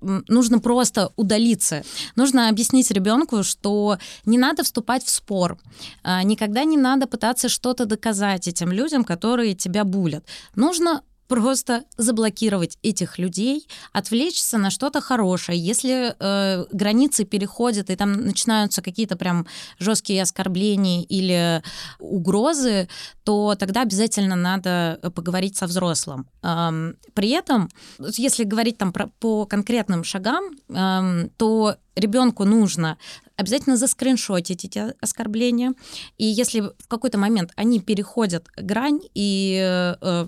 нужно 0.00 0.58
просто 0.58 1.12
удалиться. 1.16 1.82
Нужно 2.16 2.48
объяснить 2.48 2.90
ребенку, 2.90 3.42
что 3.42 3.98
не 4.24 4.38
надо 4.38 4.62
вступать 4.62 5.04
в 5.04 5.10
спор, 5.10 5.58
э, 6.04 6.22
никогда 6.22 6.64
не 6.64 6.76
надо 6.76 7.06
пытаться 7.06 7.48
что-то 7.48 7.86
доказать 7.86 8.46
этим 8.46 8.70
людям, 8.70 9.04
которые 9.04 9.54
тебя 9.54 9.84
булят. 9.84 10.24
Нужно 10.54 11.02
просто 11.28 11.84
заблокировать 11.96 12.78
этих 12.82 13.18
людей, 13.18 13.66
отвлечься 13.92 14.58
на 14.58 14.70
что-то 14.70 15.00
хорошее. 15.00 15.58
Если 15.58 16.14
э, 16.18 16.64
границы 16.72 17.24
переходят 17.24 17.90
и 17.90 17.96
там 17.96 18.12
начинаются 18.12 18.82
какие-то 18.82 19.16
прям 19.16 19.46
жесткие 19.78 20.22
оскорбления 20.22 21.02
или 21.02 21.62
угрозы, 21.98 22.88
то 23.24 23.54
тогда 23.54 23.82
обязательно 23.82 24.36
надо 24.36 25.00
поговорить 25.14 25.56
со 25.56 25.66
взрослым. 25.66 26.28
Эм, 26.42 26.96
при 27.14 27.30
этом, 27.30 27.68
если 27.98 28.44
говорить 28.44 28.78
там 28.78 28.92
про, 28.92 29.08
по 29.20 29.46
конкретным 29.46 30.04
шагам, 30.04 30.44
эм, 30.68 31.30
то 31.36 31.76
ребенку 31.96 32.44
нужно 32.44 32.98
обязательно 33.36 33.76
заскриншотить 33.76 34.64
эти 34.64 34.94
оскорбления. 35.00 35.74
И 36.16 36.24
если 36.24 36.60
в 36.60 36.88
какой-то 36.88 37.18
момент 37.18 37.52
они 37.56 37.80
переходят 37.80 38.48
грань, 38.56 39.00
и 39.14 39.58
э, 40.00 40.26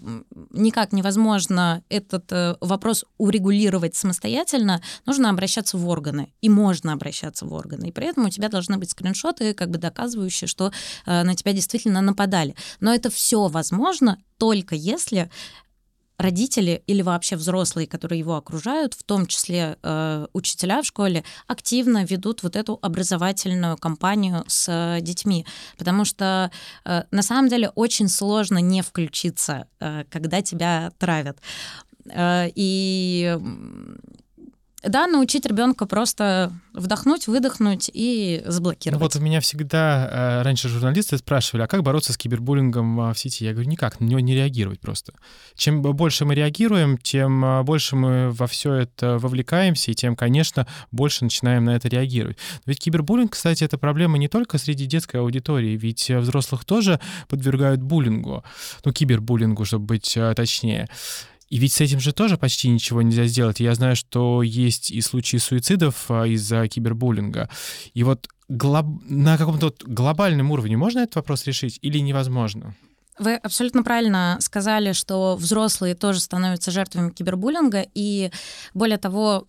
никак 0.50 0.92
невозможно 0.92 1.82
этот 1.88 2.30
э, 2.32 2.56
вопрос 2.60 3.04
урегулировать 3.16 3.94
самостоятельно, 3.94 4.82
нужно 5.06 5.30
обращаться 5.30 5.78
в 5.78 5.88
органы. 5.88 6.32
И 6.40 6.48
можно 6.48 6.92
обращаться 6.92 7.46
в 7.46 7.52
органы. 7.52 7.88
И 7.88 7.92
при 7.92 8.06
этом 8.08 8.26
у 8.26 8.30
тебя 8.30 8.48
должны 8.48 8.78
быть 8.78 8.90
скриншоты, 8.90 9.54
как 9.54 9.70
бы 9.70 9.78
доказывающие, 9.78 10.48
что 10.48 10.72
э, 11.06 11.22
на 11.22 11.34
тебя 11.34 11.52
действительно 11.52 12.00
нападали. 12.00 12.54
Но 12.80 12.94
это 12.94 13.10
все 13.10 13.48
возможно 13.48 14.18
только 14.38 14.74
если 14.74 15.30
родители 16.18 16.82
или 16.86 17.02
вообще 17.02 17.36
взрослые, 17.36 17.86
которые 17.86 18.18
его 18.18 18.36
окружают, 18.36 18.94
в 18.94 19.02
том 19.04 19.26
числе 19.26 19.78
э, 19.82 20.26
учителя 20.32 20.82
в 20.82 20.86
школе, 20.86 21.24
активно 21.46 22.04
ведут 22.04 22.42
вот 22.42 22.56
эту 22.56 22.78
образовательную 22.82 23.76
кампанию 23.76 24.44
с 24.48 24.68
э, 24.68 25.00
детьми, 25.00 25.46
потому 25.78 26.04
что 26.04 26.50
э, 26.84 27.02
на 27.10 27.22
самом 27.22 27.48
деле 27.48 27.70
очень 27.74 28.08
сложно 28.08 28.58
не 28.58 28.82
включиться, 28.82 29.66
э, 29.80 30.04
когда 30.10 30.42
тебя 30.42 30.92
травят. 30.98 31.38
Э, 32.10 32.48
и 32.54 33.38
да, 34.82 35.08
научить 35.08 35.44
ребенка 35.44 35.86
просто 35.86 36.52
вдохнуть, 36.72 37.26
выдохнуть 37.26 37.90
и 37.92 38.42
заблокировать. 38.46 39.00
Ну 39.00 39.04
вот 39.04 39.22
меня 39.22 39.40
всегда 39.40 40.40
э, 40.40 40.42
раньше 40.42 40.68
журналисты 40.68 41.18
спрашивали, 41.18 41.62
а 41.62 41.66
как 41.66 41.82
бороться 41.82 42.12
с 42.12 42.16
кибербуллингом 42.16 43.00
а, 43.00 43.12
в 43.12 43.18
сети? 43.18 43.44
Я 43.44 43.52
говорю, 43.52 43.68
никак, 43.68 43.98
на 43.98 44.04
него 44.04 44.20
не 44.20 44.34
реагировать 44.34 44.80
просто. 44.80 45.14
Чем 45.56 45.82
больше 45.82 46.24
мы 46.24 46.36
реагируем, 46.36 46.96
тем 46.96 47.44
а, 47.44 47.62
больше 47.64 47.96
мы 47.96 48.30
во 48.30 48.46
все 48.46 48.74
это 48.74 49.18
вовлекаемся, 49.18 49.90
и 49.90 49.94
тем, 49.94 50.14
конечно, 50.14 50.66
больше 50.92 51.24
начинаем 51.24 51.64
на 51.64 51.70
это 51.70 51.88
реагировать. 51.88 52.38
Ведь 52.64 52.78
кибербуллинг, 52.78 53.32
кстати, 53.32 53.64
это 53.64 53.78
проблема 53.78 54.16
не 54.16 54.28
только 54.28 54.58
среди 54.58 54.86
детской 54.86 55.16
аудитории, 55.16 55.76
ведь 55.76 56.08
взрослых 56.08 56.64
тоже 56.64 57.00
подвергают 57.26 57.82
буллингу, 57.82 58.44
ну, 58.84 58.92
кибербуллингу, 58.92 59.64
чтобы 59.64 59.86
быть 59.86 60.16
точнее. 60.36 60.88
И 61.50 61.58
ведь 61.58 61.72
с 61.72 61.80
этим 61.80 62.00
же 62.00 62.12
тоже 62.12 62.36
почти 62.36 62.68
ничего 62.68 63.02
нельзя 63.02 63.26
сделать. 63.26 63.60
Я 63.60 63.74
знаю, 63.74 63.96
что 63.96 64.42
есть 64.42 64.90
и 64.90 65.00
случаи 65.00 65.38
суицидов 65.38 66.10
а, 66.10 66.24
из-за 66.24 66.68
кибербуллинга. 66.68 67.48
И 67.94 68.02
вот 68.04 68.28
глоб... 68.48 68.86
на 69.08 69.38
каком-то 69.38 69.74
глобальном 69.84 70.50
уровне 70.50 70.76
можно 70.76 71.00
этот 71.00 71.16
вопрос 71.16 71.46
решить 71.46 71.78
или 71.82 71.98
невозможно? 71.98 72.74
Вы 73.18 73.34
абсолютно 73.34 73.82
правильно 73.82 74.36
сказали, 74.40 74.92
что 74.92 75.36
взрослые 75.36 75.94
тоже 75.94 76.20
становятся 76.20 76.70
жертвами 76.70 77.10
кибербуллинга, 77.10 77.84
и 77.94 78.30
более 78.74 78.98
того, 78.98 79.48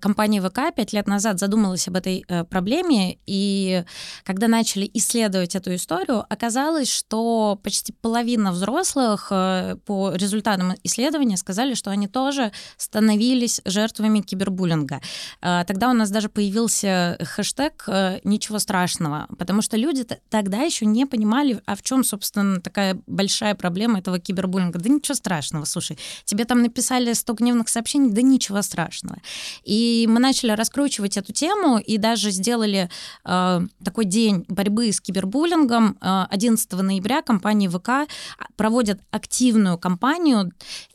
компания 0.00 0.40
ВК 0.40 0.74
пять 0.74 0.92
лет 0.92 1.06
назад 1.06 1.38
задумалась 1.38 1.88
об 1.88 1.96
этой 1.96 2.24
э, 2.28 2.44
проблеме, 2.44 3.18
и 3.26 3.84
когда 4.24 4.48
начали 4.48 4.90
исследовать 4.94 5.54
эту 5.54 5.74
историю, 5.74 6.24
оказалось, 6.28 6.90
что 6.90 7.58
почти 7.62 7.92
половина 7.92 8.52
взрослых 8.52 9.28
э, 9.30 9.76
по 9.84 10.12
результатам 10.14 10.74
исследования 10.84 11.36
сказали, 11.36 11.74
что 11.74 11.90
они 11.90 12.08
тоже 12.08 12.52
становились 12.76 13.60
жертвами 13.64 14.20
кибербуллинга. 14.20 15.00
Тогда 15.40 15.90
у 15.90 15.92
нас 15.92 16.10
даже 16.10 16.28
появился 16.28 17.18
хэштег 17.20 17.86
«Ничего 18.24 18.58
страшного», 18.58 19.26
потому 19.38 19.62
что 19.62 19.76
люди 19.76 20.04
тогда 20.30 20.62
еще 20.62 20.86
не 20.86 21.06
понимали, 21.06 21.60
а 21.66 21.76
в 21.76 21.82
чем, 21.82 22.04
собственно, 22.04 22.60
такая 22.60 23.00
большая 23.06 23.54
проблема 23.54 23.98
этого 23.98 24.18
кибербуллинга. 24.18 24.78
Да 24.78 24.88
ничего 24.88 25.14
страшного, 25.14 25.64
слушай, 25.64 25.98
тебе 26.24 26.44
там 26.44 26.62
написали 26.62 27.12
100 27.12 27.34
гневных 27.34 27.68
сообщений, 27.68 28.10
да 28.10 28.22
ничего 28.22 28.62
страшного. 28.62 29.18
И 29.64 30.06
мы 30.08 30.20
начали 30.20 30.52
раскручивать 30.52 31.16
эту 31.16 31.32
тему 31.32 31.78
и 31.78 31.98
даже 31.98 32.30
сделали 32.30 32.88
э, 33.24 33.60
такой 33.84 34.04
день 34.04 34.44
борьбы 34.48 34.92
с 34.92 35.00
кибербуллингом. 35.00 35.98
11 36.00 36.72
э, 36.72 36.76
ноября 36.76 37.22
компания 37.22 37.68
ВК 37.68 38.10
проводит 38.56 39.00
активную 39.10 39.78
кампанию 39.78 40.52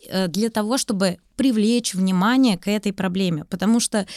э, 0.10 0.28
для 0.28 0.50
того, 0.50 0.78
чтобы 0.78 1.18
привлечь 1.36 1.94
внимание 1.94 2.58
к 2.58 2.68
этой 2.68 2.94
проблеме, 2.94 3.46
потому 3.46 3.80
что 3.80 4.08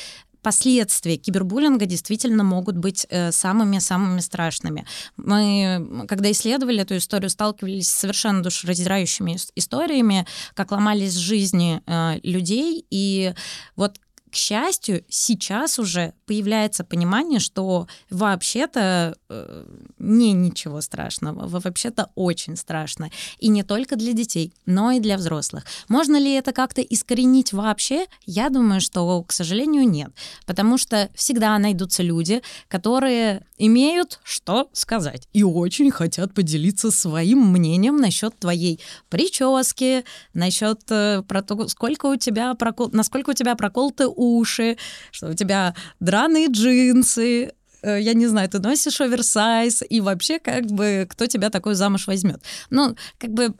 последствия 0.43 1.17
кибербуллинга 1.17 1.87
действительно 1.87 2.45
могут 2.45 2.77
быть 2.77 3.07
самыми-самыми 3.31 4.19
э, 4.19 4.23
страшными. 4.23 4.87
Мы, 5.17 6.07
когда 6.09 6.31
исследовали 6.31 6.81
эту 6.81 6.97
историю, 6.97 7.31
сталкивались 7.31 7.89
с 7.89 7.95
совершенно 7.97 8.43
душераздирающими 8.43 9.37
историями, 9.55 10.27
как 10.55 10.73
ломались 10.73 11.15
жизни 11.15 11.83
людей, 12.27 12.87
и 12.91 13.35
вот 13.77 13.99
к 14.31 14.35
счастью, 14.35 15.05
сейчас 15.09 15.79
уже 15.79 16.15
появляется 16.27 16.85
понимание, 16.85 17.41
что 17.41 17.87
вообще-то 18.11 19.17
э, 19.29 19.65
не 19.99 20.33
ничего 20.33 20.81
страшного, 20.81 21.47
вообще-то 21.49 22.11
очень 22.15 22.57
страшно. 22.57 23.11
И 23.39 23.49
не 23.49 23.63
только 23.63 23.97
для 23.97 24.13
детей, 24.13 24.53
но 24.67 24.93
и 24.93 25.01
для 25.01 25.17
взрослых. 25.17 25.65
Можно 25.89 26.19
ли 26.19 26.33
это 26.33 26.53
как-то 26.53 26.81
искоренить 26.83 27.53
вообще? 27.53 28.07
Я 28.27 28.49
думаю, 28.49 28.81
что, 28.81 29.23
к 29.23 29.33
сожалению, 29.33 29.89
нет. 29.89 30.11
Потому 30.47 30.79
что 30.79 31.11
всегда 31.15 31.59
найдутся 31.59 32.03
люди, 32.03 32.43
которые 32.69 33.45
имеют 33.59 34.21
что 34.23 34.71
сказать 34.73 35.29
и 35.33 35.43
очень 35.43 35.91
хотят 35.91 36.33
поделиться 36.35 36.91
своим 36.91 37.53
мнением 37.53 37.97
насчет 37.97 38.39
твоей 38.39 38.81
прически, 39.09 40.05
насчет 40.33 40.81
э, 40.91 41.23
про 41.27 41.43
то, 41.43 41.69
сколько 41.69 42.07
у 42.07 42.17
тебя 42.17 42.55
прокол... 42.55 42.91
насколько 42.93 43.31
у 43.31 43.35
тебя 43.35 43.55
проколоты 43.57 44.07
уши, 44.21 44.77
что 45.11 45.29
у 45.29 45.35
тебя 45.35 45.75
драные 46.01 46.49
джинсы, 46.49 47.53
э, 47.83 48.01
я 48.01 48.15
не 48.15 48.27
знаю, 48.27 48.49
ты 48.49 48.59
носишь 48.59 49.01
оверсайз, 49.01 49.83
и 49.89 50.01
вообще, 50.01 50.39
как 50.39 50.67
бы, 50.67 51.07
кто 51.11 51.27
тебя 51.27 51.51
такой 51.51 51.75
замуж 51.75 52.07
возьмет. 52.07 52.43
Ну, 52.71 52.97
как 53.19 53.31
бы, 53.31 53.55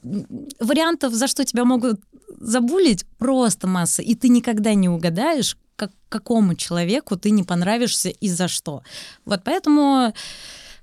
вариантов, 0.61 1.15
за 1.15 1.27
что 1.27 1.45
тебя 1.45 1.65
могут 1.65 2.01
забулить, 2.39 3.05
просто 3.19 3.67
масса, 3.67 4.03
и 4.03 4.15
ты 4.15 4.29
никогда 4.29 4.75
не 4.75 4.89
угадаешь, 4.89 5.57
как, 5.77 5.93
какому 6.09 6.55
человеку 6.55 7.17
ты 7.17 7.31
не 7.31 7.43
понравишься 7.43 8.11
и 8.11 8.29
за 8.29 8.49
что. 8.49 8.83
Вот 9.25 9.41
поэтому 9.45 10.13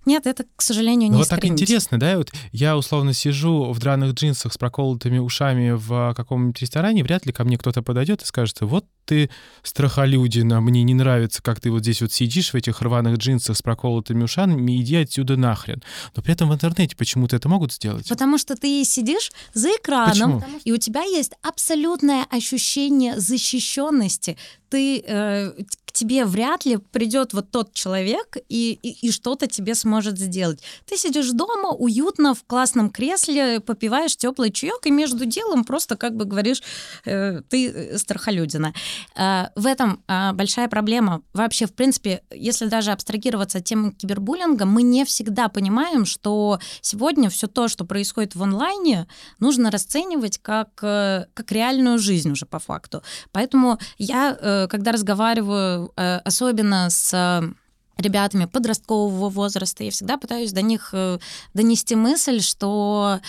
Нет, 0.07 0.25
это, 0.25 0.45
к 0.55 0.61
сожалению, 0.61 1.09
не 1.09 1.11
ну, 1.11 1.17
Вот 1.17 1.27
так 1.27 1.43
интересно, 1.43 1.99
да? 1.99 2.17
Вот 2.17 2.31
я 2.53 2.77
условно 2.77 3.11
сижу 3.11 3.73
в 3.73 3.79
драных 3.79 4.13
джинсах 4.13 4.53
с 4.53 4.57
проколотыми 4.57 5.17
ушами 5.17 5.71
в 5.71 6.13
каком-нибудь 6.15 6.61
ресторане, 6.61 7.03
вряд 7.03 7.25
ли 7.25 7.33
ко 7.33 7.43
мне 7.43 7.57
кто-то 7.57 7.81
подойдет 7.81 8.21
и 8.21 8.25
скажет, 8.25 8.61
вот 8.61 8.85
ты 9.03 9.29
страхолюдина, 9.63 10.61
мне 10.61 10.83
не 10.83 10.93
нравится, 10.93 11.41
как 11.41 11.59
ты 11.59 11.71
вот 11.71 11.81
здесь 11.81 12.01
вот 12.01 12.13
сидишь 12.13 12.51
в 12.51 12.55
этих 12.55 12.81
рваных 12.81 13.17
джинсах 13.17 13.57
с 13.57 13.61
проколотыми 13.61 14.23
ушами, 14.23 14.81
иди 14.81 14.95
отсюда 14.95 15.35
нахрен. 15.35 15.83
Но 16.15 16.21
при 16.21 16.31
этом 16.31 16.49
в 16.49 16.53
интернете 16.53 16.95
почему-то 16.95 17.35
это 17.35 17.49
могут 17.49 17.73
сделать. 17.73 18.07
Потому 18.07 18.37
что 18.37 18.55
ты 18.55 18.85
сидишь 18.85 19.31
за 19.53 19.69
экраном, 19.69 20.39
Почему? 20.39 20.59
и 20.63 20.71
у 20.71 20.77
тебя 20.77 21.03
есть 21.03 21.33
абсолютное 21.41 22.25
ощущение 22.29 23.19
защищенности. 23.19 24.37
Ты 24.69 25.03
э, 25.05 25.53
тебе 25.97 26.25
вряд 26.25 26.65
ли 26.65 26.77
придет 26.77 27.33
вот 27.33 27.49
тот 27.49 27.73
человек 27.73 28.38
и, 28.49 28.79
и, 28.83 29.07
и 29.07 29.12
что-то 29.12 29.47
тебе 29.47 29.73
сможет 29.73 30.19
сделать. 30.19 30.62
Ты 30.86 30.95
сидишь 30.95 31.31
дома, 31.31 31.69
уютно, 31.69 32.36
в 32.36 32.43
классном 32.43 32.91
кресле, 32.91 33.60
попиваешь 33.60 34.15
теплый 34.15 34.51
чаек, 34.51 34.86
и 34.86 34.91
между 34.91 35.25
делом 35.25 35.63
просто 35.63 35.95
как 35.95 36.15
бы 36.15 36.25
говоришь, 36.25 36.62
э, 37.05 37.41
ты 37.49 37.69
э, 37.69 37.97
страхолюдина. 37.97 38.73
Э, 39.15 39.47
в 39.55 39.65
этом 39.65 40.03
э, 40.07 40.33
большая 40.33 40.67
проблема. 40.67 41.23
Вообще, 41.33 41.65
в 41.65 41.73
принципе, 41.73 42.21
если 42.31 42.67
даже 42.67 42.91
абстрагироваться 42.91 43.57
от 43.57 43.63
темы 43.63 43.91
кибербуллинга, 43.93 44.65
мы 44.65 44.83
не 44.83 45.03
всегда 45.03 45.47
понимаем, 45.49 46.05
что 46.05 46.60
сегодня 46.81 47.29
все 47.29 47.47
то, 47.47 47.67
что 47.67 47.86
происходит 47.86 48.36
в 48.36 48.43
онлайне, 48.43 49.07
нужно 49.39 49.71
расценивать 49.71 50.38
как, 50.38 50.69
э, 50.83 51.25
как 51.33 51.51
реальную 51.51 51.97
жизнь 51.97 52.29
уже 52.29 52.45
по 52.45 52.60
факту. 52.60 53.01
Поэтому 53.31 53.79
я, 53.97 54.38
э, 54.39 54.67
когда 54.67 54.91
разговариваю 54.91 55.87
особенно 55.95 56.89
с 56.89 57.13
э, 57.13 57.54
ребятами 57.97 58.45
подросткового 58.45 59.30
возраста, 59.30 59.84
я 59.84 59.91
всегда 59.91 60.17
пытаюсь 60.17 60.52
до 60.52 60.62
них 60.62 60.89
э, 60.93 61.19
донести 61.54 61.95
мысль, 61.95 62.41
что 62.41 63.19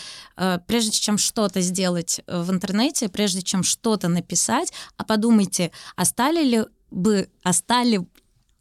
прежде 0.66 0.92
чем 0.92 1.18
что-то 1.18 1.60
сделать 1.60 2.20
в 2.26 2.50
интернете, 2.50 3.08
прежде 3.08 3.42
чем 3.42 3.62
что-то 3.64 4.08
написать, 4.08 4.72
а 4.96 5.04
подумайте, 5.04 5.72
а 5.96 6.04
стали 6.04 6.44
ли 6.44 6.64
бы, 6.90 7.28
а 7.42 7.52
стали 7.52 8.06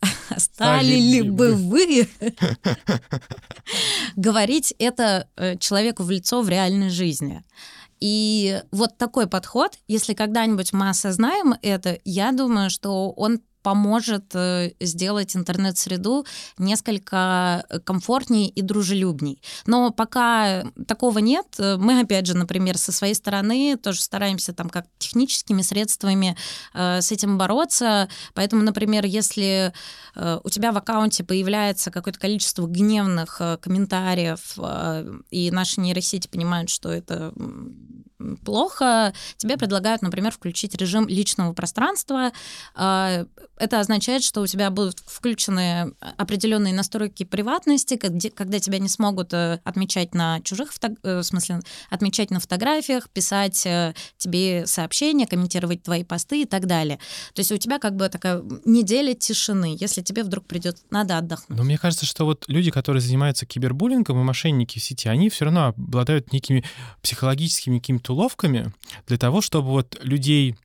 стали 0.37 0.95
ли 0.95 1.21
бы 1.21 1.53
вы 1.53 2.07
говорить 4.15 4.73
это 4.79 5.27
человеку 5.59 6.03
в 6.03 6.09
лицо 6.09 6.41
в 6.41 6.49
реальной 6.49 6.89
жизни? 6.89 7.43
И 7.99 8.61
вот 8.71 8.97
такой 8.97 9.27
подход, 9.27 9.77
если 9.87 10.13
когда-нибудь 10.13 10.73
мы 10.73 10.89
осознаем 10.89 11.55
это, 11.61 11.99
я 12.05 12.31
думаю, 12.31 12.69
что 12.69 13.11
он 13.11 13.39
поможет 13.61 14.33
э, 14.33 14.71
сделать 14.79 15.35
интернет-среду 15.35 16.25
несколько 16.57 17.65
комфортнее 17.83 18.49
и 18.49 18.61
дружелюбней. 18.61 19.41
Но 19.65 19.91
пока 19.91 20.65
такого 20.87 21.19
нет, 21.19 21.47
э, 21.57 21.77
мы, 21.77 21.99
опять 21.99 22.25
же, 22.25 22.35
например, 22.35 22.77
со 22.77 22.91
своей 22.91 23.13
стороны 23.13 23.77
тоже 23.77 24.01
стараемся 24.01 24.53
там 24.53 24.69
как 24.69 24.85
техническими 24.97 25.61
средствами 25.61 26.37
э, 26.73 27.01
с 27.01 27.11
этим 27.11 27.37
бороться. 27.37 28.09
Поэтому, 28.33 28.63
например, 28.63 29.05
если 29.05 29.73
э, 30.15 30.39
у 30.43 30.49
тебя 30.49 30.71
в 30.71 30.77
аккаунте 30.77 31.23
появляется 31.23 31.91
какое-то 31.91 32.19
количество 32.19 32.67
гневных 32.67 33.37
э, 33.39 33.57
комментариев, 33.57 34.53
э, 34.57 35.19
и 35.29 35.51
наши 35.51 35.81
нейросети 35.81 36.27
понимают, 36.27 36.69
что 36.69 36.89
это 36.89 37.33
плохо, 38.43 39.13
тебе 39.37 39.57
предлагают, 39.57 40.01
например, 40.01 40.31
включить 40.31 40.75
режим 40.75 41.07
личного 41.07 41.53
пространства. 41.53 42.31
А, 42.75 43.25
это 43.57 43.79
означает, 43.79 44.23
что 44.23 44.41
у 44.41 44.47
тебя 44.47 44.69
будут 44.71 44.99
включены 45.05 45.93
определенные 46.17 46.73
настройки 46.73 47.23
приватности, 47.23 47.95
когда 47.97 48.59
тебя 48.59 48.79
не 48.79 48.89
смогут 48.89 49.33
э, 49.33 49.59
отмечать 49.63 50.13
на 50.13 50.41
чужих, 50.41 50.71
э, 51.03 51.19
в 51.19 51.23
смысле, 51.23 51.59
отмечать 51.89 52.31
на 52.31 52.39
фотографиях, 52.39 53.09
писать 53.09 53.65
э, 53.65 53.93
тебе 54.17 54.65
сообщения, 54.65 55.27
комментировать 55.27 55.83
твои 55.83 56.03
посты 56.03 56.43
и 56.43 56.45
так 56.45 56.65
далее. 56.65 56.97
То 57.33 57.41
есть 57.41 57.51
у 57.51 57.57
тебя 57.57 57.79
как 57.79 57.95
бы 57.95 58.09
такая 58.09 58.43
неделя 58.65 59.13
тишины, 59.13 59.75
если 59.79 60.01
тебе 60.01 60.23
вдруг 60.23 60.45
придет, 60.45 60.77
надо 60.89 61.17
отдохнуть. 61.17 61.57
Но 61.57 61.63
мне 61.63 61.77
кажется, 61.77 62.05
что 62.05 62.25
вот 62.25 62.45
люди, 62.47 62.71
которые 62.71 63.01
занимаются 63.01 63.45
кибербуллингом 63.45 64.19
и 64.19 64.23
мошенники 64.23 64.79
в 64.79 64.83
сети, 64.83 65.07
они 65.07 65.29
все 65.29 65.45
равно 65.45 65.67
обладают 65.67 66.33
некими 66.33 66.63
психологическими 67.01 67.79
какими-то 67.79 68.06
какими-то 68.07 68.13
уловками 68.13 68.73
для 69.07 69.17
того, 69.17 69.41
чтобы 69.41 69.69
вот 69.69 69.97
людей 70.01 70.55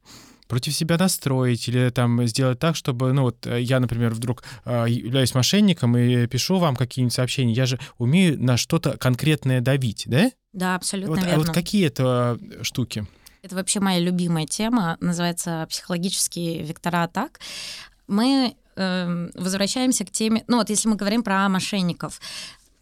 против 0.49 0.75
себя 0.75 0.99
настроить 0.99 1.69
или 1.69 1.91
там 1.91 2.27
сделать 2.27 2.59
так, 2.59 2.77
чтобы, 2.77 3.13
ну 3.13 3.23
вот 3.23 3.47
э, 3.47 3.63
я, 3.63 3.81
например, 3.81 4.13
вдруг 4.13 4.45
э, 4.65 4.85
являюсь 4.89 5.35
мошенником 5.35 5.97
и 5.97 6.27
пишу 6.27 6.59
вам 6.59 6.77
какие-нибудь 6.77 7.15
сообщения, 7.15 7.55
я 7.55 7.65
же 7.65 7.79
умею 7.99 8.43
на 8.43 8.57
что-то 8.59 8.99
конкретное 8.99 9.61
давить, 9.61 10.05
да? 10.07 10.31
Да, 10.53 10.75
абсолютно 10.75 11.15
вот, 11.15 11.25
верно. 11.25 11.35
А 11.35 11.39
вот 11.39 11.55
какие 11.55 11.87
это 11.87 12.39
штуки? 12.61 13.07
Это 13.43 13.55
вообще 13.55 13.81
моя 13.81 13.99
любимая 13.99 14.47
тема, 14.47 14.99
называется 15.01 15.67
психологические 15.71 16.63
вектора 16.63 17.05
атак. 17.05 17.41
Мы 18.07 18.55
э, 18.77 19.29
возвращаемся 19.35 20.05
к 20.05 20.11
теме, 20.11 20.45
ну 20.49 20.59
вот 20.59 20.69
если 20.69 20.87
мы 20.89 20.97
говорим 20.97 21.23
про 21.23 21.49
мошенников, 21.49 22.21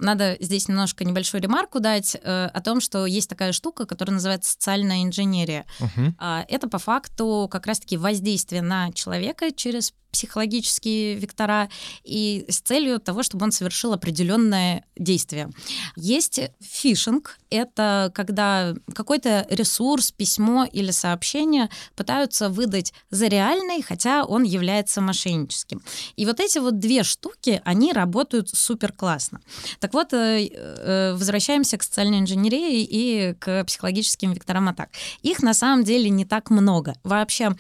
надо 0.01 0.37
здесь 0.41 0.69
немножко 0.69 1.05
небольшую 1.05 1.43
ремарку 1.43 1.81
дать 1.81 2.17
э, 2.17 2.47
о 2.47 2.61
том, 2.61 2.81
что 2.81 3.07
есть 3.07 3.29
такая 3.29 3.53
штука, 3.53 3.87
которая 3.87 4.15
называется 4.15 4.53
социальная 4.53 5.05
инженерия. 5.05 5.67
Uh-huh. 5.79 6.13
Э, 6.19 6.45
это 6.49 6.69
по 6.69 6.79
факту 6.79 7.49
как 7.51 7.67
раз-таки 7.67 7.97
воздействие 7.97 8.63
на 8.63 8.93
человека 8.93 9.53
через 9.53 9.93
психологические 10.11 11.15
вектора 11.15 11.69
и 12.05 12.45
с 12.49 12.61
целью 12.61 13.01
того, 13.01 13.23
чтобы 13.23 13.45
он 13.45 13.53
совершил 13.53 13.93
определенное 13.93 14.85
действие. 14.97 15.51
Есть 15.97 16.41
фишинг, 16.61 17.39
это 17.51 18.11
когда 18.15 18.75
какой-то 18.95 19.47
ресурс, 19.51 20.13
письмо 20.13 20.65
или 20.65 20.91
сообщение 20.91 21.69
пытаются 21.97 22.49
выдать 22.49 22.93
за 23.11 23.27
реальный, 23.27 23.83
хотя 23.83 24.25
он 24.25 24.43
является 24.45 25.01
мошенническим. 25.01 25.83
И 26.17 26.27
вот 26.27 26.41
эти 26.41 26.59
вот 26.59 26.79
две 26.79 27.03
штуки, 27.03 27.61
они 27.65 27.93
работают 27.93 28.51
супер 28.51 28.93
классно. 28.93 29.41
Так 29.79 29.95
вот, 29.95 30.13
э, 30.13 30.47
э, 30.47 31.15
возвращаемся 31.15 31.79
к 31.79 31.83
социальной 31.83 32.19
инженерии 32.19 32.83
и 32.83 33.35
к 33.39 33.65
психологическим 33.65 34.33
векторам 34.33 34.69
атак. 34.69 34.91
Их 35.23 35.43
на 35.43 35.55
самом 35.55 35.85
деле 35.85 36.11
не 36.11 36.25
так 36.25 36.51
много. 36.51 36.95
Вообще, 37.03 37.55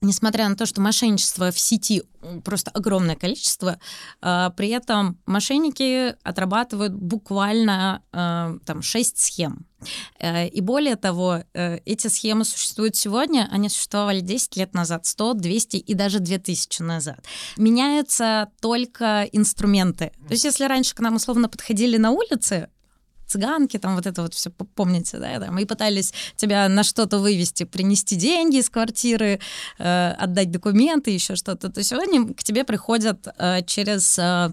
несмотря 0.00 0.48
на 0.48 0.56
то, 0.56 0.66
что 0.66 0.80
мошенничество 0.80 1.50
в 1.50 1.58
сети 1.58 2.02
просто 2.44 2.70
огромное 2.70 3.16
количество, 3.16 3.78
э, 4.22 4.50
при 4.56 4.68
этом 4.68 5.18
мошенники 5.26 6.14
отрабатывают 6.22 6.92
буквально 6.92 8.02
э, 8.12 8.58
там 8.64 8.82
6 8.82 9.18
схем. 9.18 9.66
Э, 10.18 10.46
и 10.46 10.60
более 10.60 10.96
того, 10.96 11.42
эти 11.54 12.08
схемы 12.08 12.44
существуют 12.44 12.96
сегодня, 12.96 13.48
они 13.50 13.68
существовали 13.68 14.20
10 14.20 14.56
лет 14.56 14.74
назад, 14.74 15.06
100, 15.06 15.34
200 15.34 15.76
и 15.76 15.94
даже 15.94 16.20
2000 16.20 16.82
назад. 16.82 17.24
Меняются 17.56 18.50
только 18.60 19.28
инструменты. 19.32 20.12
То 20.26 20.32
есть 20.32 20.44
если 20.44 20.64
раньше 20.64 20.94
к 20.94 21.00
нам 21.00 21.16
условно 21.16 21.48
подходили 21.48 21.96
на 21.96 22.10
улице, 22.10 22.68
цыганки, 23.30 23.78
там 23.78 23.94
вот 23.94 24.06
это 24.06 24.22
вот 24.22 24.34
все, 24.34 24.50
помните, 24.50 25.18
да, 25.18 25.38
там, 25.38 25.58
и 25.58 25.64
пытались 25.64 26.12
тебя 26.36 26.68
на 26.68 26.82
что-то 26.82 27.18
вывести, 27.18 27.64
принести 27.64 28.16
деньги 28.16 28.56
из 28.56 28.68
квартиры, 28.68 29.40
э, 29.78 30.10
отдать 30.18 30.50
документы, 30.50 31.10
еще 31.10 31.36
что-то, 31.36 31.70
то 31.70 31.82
сегодня 31.82 32.34
к 32.34 32.42
тебе 32.42 32.64
приходят 32.64 33.26
э, 33.38 33.62
через 33.64 34.18
э, 34.18 34.52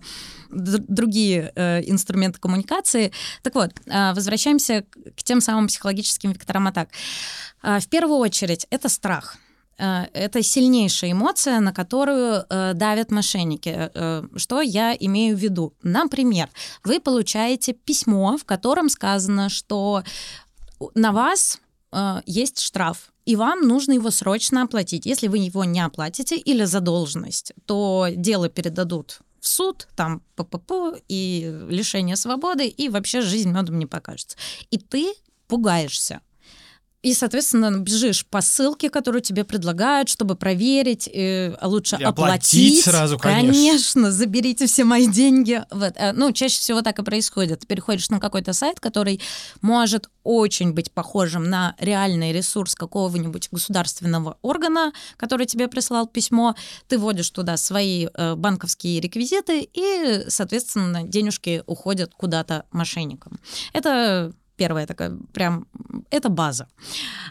другие 0.50 1.52
э, 1.56 1.82
инструменты 1.90 2.40
коммуникации. 2.40 3.12
Так 3.42 3.56
вот, 3.56 3.72
э, 3.86 4.14
возвращаемся 4.14 4.86
к 5.16 5.24
тем 5.24 5.42
самым 5.42 5.68
психологическим 5.68 6.32
векторам 6.32 6.68
атак. 6.68 6.90
Э, 7.64 7.80
в 7.80 7.88
первую 7.88 8.18
очередь, 8.20 8.68
это 8.70 8.90
страх— 8.90 9.38
это 9.78 10.42
сильнейшая 10.42 11.12
эмоция, 11.12 11.60
на 11.60 11.72
которую 11.72 12.46
э, 12.50 12.74
давят 12.74 13.12
мошенники. 13.12 13.92
Э, 13.94 14.24
что 14.36 14.62
я 14.62 14.96
имею 15.00 15.38
в 15.38 15.40
виду? 15.40 15.74
Например, 15.84 16.50
вы 16.84 17.00
получаете 17.00 17.74
письмо, 17.74 18.38
в 18.38 18.46
котором 18.46 18.90
сказано, 18.90 19.50
что 19.50 20.04
на 20.96 21.12
вас 21.12 21.60
э, 21.92 22.22
есть 22.26 22.60
штраф, 22.60 23.12
и 23.26 23.36
вам 23.36 23.68
нужно 23.68 23.94
его 23.94 24.10
срочно 24.10 24.64
оплатить. 24.64 25.06
Если 25.06 25.28
вы 25.28 25.38
его 25.38 25.64
не 25.64 25.82
оплатите 25.82 26.38
или 26.38 26.64
задолженность, 26.64 27.54
то 27.66 28.08
дело 28.16 28.50
передадут 28.50 29.20
в 29.40 29.48
суд, 29.48 29.88
там 29.96 30.24
ППП 30.36 31.00
и 31.08 31.56
лишение 31.70 32.16
свободы, 32.16 32.68
и 32.68 32.90
вообще 32.90 33.22
жизнь 33.22 33.52
медом 33.52 33.78
не 33.78 33.86
покажется. 33.86 34.38
И 34.72 34.78
ты 34.78 35.14
пугаешься 35.48 36.22
и, 37.04 37.14
соответственно, 37.14 37.78
бежишь 37.80 38.26
по 38.26 38.42
ссылке, 38.42 38.90
которую 38.90 39.22
тебе 39.22 39.44
предлагают, 39.44 40.10
чтобы 40.10 40.36
проверить, 40.36 41.08
э, 41.08 41.54
а 41.62 41.68
лучше 41.68 41.96
И 42.00 42.04
оплатить. 42.04 42.80
оплатить 42.80 42.84
сразу, 42.84 43.18
конечно. 43.20 43.48
Конечно, 43.54 44.12
заберите 44.12 44.66
все 44.66 44.84
мои 44.84 45.08
деньги. 45.08 45.64
Вот. 45.72 45.94
э, 45.96 46.12
Ну, 46.14 46.32
чаще 46.32 46.60
всего 46.60 46.82
так 46.82 46.98
и 47.00 47.04
происходит. 47.04 47.60
Ты 47.62 47.68
переходишь 47.68 48.10
на 48.10 48.20
какой-то 48.20 48.52
сайт, 48.54 48.80
который 48.80 49.22
может 49.62 50.10
очень 50.24 50.74
быть 50.74 50.92
похожим 50.92 51.50
на 51.50 51.76
реальный 51.80 52.34
ресурс 52.34 52.74
какого-нибудь 52.76 53.50
государственного 53.52 54.38
органа, 54.42 54.92
который 55.18 55.46
тебе 55.46 55.68
прислал 55.68 56.08
письмо. 56.08 56.56
Ты 56.88 56.98
вводишь 56.98 57.30
туда 57.30 57.58
свои 57.58 58.08
э, 58.12 58.36
банковские 58.36 59.00
реквизиты, 59.00 59.70
и, 59.72 60.26
соответственно, 60.30 61.04
денежки 61.04 61.64
уходят 61.68 62.12
куда-то 62.18 62.66
мошенникам. 62.72 63.40
Это 63.72 64.34
Первая 64.58 64.88
такая, 64.88 65.18
прям, 65.34 65.68
это 66.10 66.30
база. 66.30 66.68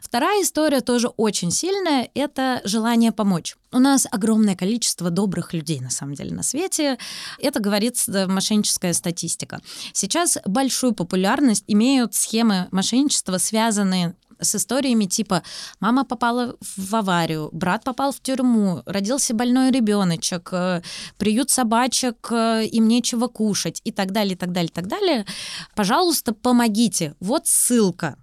Вторая 0.00 0.42
история 0.42 0.80
тоже 0.80 1.08
очень 1.08 1.50
сильная, 1.50 2.08
это 2.14 2.60
желание 2.64 3.12
помочь. 3.12 3.56
У 3.72 3.78
нас 3.78 4.06
огромное 4.10 4.54
количество 4.54 5.10
добрых 5.10 5.52
людей, 5.52 5.80
на 5.80 5.90
самом 5.90 6.14
деле, 6.14 6.34
на 6.34 6.42
свете. 6.42 6.98
Это 7.38 7.60
говорит 7.60 7.96
мошенническая 8.06 8.92
статистика. 8.92 9.60
Сейчас 9.92 10.38
большую 10.46 10.94
популярность 10.94 11.64
имеют 11.66 12.14
схемы 12.14 12.68
мошенничества, 12.70 13.38
связанные 13.38 14.14
с 14.40 14.54
историями 14.54 15.04
типа 15.04 15.42
мама 15.80 16.04
попала 16.04 16.56
в 16.76 16.94
аварию, 16.94 17.50
брат 17.52 17.84
попал 17.84 18.12
в 18.12 18.20
тюрьму, 18.20 18.82
родился 18.86 19.34
больной 19.34 19.70
ребеночек, 19.70 20.48
э, 20.52 20.82
приют 21.18 21.50
собачек, 21.50 22.28
э, 22.30 22.64
им 22.66 22.88
нечего 22.88 23.28
кушать 23.28 23.80
и 23.84 23.92
так 23.92 24.12
далее, 24.12 24.34
и 24.34 24.36
так 24.36 24.52
далее, 24.52 24.70
и 24.70 24.74
так 24.74 24.86
далее. 24.86 25.26
Пожалуйста, 25.74 26.32
помогите. 26.32 27.14
Вот 27.20 27.46
ссылка. 27.46 28.16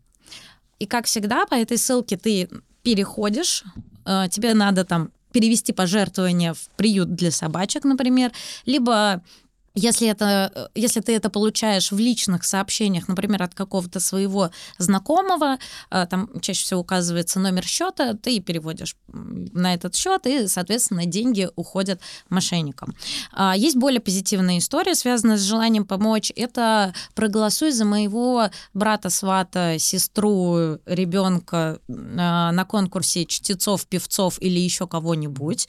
И 0.80 0.86
как 0.86 1.06
всегда, 1.06 1.46
по 1.46 1.56
этой 1.56 1.78
ссылке 1.78 2.18
ты 2.18 2.50
переходишь, 2.84 3.64
э, 4.06 4.28
тебе 4.30 4.54
надо 4.54 4.84
там 4.84 5.12
перевести 5.32 5.74
пожертвование 5.74 6.54
в 6.54 6.70
приют 6.78 7.16
для 7.16 7.32
собачек, 7.32 7.84
например, 7.84 8.32
либо 8.66 9.24
если, 9.76 10.08
это, 10.08 10.52
э, 10.54 10.68
если 10.76 11.02
ты 11.02 11.16
это 11.16 11.30
получаешь 11.30 11.92
в 11.92 11.98
личных 11.98 12.44
сообщениях, 12.44 13.08
например, 13.08 13.44
от 13.44 13.56
какого-то 13.56 14.00
своего 14.00 14.52
знакомого, 14.78 15.58
э, 15.90 16.06
там 16.10 16.30
чаще 16.42 16.64
всего 16.64 16.82
указывается 16.82 17.40
номер 17.40 17.66
счета, 17.66 18.14
ты 18.14 18.40
переводишь 18.40 18.96
на 19.08 19.74
этот 19.74 19.96
счет, 19.96 20.28
и, 20.28 20.48
соответственно, 20.48 21.06
деньги 21.06 21.50
уходят 21.56 22.02
мошенникам. 22.30 22.96
А, 23.32 23.56
есть 23.56 23.76
более 23.76 24.00
позитивная 24.00 24.60
история, 24.60 24.96
связанная 24.96 25.38
с 25.38 25.42
желанием 25.42 25.86
помочь. 25.86 26.32
Это 26.36 26.94
проголосуй 27.16 27.72
за 27.72 27.86
моего 27.86 28.50
брата, 28.74 29.10
свата, 29.10 29.78
сестру, 29.80 30.78
ребенка 30.86 31.80
э, 31.88 31.94
на 31.94 32.66
конкурсе 32.66 33.26
чтецов, 33.26 33.88
певцов 33.88 34.40
или 34.42 34.60
еще 34.60 34.88
кого-нибудь. 34.88 35.68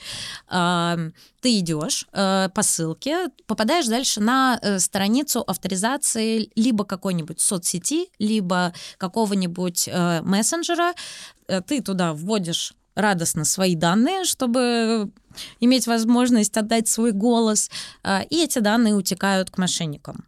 Ты 1.45 1.59
идешь 1.59 2.07
по 2.11 2.62
ссылке, 2.62 3.28
попадаешь 3.47 3.84
дальше 3.86 4.22
на 4.22 4.59
э, 4.62 4.78
страницу 4.78 5.45
авторизации 5.47 6.51
либо 6.55 6.84
какой-нибудь 6.86 7.38
соцсети, 7.38 8.09
либо 8.18 8.72
какого-нибудь 8.97 9.86
э, 9.86 10.22
мессенджера. 10.22 10.95
Э, 11.47 11.61
ты 11.61 11.82
туда 11.82 12.14
вводишь 12.14 12.72
радостно 12.95 13.45
свои 13.45 13.74
данные, 13.74 14.24
чтобы 14.24 15.11
иметь 15.61 15.86
возможность 15.86 16.57
отдать 16.57 16.88
свой 16.88 17.12
голос, 17.12 17.70
э, 18.05 18.24
и 18.30 18.42
эти 18.42 18.61
данные 18.61 18.95
утекают 18.95 19.51
к 19.51 19.59
мошенникам. 19.59 20.26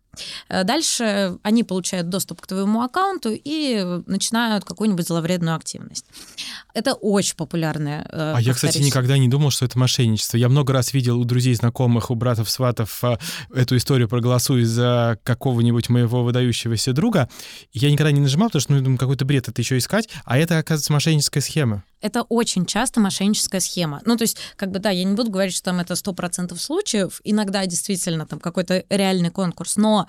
Э, 0.49 0.65
дальше 0.65 1.39
они 1.43 1.65
получают 1.65 2.09
доступ 2.09 2.41
к 2.41 2.47
твоему 2.47 2.83
аккаунту 2.83 3.31
и 3.33 3.85
начинают 4.07 4.65
какую-нибудь 4.65 5.07
зловредную 5.07 5.57
активность. 5.57 6.05
Это 6.75 6.95
очень 6.95 7.37
популярная. 7.37 8.07
э, 8.11 8.33
А 8.37 8.41
я, 8.41 8.53
кстати, 8.53 8.73
повторюсь. 8.73 8.87
никогда 8.89 9.19
не 9.19 9.29
думал, 9.29 9.51
что 9.51 9.65
это 9.65 9.79
мошенничество. 9.79 10.37
Я 10.37 10.49
много 10.49 10.73
раз 10.73 10.93
видел 10.93 11.19
у 11.21 11.25
друзей, 11.25 11.55
знакомых, 11.55 12.11
у 12.11 12.15
братов, 12.15 12.51
сватов 12.51 13.03
а, 13.03 13.19
эту 13.55 13.77
историю 13.77 14.09
«проголосуй 14.09 14.65
за 14.65 15.19
какого-нибудь 15.25 15.89
моего 15.89 16.23
выдающегося 16.25 16.93
друга». 16.93 17.29
Я 17.73 17.91
никогда 17.91 18.13
не 18.13 18.21
нажимал, 18.21 18.49
потому 18.49 18.61
что, 18.61 18.73
ну, 18.73 18.81
думаю, 18.81 18.99
какой-то 18.99 19.25
бред 19.25 19.49
это 19.49 19.61
еще 19.61 19.79
искать. 19.79 20.09
А 20.25 20.39
это, 20.39 20.59
оказывается, 20.59 20.93
мошенническая 20.93 21.41
схема. 21.41 21.83
Это 22.03 22.23
очень 22.23 22.67
часто 22.67 23.01
мошенническая 23.01 23.59
схема. 23.61 24.03
Ну, 24.05 24.17
то 24.17 24.23
есть, 24.23 24.37
как 24.57 24.71
бы, 24.71 24.79
да, 24.79 24.91
я 24.91 25.03
не 25.05 25.15
буду 25.15 25.31
говорить, 25.31 25.55
что 25.55 25.65
там 25.65 25.81
это 25.81 25.95
100% 25.95 26.57
случаев. 26.59 27.21
Иногда 27.25 27.65
действительно 27.67 28.27
там 28.27 28.39
какой-то 28.39 28.85
реальный 28.91 29.31
конкурс. 29.31 29.77
Но 29.77 30.06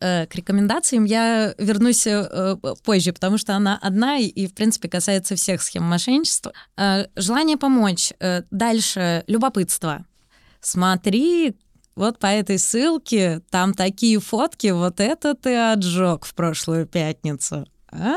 э, 0.00 0.26
к 0.26 0.34
рекомендациям 0.34 1.04
я 1.04 1.54
вернусь 1.58 2.06
э, 2.06 2.56
позже, 2.84 3.12
потому 3.12 3.38
что 3.38 3.54
она 3.54 3.78
одна 3.80 4.18
и, 4.18 4.46
в 4.46 4.54
принципе, 4.54 4.88
касается 4.88 5.36
всех 5.36 5.62
схем 5.62 5.82
мошенничества. 5.84 6.52
Э, 6.76 7.06
желание 7.16 7.56
помочь. 7.56 8.12
Дальше 8.50 9.24
любопытство. 9.26 10.04
Смотри, 10.60 11.54
вот 11.96 12.18
по 12.18 12.26
этой 12.26 12.58
ссылке 12.58 13.40
там 13.50 13.72
такие 13.72 14.20
фотки, 14.20 14.68
вот 14.68 15.00
это 15.00 15.34
ты 15.34 15.56
отжег 15.56 16.24
в 16.24 16.34
прошлую 16.34 16.86
пятницу. 16.86 17.66
А? 17.90 18.16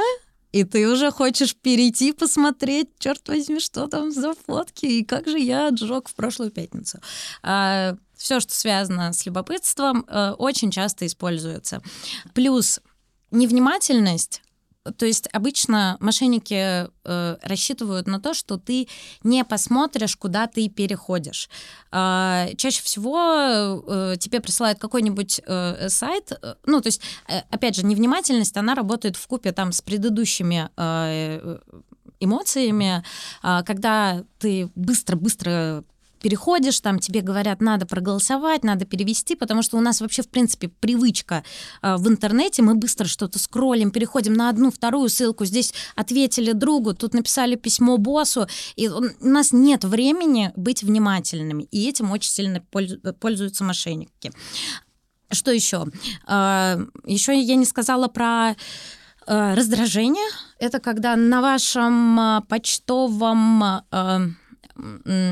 И 0.52 0.64
ты 0.64 0.90
уже 0.90 1.12
хочешь 1.12 1.56
перейти 1.56 2.12
посмотреть, 2.12 2.90
черт 2.98 3.28
возьми, 3.28 3.60
что 3.60 3.88
там 3.88 4.12
за 4.12 4.34
фотки, 4.34 4.86
и 4.86 5.06
как 5.06 5.28
же 5.28 5.40
я 5.40 5.68
отжег 5.68 6.10
в 6.10 6.16
прошлую 6.16 6.52
пятницу. 6.52 7.00
А, 7.44 7.96
все, 8.20 8.40
что 8.40 8.54
связано 8.54 9.14
с 9.14 9.26
любопытством, 9.26 10.06
э, 10.08 10.32
очень 10.38 10.72
часто 10.72 11.06
используется. 11.06 11.82
Плюс 12.34 12.80
невнимательность 13.32 14.42
то 14.98 15.06
есть 15.06 15.28
обычно 15.34 15.98
мошенники 16.00 16.88
э, 17.04 17.38
рассчитывают 17.42 18.08
на 18.08 18.20
то, 18.20 18.34
что 18.34 18.58
ты 18.58 18.88
не 19.24 19.44
посмотришь, 19.44 20.16
куда 20.16 20.48
ты 20.48 20.70
переходишь. 20.70 21.50
Э, 21.92 22.48
чаще 22.58 22.82
всего 22.82 23.84
э, 23.86 24.16
тебе 24.20 24.40
присылают 24.40 24.80
какой-нибудь 24.80 25.42
э, 25.46 25.90
сайт. 25.90 26.32
э, 26.42 26.56
Ну, 26.66 26.82
то 26.82 26.88
есть, 26.88 27.02
э, 27.28 27.40
опять 27.52 27.76
же, 27.76 27.86
невнимательность, 27.86 28.58
она 28.58 28.74
работает 28.74 29.16
в 29.18 29.28
купе 29.28 29.52
там 29.52 29.74
с 29.74 29.82
предыдущими 29.82 30.70
э, 30.78 31.60
эмоциями, 32.20 33.04
э, 33.44 33.64
когда 33.66 34.24
ты 34.40 34.70
быстро-быстро 34.76 35.84
переходишь, 36.20 36.80
там 36.80 37.00
тебе 37.00 37.22
говорят, 37.22 37.62
надо 37.62 37.86
проголосовать, 37.86 38.64
надо 38.64 38.86
перевести, 38.86 39.36
потому 39.36 39.62
что 39.62 39.78
у 39.78 39.82
нас 39.82 40.02
вообще, 40.02 40.22
в 40.22 40.30
принципе, 40.30 40.68
привычка 40.68 41.44
э, 41.82 41.96
в 41.98 42.08
интернете, 42.08 42.62
мы 42.62 42.76
быстро 42.76 43.06
что-то 43.06 43.40
скроллим, 43.40 43.92
переходим 43.92 44.34
на 44.34 44.50
одну, 44.50 44.72
вторую 44.72 45.10
ссылку, 45.10 45.46
здесь 45.46 45.74
ответили 45.96 46.52
другу, 46.52 46.94
тут 46.94 47.14
написали 47.14 47.56
письмо 47.56 47.98
боссу, 47.98 48.48
и 48.76 48.88
у 48.88 49.02
нас 49.22 49.52
нет 49.54 49.84
времени 49.84 50.52
быть 50.56 50.84
внимательными, 50.84 51.64
и 51.64 51.88
этим 51.88 52.12
очень 52.12 52.32
сильно 52.32 52.62
пользуются 53.20 53.64
мошенники. 53.64 54.32
Что 55.32 55.52
еще? 55.52 55.86
Еще 56.28 57.40
я 57.40 57.56
не 57.56 57.66
сказала 57.66 58.08
про 58.08 58.56
э, 59.28 59.54
раздражение. 59.54 60.28
Это 60.58 60.80
когда 60.80 61.16
на 61.16 61.42
вашем 61.42 62.20
э, 62.20 62.42
почтовом 62.50 63.84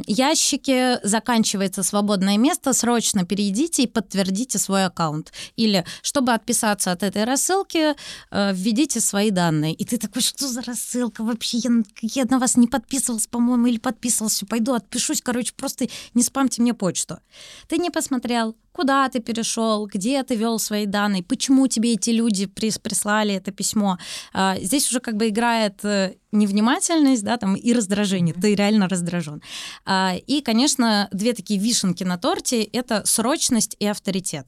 ящике 0.08 1.00
заканчивается 1.04 1.84
свободное 1.84 2.38
место, 2.38 2.74
срочно 2.74 3.26
перейдите 3.26 3.84
и 3.84 3.88
подтвердите 3.88 4.60
свой 4.60 4.86
аккаунт. 4.86 5.32
Или, 5.56 5.86
чтобы 6.02 6.34
отписаться 6.34 6.91
от 6.91 7.04
этой 7.04 7.24
рассылки, 7.24 7.95
э, 8.32 8.54
введите 8.54 9.00
свои 9.00 9.32
данные. 9.32 9.74
И 9.74 9.86
ты 9.86 9.98
такой, 9.98 10.22
что 10.22 10.48
за 10.48 10.62
рассылка 10.62 11.24
вообще? 11.24 11.58
Я, 11.58 11.72
я 12.02 12.26
на 12.26 12.39
вас 12.39 12.58
не 12.58 12.68
подписывался, 12.68 13.30
по-моему, 13.30 13.68
или 13.68 13.78
подписывался. 13.78 14.45
Пойду 14.45 14.74
отпишусь, 14.74 15.22
короче, 15.22 15.54
просто 15.56 15.88
не 16.14 16.24
спамьте 16.24 16.62
мне 16.62 16.74
почту. 16.74 17.20
Ты 17.68 17.78
не 17.78 17.89
посмотрел, 17.89 18.56
куда 18.78 19.10
ты 19.10 19.20
перешел, 19.20 19.88
где 19.88 20.24
ты 20.24 20.36
вел 20.36 20.60
свои 20.60 20.86
данные, 20.86 21.24
почему 21.24 21.68
тебе 21.68 21.94
эти 21.94 22.12
люди 22.12 22.46
прислали 22.46 23.34
это 23.34 23.52
письмо. 23.52 23.98
А, 24.34 24.56
здесь 24.62 24.88
уже 24.92 25.00
как 25.00 25.16
бы 25.18 25.30
играет 25.30 25.84
э, 25.84 26.14
невнимательность, 26.32 27.24
да, 27.24 27.38
там 27.38 27.56
и 27.56 27.74
раздражение. 27.74 28.36
Ты 28.36 28.54
реально 28.54 28.88
раздражен. 28.88 29.42
А, 29.86 30.14
и, 30.28 30.42
конечно, 30.42 31.10
две 31.12 31.34
такие 31.34 31.60
вишенки 31.60 32.04
на 32.04 32.18
торте— 32.18 32.64
это 32.74 33.02
срочность 33.06 33.76
и 33.80 33.88
авторитет 33.88 34.46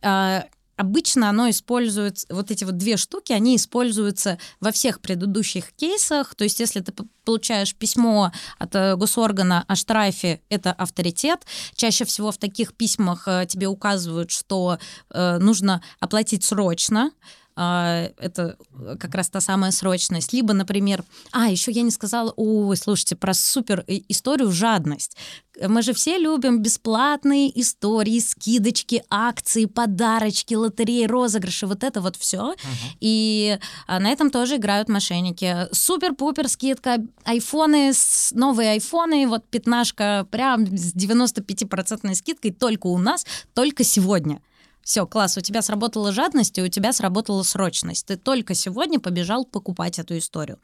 А, 0.00 0.44
обычно 0.82 1.28
оно 1.28 1.48
используется, 1.48 2.26
вот 2.28 2.50
эти 2.50 2.64
вот 2.64 2.76
две 2.76 2.96
штуки, 2.96 3.32
они 3.32 3.54
используются 3.54 4.38
во 4.60 4.72
всех 4.72 5.00
предыдущих 5.00 5.72
кейсах. 5.72 6.34
То 6.34 6.44
есть 6.44 6.58
если 6.58 6.80
ты 6.80 6.92
получаешь 7.24 7.74
письмо 7.74 8.32
от 8.58 8.74
э, 8.74 8.96
госоргана 8.96 9.64
о 9.68 9.76
штрафе, 9.76 10.40
это 10.48 10.72
авторитет. 10.72 11.46
Чаще 11.76 12.04
всего 12.04 12.32
в 12.32 12.38
таких 12.38 12.74
письмах 12.74 13.28
э, 13.28 13.46
тебе 13.46 13.68
указывают, 13.68 14.32
что 14.32 14.78
э, 15.10 15.38
нужно 15.38 15.82
оплатить 16.00 16.44
срочно, 16.44 17.12
это 17.54 18.56
как 18.98 19.14
раз 19.14 19.28
та 19.28 19.40
самая 19.40 19.70
срочность. 19.70 20.32
Либо, 20.32 20.52
например, 20.54 21.04
а, 21.32 21.48
еще 21.50 21.70
я 21.70 21.82
не 21.82 21.90
сказала, 21.90 22.32
ой, 22.36 22.76
слушайте, 22.76 23.16
про 23.16 23.34
супер 23.34 23.84
историю 23.86 24.50
жадность. 24.50 25.16
Мы 25.60 25.82
же 25.82 25.92
все 25.92 26.16
любим 26.16 26.62
бесплатные 26.62 27.60
истории, 27.60 28.18
скидочки, 28.20 29.02
акции, 29.10 29.66
подарочки, 29.66 30.54
лотереи, 30.54 31.04
розыгрыши, 31.04 31.66
вот 31.66 31.84
это 31.84 32.00
вот 32.00 32.16
все. 32.16 32.52
Uh-huh. 32.52 32.96
И 33.00 33.58
а, 33.86 34.00
на 34.00 34.10
этом 34.10 34.30
тоже 34.30 34.56
играют 34.56 34.88
мошенники. 34.88 35.68
Супер-пупер 35.72 36.48
скидка, 36.48 36.98
айфоны, 37.24 37.92
новые 38.32 38.72
айфоны, 38.72 39.26
вот 39.28 39.46
пятнашка 39.48 40.26
прям 40.30 40.66
с 40.66 40.94
95% 40.94 42.14
скидкой 42.14 42.52
только 42.52 42.86
у 42.86 42.98
нас, 42.98 43.26
только 43.52 43.84
сегодня. 43.84 44.40
Все, 44.82 45.06
класс, 45.06 45.36
у 45.36 45.40
тебя 45.40 45.62
сработала 45.62 46.12
жадность, 46.12 46.58
и 46.58 46.62
у 46.62 46.68
тебя 46.68 46.92
сработала 46.92 47.42
срочность. 47.42 48.06
Ты 48.06 48.16
только 48.16 48.54
сегодня 48.54 48.98
побежал 48.98 49.44
покупать 49.44 49.98
эту 49.98 50.18
историю. 50.18 50.58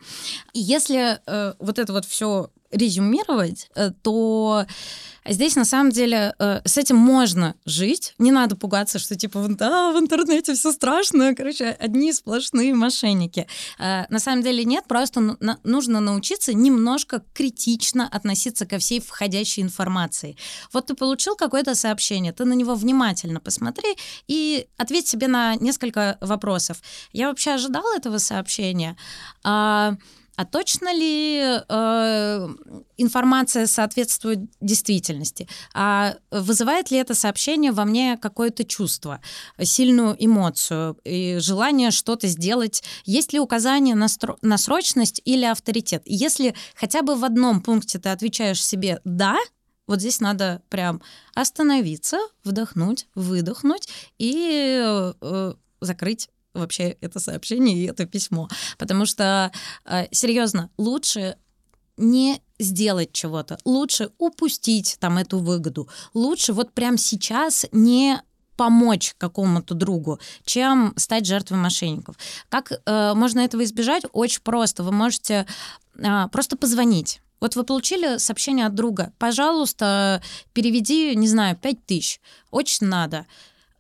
И 0.53 0.61
если 0.61 1.21
э, 1.27 1.55
вот 1.59 1.79
это 1.79 1.93
вот 1.93 2.05
все 2.05 2.51
резюмировать, 2.71 3.71
э, 3.75 3.91
то 4.03 4.67
здесь 5.27 5.57
на 5.57 5.65
самом 5.65 5.91
деле 5.91 6.35
э, 6.39 6.61
с 6.65 6.77
этим 6.77 6.97
можно 6.97 7.55
жить. 7.65 8.15
Не 8.19 8.31
надо 8.31 8.57
пугаться, 8.57 8.99
что 8.99 9.17
типа 9.17 9.47
да, 9.49 9.93
в 9.93 9.99
интернете 9.99 10.55
все 10.55 10.73
страшно. 10.73 11.35
Короче, 11.35 11.71
одни 11.71 12.13
сплошные 12.13 12.75
мошенники. 12.75 13.47
Э, 13.79 14.05
на 14.11 14.19
самом 14.19 14.43
деле 14.43 14.65
нет, 14.65 14.85
просто 14.87 15.37
нужно 15.65 16.01
научиться 16.01 16.53
немножко 16.53 17.23
критично 17.33 18.07
относиться 18.07 18.67
ко 18.67 18.79
всей 18.79 19.01
входящей 19.01 19.63
информации. 19.63 20.37
Вот 20.73 20.87
ты 20.87 20.95
получил 20.95 21.37
какое-то 21.37 21.75
сообщение, 21.75 22.33
ты 22.33 22.45
на 22.45 22.55
него 22.55 22.75
внимательно 22.75 23.41
посмотри 23.41 23.97
и 24.27 24.67
ответь 24.77 25.09
себе 25.09 25.29
на 25.29 25.57
несколько 25.57 26.19
вопросов. 26.21 26.79
Я 27.13 27.29
вообще 27.29 27.53
ожидала 27.53 27.97
этого 27.97 28.19
сообщения? 28.19 28.97
А, 30.39 30.45
точно 30.45 30.95
ли 30.95 31.41
э, 31.41 32.49
информация 32.97 33.67
соответствует 33.67 34.39
действительности? 34.61 35.49
А 35.75 36.15
вызывает 36.31 36.93
ли 36.93 36.99
это 36.99 37.15
сообщение 37.15 37.73
во 37.73 37.85
мне 37.85 38.17
какое-то 38.17 38.63
чувство, 38.63 39.21
сильную 39.61 40.15
эмоцию 40.17 40.97
и 41.03 41.39
желание 41.41 41.91
что-то 41.91 42.29
сделать? 42.29 42.85
Есть 43.05 43.33
ли 43.33 43.41
указание 43.41 43.97
на, 43.97 44.05
стро- 44.05 44.39
на 44.41 44.59
срочность 44.59 45.21
или 45.25 45.45
авторитет? 45.45 46.03
Если 46.07 46.55
хотя 46.77 47.03
бы 47.03 47.17
в 47.17 47.25
одном 47.25 47.61
пункте 47.61 47.99
ты 47.99 48.11
отвечаешь 48.11 48.65
себе 48.65 49.01
«да», 49.05 49.39
вот 49.89 49.99
здесь 49.99 50.21
надо 50.21 50.63
прям 50.69 51.03
остановиться, 51.35 52.19
вдохнуть, 52.45 53.09
выдохнуть 53.17 53.89
и 54.19 54.81
э, 55.21 55.55
закрыть 55.81 56.29
вообще 56.59 56.97
это 57.01 57.21
сообщение 57.21 57.77
и 57.77 57.87
это 57.87 58.07
письмо. 58.07 58.49
Потому 58.79 59.07
что, 59.07 59.53
э, 59.85 60.07
серьезно, 60.11 60.71
лучше 60.79 61.37
не 61.97 62.41
сделать 62.59 63.13
чего-то, 63.13 63.59
лучше 63.65 64.11
упустить 64.19 64.97
там 65.01 65.19
эту 65.19 65.39
выгоду, 65.39 65.89
лучше 66.15 66.53
вот 66.53 66.73
прямо 66.73 66.97
сейчас 66.97 67.67
не 67.73 68.21
помочь 68.57 69.15
какому-то 69.19 69.75
другу, 69.75 70.19
чем 70.45 70.93
стать 70.97 71.27
жертвой 71.27 71.59
мошенников. 71.59 72.17
Как 72.49 72.73
э, 72.73 73.15
можно 73.15 73.41
этого 73.41 73.63
избежать? 73.63 74.03
Очень 74.13 74.43
просто. 74.43 74.83
Вы 74.83 74.91
можете 74.91 75.47
э, 75.97 76.29
просто 76.33 76.57
позвонить. 76.57 77.21
Вот 77.41 77.55
вы 77.55 77.63
получили 77.63 78.19
сообщение 78.19 78.67
от 78.67 78.75
друга. 78.75 79.13
Пожалуйста, 79.19 80.21
переведи, 80.55 81.15
не 81.15 81.29
знаю, 81.29 81.57
5 81.57 81.87
тысяч. 81.87 82.21
Очень 82.51 82.89
надо. 82.89 83.27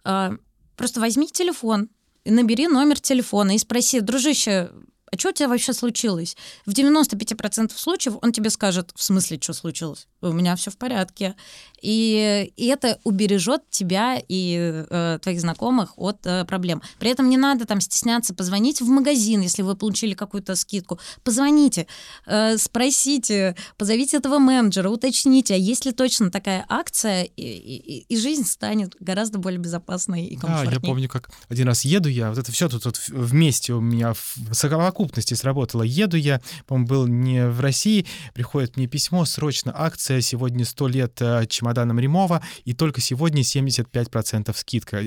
Э, 0.04 0.36
просто 0.76 1.00
возьми 1.00 1.26
телефон, 1.26 1.88
набери 2.30 2.68
номер 2.68 3.00
телефона 3.00 3.54
и 3.54 3.58
спроси, 3.58 4.00
дружище, 4.00 4.70
а 5.10 5.18
что 5.18 5.30
у 5.30 5.32
тебя 5.32 5.48
вообще 5.48 5.72
случилось? 5.72 6.36
В 6.66 6.72
95% 6.72 7.72
случаев 7.74 8.16
он 8.20 8.32
тебе 8.32 8.50
скажет, 8.50 8.90
в 8.94 9.02
смысле, 9.02 9.38
что 9.40 9.52
случилось? 9.52 10.06
У 10.20 10.32
меня 10.32 10.54
все 10.56 10.70
в 10.70 10.76
порядке. 10.76 11.34
И, 11.80 12.52
и 12.56 12.66
это 12.66 12.98
убережет 13.04 13.62
тебя 13.70 14.20
и 14.28 14.84
э, 14.88 15.18
твоих 15.22 15.40
знакомых 15.40 15.92
от 15.96 16.26
э, 16.26 16.44
проблем. 16.44 16.82
При 16.98 17.10
этом 17.10 17.28
не 17.28 17.36
надо 17.36 17.66
там 17.66 17.80
стесняться 17.80 18.34
позвонить 18.34 18.80
в 18.80 18.88
магазин, 18.88 19.40
если 19.40 19.62
вы 19.62 19.76
получили 19.76 20.14
какую-то 20.14 20.56
скидку. 20.56 20.98
Позвоните, 21.24 21.86
э, 22.26 22.56
спросите, 22.58 23.56
позовите 23.76 24.16
этого 24.16 24.38
менеджера, 24.38 24.88
уточните, 24.88 25.54
а 25.54 25.56
есть 25.56 25.84
ли 25.84 25.92
точно 25.92 26.30
такая 26.30 26.64
акция, 26.68 27.24
и, 27.24 27.42
и, 27.42 28.04
и 28.08 28.16
жизнь 28.16 28.44
станет 28.44 28.96
гораздо 29.00 29.38
более 29.38 29.60
безопасной 29.60 30.26
и 30.26 30.36
комфортнее. 30.36 30.70
Да, 30.70 30.74
я 30.74 30.80
помню, 30.80 31.08
как 31.08 31.30
один 31.48 31.68
раз 31.68 31.84
еду 31.84 32.08
я, 32.08 32.30
вот 32.30 32.38
это 32.38 32.50
все 32.52 32.68
тут, 32.68 32.82
тут 32.82 32.98
вместе 33.08 33.72
у 33.72 33.80
меня 33.80 34.14
в 34.14 34.36
совокупности 34.52 35.34
сработало. 35.34 35.82
Еду 35.82 36.16
я, 36.16 36.40
по-моему, 36.66 36.88
был 36.88 37.06
не 37.06 37.48
в 37.48 37.60
России, 37.60 38.06
приходит 38.34 38.76
мне 38.76 38.86
письмо, 38.86 39.24
срочно 39.24 39.72
акция, 39.74 40.20
сегодня 40.20 40.64
100 40.64 40.88
лет 40.88 41.22
э, 41.22 41.46
чемоданом 41.68 42.00
Римова, 42.00 42.42
и 42.64 42.72
только 42.72 43.00
сегодня 43.00 43.42
75% 43.42 44.56
скидка 44.56 45.02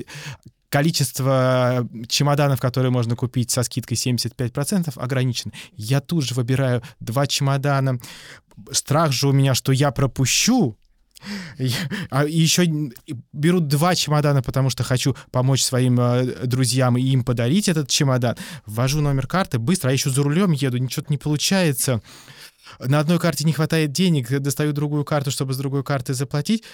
количество 0.68 1.86
чемоданов, 2.08 2.58
которые 2.58 2.90
можно 2.90 3.14
купить 3.14 3.50
со 3.50 3.62
скидкой 3.62 3.98
75%, 3.98 4.92
ограничено. 4.96 5.52
Я 5.76 6.00
тут 6.00 6.24
же 6.24 6.34
выбираю 6.34 6.82
два 6.98 7.26
чемодана. 7.26 7.98
Страх 8.70 9.12
же 9.12 9.28
у 9.28 9.32
меня, 9.32 9.54
что 9.54 9.72
я 9.72 9.90
пропущу, 9.90 10.78
а 12.10 12.24
еще 12.24 12.66
берут 13.32 13.68
два 13.68 13.94
чемодана, 13.94 14.42
потому 14.42 14.70
что 14.70 14.82
хочу 14.82 15.14
помочь 15.30 15.62
своим 15.62 16.00
э, 16.00 16.46
друзьям 16.46 16.96
и 16.96 17.02
им 17.02 17.22
подарить 17.22 17.68
этот 17.68 17.88
чемодан. 17.88 18.36
Ввожу 18.64 19.00
номер 19.02 19.26
карты 19.26 19.58
быстро, 19.58 19.90
а 19.90 19.92
еще 19.92 20.10
за 20.10 20.22
рулем 20.22 20.52
еду, 20.52 20.78
ничего 20.78 21.04
не 21.10 21.18
получается 21.18 22.00
на 22.78 23.00
одной 23.00 23.18
карте 23.18 23.44
не 23.44 23.52
хватает 23.52 23.92
денег, 23.92 24.28
достаю 24.40 24.72
другую 24.72 25.04
карту, 25.04 25.30
чтобы 25.30 25.54
с 25.54 25.58
другой 25.58 25.84
карты 25.84 26.14
заплатить, 26.14 26.64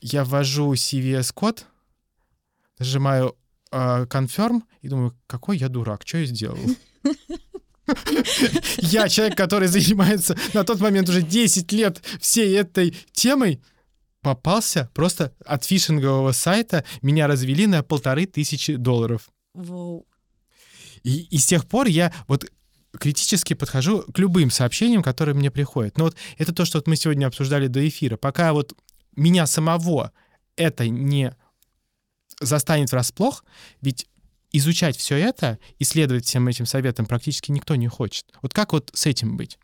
я 0.00 0.24
ввожу 0.24 0.72
CVS-код, 0.72 1.66
нажимаю 2.78 3.36
э, 3.70 4.06
confirm 4.06 4.62
и 4.80 4.88
думаю, 4.88 5.16
какой 5.26 5.58
я 5.58 5.68
дурак, 5.68 6.02
что 6.04 6.18
я 6.18 6.26
сделал? 6.26 6.58
Я 8.78 9.08
человек, 9.08 9.36
который 9.36 9.66
занимается 9.66 10.36
на 10.54 10.62
тот 10.62 10.78
момент 10.78 11.08
уже 11.08 11.22
10 11.22 11.72
лет 11.72 12.00
всей 12.20 12.56
этой 12.56 12.96
темой, 13.12 13.60
попался 14.20 14.90
просто 14.94 15.34
от 15.44 15.64
фишингового 15.64 16.32
сайта, 16.32 16.84
меня 17.02 17.26
развели 17.26 17.66
на 17.66 17.82
полторы 17.82 18.26
тысячи 18.26 18.76
долларов. 18.76 19.28
И, 21.02 21.22
и 21.22 21.38
с 21.38 21.46
тех 21.46 21.66
пор 21.66 21.86
я 21.86 22.12
вот 22.28 22.44
критически 22.98 23.54
подхожу 23.54 24.02
к 24.02 24.18
любым 24.18 24.50
сообщениям, 24.50 25.02
которые 25.02 25.34
мне 25.34 25.50
приходят. 25.50 25.96
Но 25.98 26.04
вот 26.04 26.16
это 26.38 26.52
то, 26.52 26.64
что 26.64 26.78
вот 26.78 26.86
мы 26.86 26.96
сегодня 26.96 27.26
обсуждали 27.26 27.66
до 27.66 27.86
эфира. 27.86 28.16
Пока 28.16 28.52
вот 28.52 28.74
меня 29.16 29.46
самого 29.46 30.12
это 30.56 30.88
не 30.88 31.34
застанет 32.40 32.90
врасплох, 32.90 33.44
ведь 33.80 34.08
изучать 34.52 34.96
все 34.96 35.16
это, 35.16 35.58
исследовать 35.78 36.26
всем 36.26 36.48
этим 36.48 36.66
советам 36.66 37.06
практически 37.06 37.50
никто 37.50 37.76
не 37.76 37.88
хочет. 37.88 38.26
Вот 38.42 38.52
как 38.52 38.72
вот 38.72 38.90
с 38.92 39.06
этим 39.06 39.36
быть? 39.36 39.58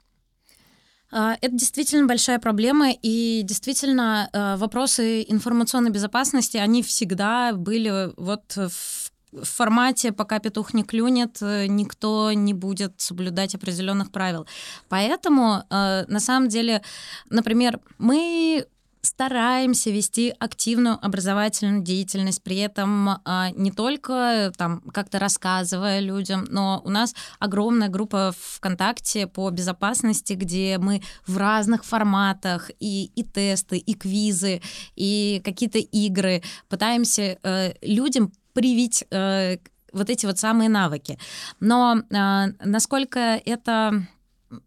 А, 1.10 1.36
это 1.40 1.52
действительно 1.52 2.06
большая 2.06 2.38
проблема, 2.38 2.90
и 2.90 3.42
действительно 3.44 4.28
э, 4.32 4.56
вопросы 4.56 5.24
информационной 5.28 5.90
безопасности, 5.90 6.56
они 6.56 6.82
всегда 6.82 7.52
были 7.52 8.12
вот 8.16 8.56
в 8.56 9.12
в 9.32 9.44
формате 9.44 10.12
«пока 10.12 10.38
петух 10.38 10.74
не 10.74 10.82
клюнет», 10.82 11.38
э, 11.40 11.66
никто 11.66 12.32
не 12.32 12.54
будет 12.54 13.00
соблюдать 13.00 13.54
определенных 13.54 14.10
правил. 14.12 14.46
Поэтому, 14.88 15.64
э, 15.68 16.04
на 16.08 16.20
самом 16.20 16.48
деле, 16.48 16.82
например, 17.28 17.80
мы 17.98 18.66
стараемся 19.06 19.90
вести 19.90 20.34
активную 20.38 20.98
образовательную 21.00 21.82
деятельность, 21.82 22.42
при 22.42 22.56
этом 22.58 23.20
а, 23.24 23.50
не 23.54 23.70
только 23.70 24.52
там 24.56 24.80
как-то 24.92 25.18
рассказывая 25.18 26.00
людям, 26.00 26.44
но 26.48 26.82
у 26.84 26.90
нас 26.90 27.14
огромная 27.38 27.88
группа 27.88 28.34
ВКонтакте 28.36 29.26
по 29.26 29.48
безопасности, 29.50 30.32
где 30.32 30.78
мы 30.78 31.02
в 31.26 31.38
разных 31.38 31.84
форматах 31.84 32.70
и, 32.80 33.12
и 33.14 33.22
тесты, 33.22 33.78
и 33.78 33.94
квизы, 33.94 34.60
и 34.96 35.40
какие-то 35.44 35.78
игры 35.78 36.42
пытаемся 36.68 37.38
э, 37.42 37.74
людям 37.82 38.32
привить 38.56 39.04
э, 39.10 39.58
вот 39.92 40.10
эти 40.10 40.26
вот 40.26 40.38
самые 40.38 40.70
навыки. 40.70 41.18
Но 41.60 41.98
э, 41.98 42.46
насколько 42.64 43.20
это 43.44 44.06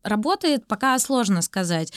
работает, 0.03 0.67
пока 0.67 0.99
сложно 0.99 1.41
сказать. 1.41 1.91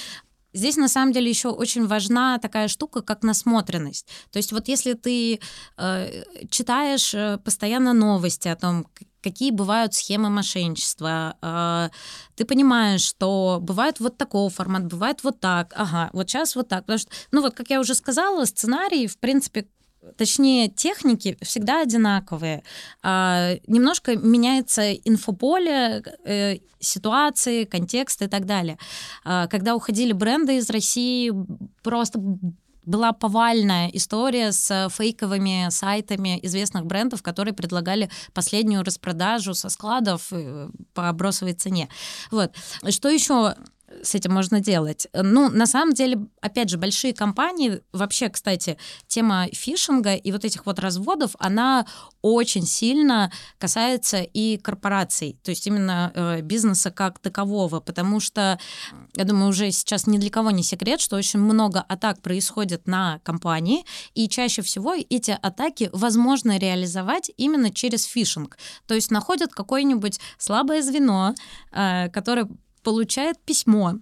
Здесь 0.54 0.76
на 0.76 0.88
самом 0.88 1.12
деле 1.12 1.28
еще 1.28 1.48
очень 1.48 1.86
важна 1.86 2.38
такая 2.38 2.68
штука, 2.68 3.02
как 3.02 3.22
насмотренность. 3.22 4.06
То 4.30 4.38
есть 4.38 4.52
вот 4.52 4.68
если 4.68 4.94
ты 4.94 5.40
э, 5.76 6.24
читаешь 6.50 7.14
э, 7.14 7.38
постоянно 7.44 7.92
новости 7.92 8.48
о 8.48 8.56
том, 8.56 8.86
какие 9.22 9.50
бывают 9.50 9.94
схемы 9.94 10.30
мошенничества, 10.30 11.36
э, 11.42 11.88
ты 12.36 12.44
понимаешь, 12.44 13.02
что 13.02 13.58
бывает 13.60 14.00
вот 14.00 14.16
такого 14.16 14.48
формата, 14.50 14.86
бывает 14.86 15.24
вот 15.24 15.40
так, 15.40 15.72
ага, 15.76 16.08
вот 16.12 16.30
сейчас 16.30 16.56
вот 16.56 16.68
так. 16.68 16.84
Потому 16.86 16.98
что, 16.98 17.10
ну 17.32 17.42
вот, 17.42 17.54
как 17.54 17.70
я 17.70 17.80
уже 17.80 17.94
сказала, 17.94 18.44
сценарий, 18.46 19.06
в 19.06 19.18
принципе, 19.18 19.66
точнее, 20.16 20.68
техники 20.68 21.36
всегда 21.42 21.82
одинаковые. 21.82 22.62
А, 23.02 23.54
немножко 23.66 24.16
меняется 24.16 24.92
инфополе, 24.92 26.02
э, 26.24 26.58
ситуации, 26.80 27.64
контекст 27.64 28.22
и 28.22 28.26
так 28.26 28.46
далее. 28.46 28.78
А, 29.24 29.46
когда 29.46 29.74
уходили 29.74 30.12
бренды 30.12 30.56
из 30.56 30.70
России, 30.70 31.32
просто 31.82 32.20
была 32.84 33.12
повальная 33.12 33.88
история 33.88 34.50
с 34.50 34.88
фейковыми 34.90 35.70
сайтами 35.70 36.40
известных 36.42 36.84
брендов, 36.84 37.22
которые 37.22 37.54
предлагали 37.54 38.10
последнюю 38.34 38.82
распродажу 38.82 39.54
со 39.54 39.68
складов 39.68 40.32
э, 40.32 40.68
по 40.94 41.12
бросовой 41.12 41.54
цене. 41.54 41.88
Вот. 42.30 42.52
Что 42.88 43.08
еще 43.08 43.54
с 44.02 44.14
этим 44.14 44.32
можно 44.32 44.60
делать? 44.60 45.06
Ну, 45.12 45.48
на 45.48 45.66
самом 45.66 45.94
деле, 45.94 46.26
опять 46.40 46.68
же, 46.70 46.78
большие 46.78 47.12
компании, 47.12 47.80
вообще, 47.92 48.28
кстати, 48.28 48.78
тема 49.06 49.46
фишинга 49.52 50.14
и 50.14 50.32
вот 50.32 50.44
этих 50.44 50.66
вот 50.66 50.78
разводов, 50.78 51.32
она 51.38 51.86
очень 52.22 52.66
сильно 52.66 53.32
касается 53.58 54.22
и 54.22 54.56
корпораций, 54.56 55.38
то 55.42 55.50
есть 55.50 55.66
именно 55.66 56.12
э, 56.14 56.40
бизнеса 56.40 56.90
как 56.90 57.18
такового, 57.18 57.80
потому 57.80 58.20
что, 58.20 58.58
я 59.16 59.24
думаю, 59.24 59.48
уже 59.48 59.70
сейчас 59.72 60.06
ни 60.06 60.18
для 60.18 60.30
кого 60.30 60.50
не 60.50 60.62
секрет, 60.62 61.00
что 61.00 61.16
очень 61.16 61.40
много 61.40 61.80
атак 61.80 62.22
происходит 62.22 62.86
на 62.86 63.18
компании, 63.24 63.84
и 64.14 64.28
чаще 64.28 64.62
всего 64.62 64.94
эти 64.94 65.36
атаки 65.42 65.90
возможно 65.92 66.58
реализовать 66.58 67.30
именно 67.36 67.72
через 67.72 68.04
фишинг, 68.04 68.56
то 68.86 68.94
есть 68.94 69.10
находят 69.10 69.52
какое-нибудь 69.52 70.20
слабое 70.38 70.82
звено, 70.82 71.34
э, 71.72 72.08
которое 72.10 72.48
получает 72.82 73.38
письмо, 73.40 73.94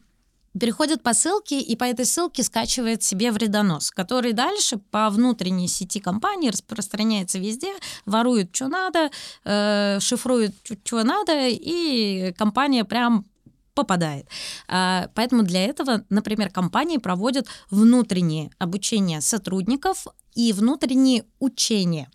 переходит 0.59 1.03
по 1.03 1.14
ссылке 1.14 1.61
и 1.61 1.76
по 1.76 1.85
этой 1.85 2.05
ссылке 2.05 2.43
скачивает 2.43 3.03
себе 3.03 3.31
вредонос, 3.31 3.91
который 3.91 4.33
дальше 4.33 4.78
по 4.78 5.09
внутренней 5.11 5.68
сети 5.68 6.01
компании 6.01 6.51
распространяется 6.51 7.39
везде, 7.39 7.72
ворует, 8.05 8.55
что 8.55 8.68
надо, 8.68 9.11
э, 9.45 9.99
шифрует, 10.01 10.55
что 10.85 11.03
надо, 11.05 11.49
и 11.49 12.33
компания 12.37 12.85
прям 12.85 13.26
попадает. 13.74 14.26
А, 14.68 15.09
поэтому 15.14 15.43
для 15.43 15.64
этого, 15.64 16.05
например, 16.11 16.51
компании 16.51 16.99
проводят 16.99 17.47
внутреннее 17.70 18.51
обучение 18.59 19.20
сотрудников 19.20 20.07
и 20.35 20.53
внутренние 20.53 21.24
учения. 21.39 22.11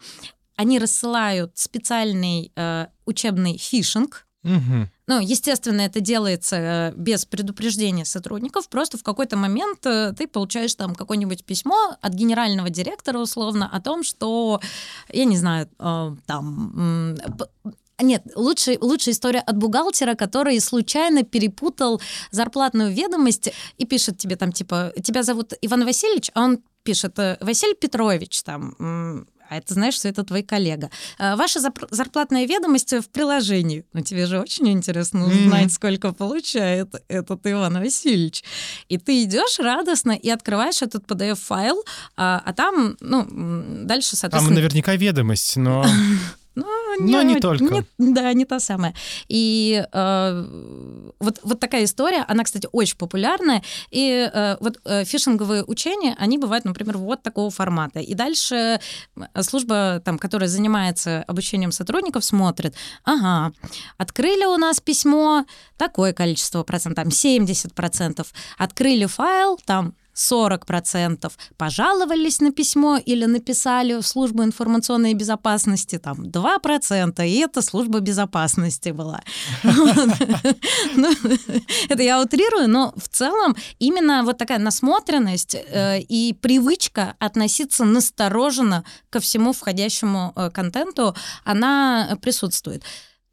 Они 0.55 0.79
рассылают 0.79 1.57
специальный 1.57 2.51
э, 2.55 2.87
учебный 3.05 3.57
фишинг, 3.57 4.27
Угу. 4.45 4.89
Ну, 5.07 5.19
естественно, 5.19 5.81
это 5.81 5.99
делается 6.01 6.55
э, 6.55 6.93
без 6.95 7.25
предупреждения 7.25 8.05
сотрудников. 8.05 8.69
Просто 8.69 8.97
в 8.97 9.03
какой-то 9.03 9.37
момент 9.37 9.83
э, 9.85 10.13
ты 10.15 10.27
получаешь 10.27 10.75
там 10.75 10.93
какое-нибудь 10.93 11.43
письмо 11.43 11.97
от 11.99 12.13
генерального 12.13 12.69
директора 12.69 13.17
условно 13.17 13.67
о 13.67 13.81
том, 13.81 14.03
что, 14.03 14.61
я 15.11 15.25
не 15.25 15.37
знаю, 15.37 15.67
э, 15.79 16.15
там 16.27 17.17
нет, 17.99 18.23
лучше, 18.35 18.77
лучшая 18.81 19.15
история 19.15 19.39
от 19.39 19.57
бухгалтера, 19.57 20.13
который 20.15 20.59
случайно 20.59 21.23
перепутал 21.23 22.01
зарплатную 22.29 22.93
ведомость 22.93 23.51
и 23.77 23.85
пишет 23.85 24.19
тебе 24.19 24.35
там, 24.35 24.51
типа, 24.51 24.93
тебя 25.01 25.23
зовут 25.23 25.53
Иван 25.61 25.85
Васильевич, 25.85 26.29
а 26.33 26.43
он 26.43 26.59
пишет 26.83 27.17
Василий 27.39 27.73
Петрович, 27.73 28.43
там, 28.43 29.25
а 29.49 29.57
это 29.57 29.73
знаешь, 29.73 29.95
что 29.95 30.07
это 30.07 30.23
твой 30.23 30.43
коллега. 30.43 30.89
А, 31.17 31.35
ваша 31.35 31.59
зарплатная 31.91 32.45
ведомость 32.45 32.93
в 32.93 33.09
приложении. 33.09 33.85
Ну, 33.93 34.01
тебе 34.01 34.25
же 34.25 34.39
очень 34.39 34.69
интересно 34.69 35.25
узнать, 35.25 35.65
mm-hmm. 35.65 35.69
сколько 35.69 36.13
получает 36.13 36.95
этот 37.07 37.45
Иван 37.45 37.79
Васильевич. 37.79 38.43
И 38.89 38.97
ты 38.97 39.23
идешь 39.23 39.59
радостно 39.59 40.11
и 40.11 40.29
открываешь 40.29 40.81
этот 40.81 41.05
PDF-файл, 41.05 41.83
а, 42.15 42.41
а 42.45 42.53
там, 42.53 42.97
ну, 42.99 43.25
дальше, 43.85 44.15
соответственно... 44.15 44.55
Там 44.55 44.63
наверняка 44.63 44.95
ведомость, 44.95 45.57
но... 45.57 45.85
Ну, 46.55 46.65
Но 46.99 47.21
не, 47.21 47.35
не 47.35 47.39
только. 47.39 47.63
Не, 47.65 47.83
да, 47.97 48.33
не 48.33 48.45
та 48.45 48.59
самая. 48.59 48.93
И 49.27 49.85
э, 49.91 51.11
вот, 51.19 51.39
вот 51.43 51.59
такая 51.59 51.83
история, 51.83 52.23
она, 52.27 52.43
кстати, 52.43 52.67
очень 52.71 52.97
популярная. 52.97 53.61
И 53.91 54.29
э, 54.33 54.57
вот 54.61 54.79
э, 54.85 55.03
фишинговые 55.03 55.63
учения, 55.63 56.15
они 56.17 56.37
бывают, 56.37 56.65
например, 56.65 56.97
вот 56.97 57.21
такого 57.23 57.51
формата. 57.51 57.99
И 57.99 58.13
дальше 58.13 58.79
служба, 59.41 60.01
там, 60.03 60.17
которая 60.17 60.47
занимается 60.47 61.23
обучением 61.27 61.71
сотрудников, 61.71 62.23
смотрит, 62.23 62.75
ага, 63.03 63.51
открыли 63.97 64.45
у 64.45 64.57
нас 64.57 64.79
письмо, 64.79 65.45
такое 65.77 66.13
количество 66.13 66.63
процентов, 66.63 67.03
там 67.03 67.11
70 67.11 67.73
процентов, 67.73 68.33
открыли 68.57 69.05
файл, 69.05 69.59
там 69.65 69.93
40% 70.15 71.31
пожаловались 71.57 72.39
на 72.39 72.51
письмо 72.51 72.97
или 72.97 73.25
написали 73.25 73.99
в 73.99 74.07
службу 74.07 74.43
информационной 74.43 75.13
безопасности, 75.13 75.97
там 75.97 76.23
2%, 76.23 77.27
и 77.27 77.37
это 77.39 77.61
служба 77.61 77.99
безопасности 77.99 78.89
была. 78.89 79.21
Ну, 80.95 81.11
это 81.89 82.03
я 82.03 82.21
утрирую, 82.21 82.69
но 82.69 82.93
в 82.95 83.09
целом 83.09 83.55
именно 83.79 84.23
вот 84.23 84.37
такая 84.37 84.59
насмотренность 84.59 85.55
э, 85.55 85.99
и 85.99 86.33
привычка 86.33 87.15
относиться 87.19 87.85
настороженно 87.85 88.83
ко 89.09 89.19
всему 89.19 89.51
входящему 89.51 90.31
э, 90.35 90.49
контенту, 90.51 91.15
она 91.43 92.17
присутствует. 92.21 92.83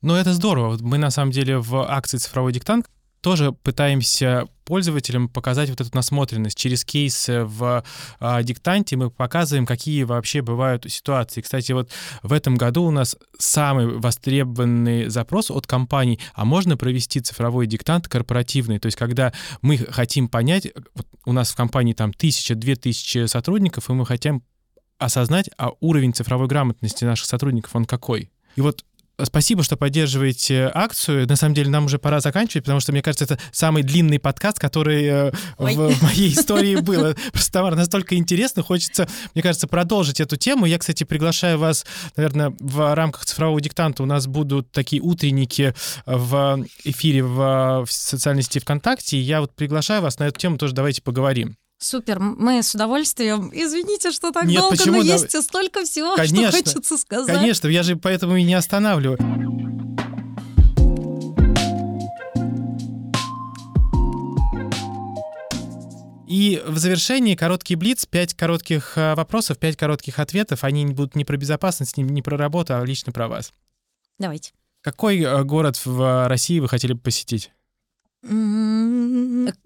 Ну, 0.01 0.15
это 0.15 0.33
здорово. 0.33 0.77
Мы, 0.81 0.99
на 0.99 1.11
самом 1.11 1.31
деле, 1.31 1.59
в 1.59 1.77
акции 1.89 2.19
«Цифровой 2.19 2.53
диктант» 2.53 2.87
тоже 3.23 3.53
пытаемся 3.53 4.49
пользователям 4.65 5.29
показать 5.29 5.71
вот 5.71 5.81
эту 5.81 5.91
насмотренность. 5.95 6.59
Через 6.59 6.85
кейсы 6.85 7.45
в 7.45 7.85
а, 8.21 8.43
диктанте 8.43 8.97
мы 8.97 9.11
показываем, 9.11 9.65
какие 9.65 10.03
вообще 10.03 10.43
бывают 10.43 10.91
ситуации. 10.91 11.41
Кстати, 11.41 11.73
вот 11.73 11.91
в 12.23 12.33
этом 12.33 12.57
году 12.57 12.85
у 12.85 12.91
нас 12.91 13.17
самый 13.39 13.87
востребованный 13.99 15.09
запрос 15.09 15.51
от 15.51 15.67
компаний, 15.67 16.21
а 16.35 16.45
можно 16.45 16.77
провести 16.77 17.21
цифровой 17.21 17.67
диктант 17.67 18.09
корпоративный, 18.09 18.79
то 18.79 18.87
есть 18.87 18.99
когда 18.99 19.33
мы 19.63 19.79
хотим 19.79 20.29
понять, 20.29 20.69
вот 20.95 21.07
у 21.25 21.33
нас 21.33 21.53
в 21.53 21.57
компании 21.57 21.93
там 21.93 22.13
тысяча, 22.13 22.55
две 22.55 22.75
тысячи 22.75 23.27
сотрудников, 23.27 23.89
и 23.89 23.93
мы 23.93 24.05
хотим 24.05 24.43
осознать, 24.99 25.49
а 25.59 25.71
уровень 25.81 26.13
цифровой 26.13 26.49
грамотности 26.49 27.05
наших 27.05 27.27
сотрудников, 27.27 27.75
он 27.75 27.85
какой. 27.85 28.31
И 28.57 28.61
вот 28.61 28.85
Спасибо, 29.21 29.63
что 29.63 29.77
поддерживаете 29.77 30.71
акцию. 30.73 31.29
На 31.29 31.37
самом 31.37 31.55
деле, 31.55 31.71
нам 31.71 31.85
уже 31.85 31.99
пора 31.99 32.21
заканчивать, 32.21 32.65
потому 32.65 32.81
что, 32.81 32.93
мне 32.93 33.03
кажется, 33.03 33.25
это 33.25 33.39
самый 33.53 33.83
длинный 33.83 34.19
подкаст, 34.19 34.59
который 34.59 35.05
э, 35.05 35.33
в, 35.59 35.75
в 35.75 36.03
моей 36.03 36.33
истории 36.33 36.77
был. 36.77 37.15
Просто, 37.33 37.53
Тамара, 37.53 37.77
настолько 37.77 38.17
интересно, 38.17 38.63
хочется, 38.63 39.09
мне 39.35 39.43
кажется, 39.43 39.69
продолжить 39.69 40.21
эту 40.21 40.37
тему. 40.37 40.67
Я, 40.67 40.79
кстати, 40.79 41.05
приглашаю 41.05 41.59
вас, 41.59 41.85
наверное, 42.17 42.55
в 42.59 42.95
рамках 42.95 43.25
цифрового 43.25 43.61
диктанта 43.61 44.03
у 44.03 44.07
нас 44.07 44.27
будут 44.27 44.73
такие 44.73 45.03
утренники 45.03 45.75
в 46.07 46.65
эфире 46.85 47.23
в, 47.23 47.85
в 47.87 47.93
социальной 47.93 48.43
сети 48.43 48.61
ВКонтакте. 48.61 49.19
И 49.19 49.21
я 49.21 49.41
вот 49.41 49.55
приглашаю 49.55 50.03
вас 50.03 50.19
на 50.19 50.25
эту 50.25 50.41
тему 50.41 50.57
тоже 50.59 50.75
давайте 50.75 51.03
поговорим. 51.03 51.57
Супер, 51.83 52.21
мы 52.21 52.63
с 52.63 52.77
удовольствием. 52.77 53.51
Извините, 53.53 54.13
что 54.13 54.31
так 54.31 54.45
Нет, 54.45 54.61
долго, 54.61 54.77
почему? 54.77 54.99
но 54.99 55.03
есть 55.03 55.43
столько 55.43 55.85
всего, 55.85 56.15
конечно, 56.15 56.53
что 56.53 56.59
хочется 56.59 56.97
сказать. 56.97 57.35
Конечно, 57.35 57.67
я 57.67 57.83
же 57.83 57.97
поэтому 57.97 58.37
и 58.37 58.45
не 58.45 58.55
останавливаю. 58.55 59.19
И 66.29 66.63
в 66.65 66.79
завершении 66.79 67.35
короткий 67.35 67.75
блиц, 67.75 68.07
пять 68.07 68.35
коротких 68.35 68.97
э, 68.97 69.17
вопросов, 69.17 69.59
пять 69.59 69.77
коротких 69.77 70.21
ответов. 70.21 70.63
Они 70.63 70.87
будут 70.87 71.17
не 71.17 71.25
про 71.25 71.37
безопасность, 71.37 71.97
не 71.97 72.23
про 72.23 72.37
работу, 72.37 72.77
а 72.77 72.85
лично 72.85 73.11
про 73.11 73.27
вас. 73.27 73.53
Давайте. 74.21 74.53
Какой 74.83 75.21
э, 75.21 75.43
город 75.43 75.85
в 75.85 76.29
России 76.29 76.61
вы 76.61 76.69
хотели 76.69 76.93
бы 76.93 77.01
посетить? 77.01 77.51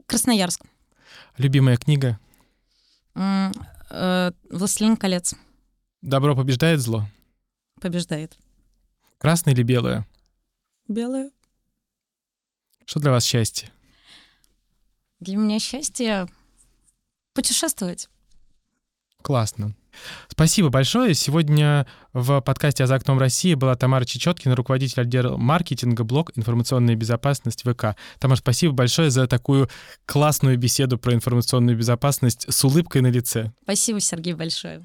Красноярск. 0.07 0.63
Любимая 1.39 1.77
книга? 1.77 2.19
Э, 3.15 4.33
«Властелин 4.51 4.97
колец». 4.97 5.35
Добро 6.03 6.35
побеждает 6.35 6.81
зло? 6.81 7.07
Побеждает. 7.81 8.37
Красное 9.19 9.53
или 9.53 9.63
белое? 9.63 10.07
Белое. 10.89 11.31
Что 12.85 13.01
для 13.01 13.11
вас 13.11 13.25
счастье? 13.25 13.71
Для 15.21 15.37
меня 15.37 15.59
счастье 15.59 16.27
путешествовать. 17.35 18.09
Классно. 19.23 19.75
Спасибо 20.29 20.69
большое. 20.69 21.15
Сегодня 21.15 21.87
в 22.13 22.41
подкасте 22.41 22.87
«За 22.87 22.95
окном 22.95 23.19
России» 23.19 23.55
была 23.55 23.75
Тамара 23.75 24.05
Чечеткина, 24.05 24.57
руководитель 24.57 25.03
отдела 25.03 25.37
маркетинга, 25.37 26.05
блог 26.05 26.33
«Информационная 26.35 26.97
безопасность 26.97 27.63
ВК». 27.63 27.97
Тамара, 28.19 28.39
спасибо 28.39 28.73
большое 28.73 29.11
за 29.11 29.27
такую 29.27 29.69
классную 30.07 30.59
беседу 30.59 30.99
про 30.99 31.15
информационную 31.15 31.77
безопасность 31.77 32.47
с 32.49 32.65
улыбкой 32.65 33.03
на 33.03 33.09
лице. 33.09 33.53
Спасибо, 33.63 34.01
Сергей, 34.01 34.35
большое. 34.35 34.85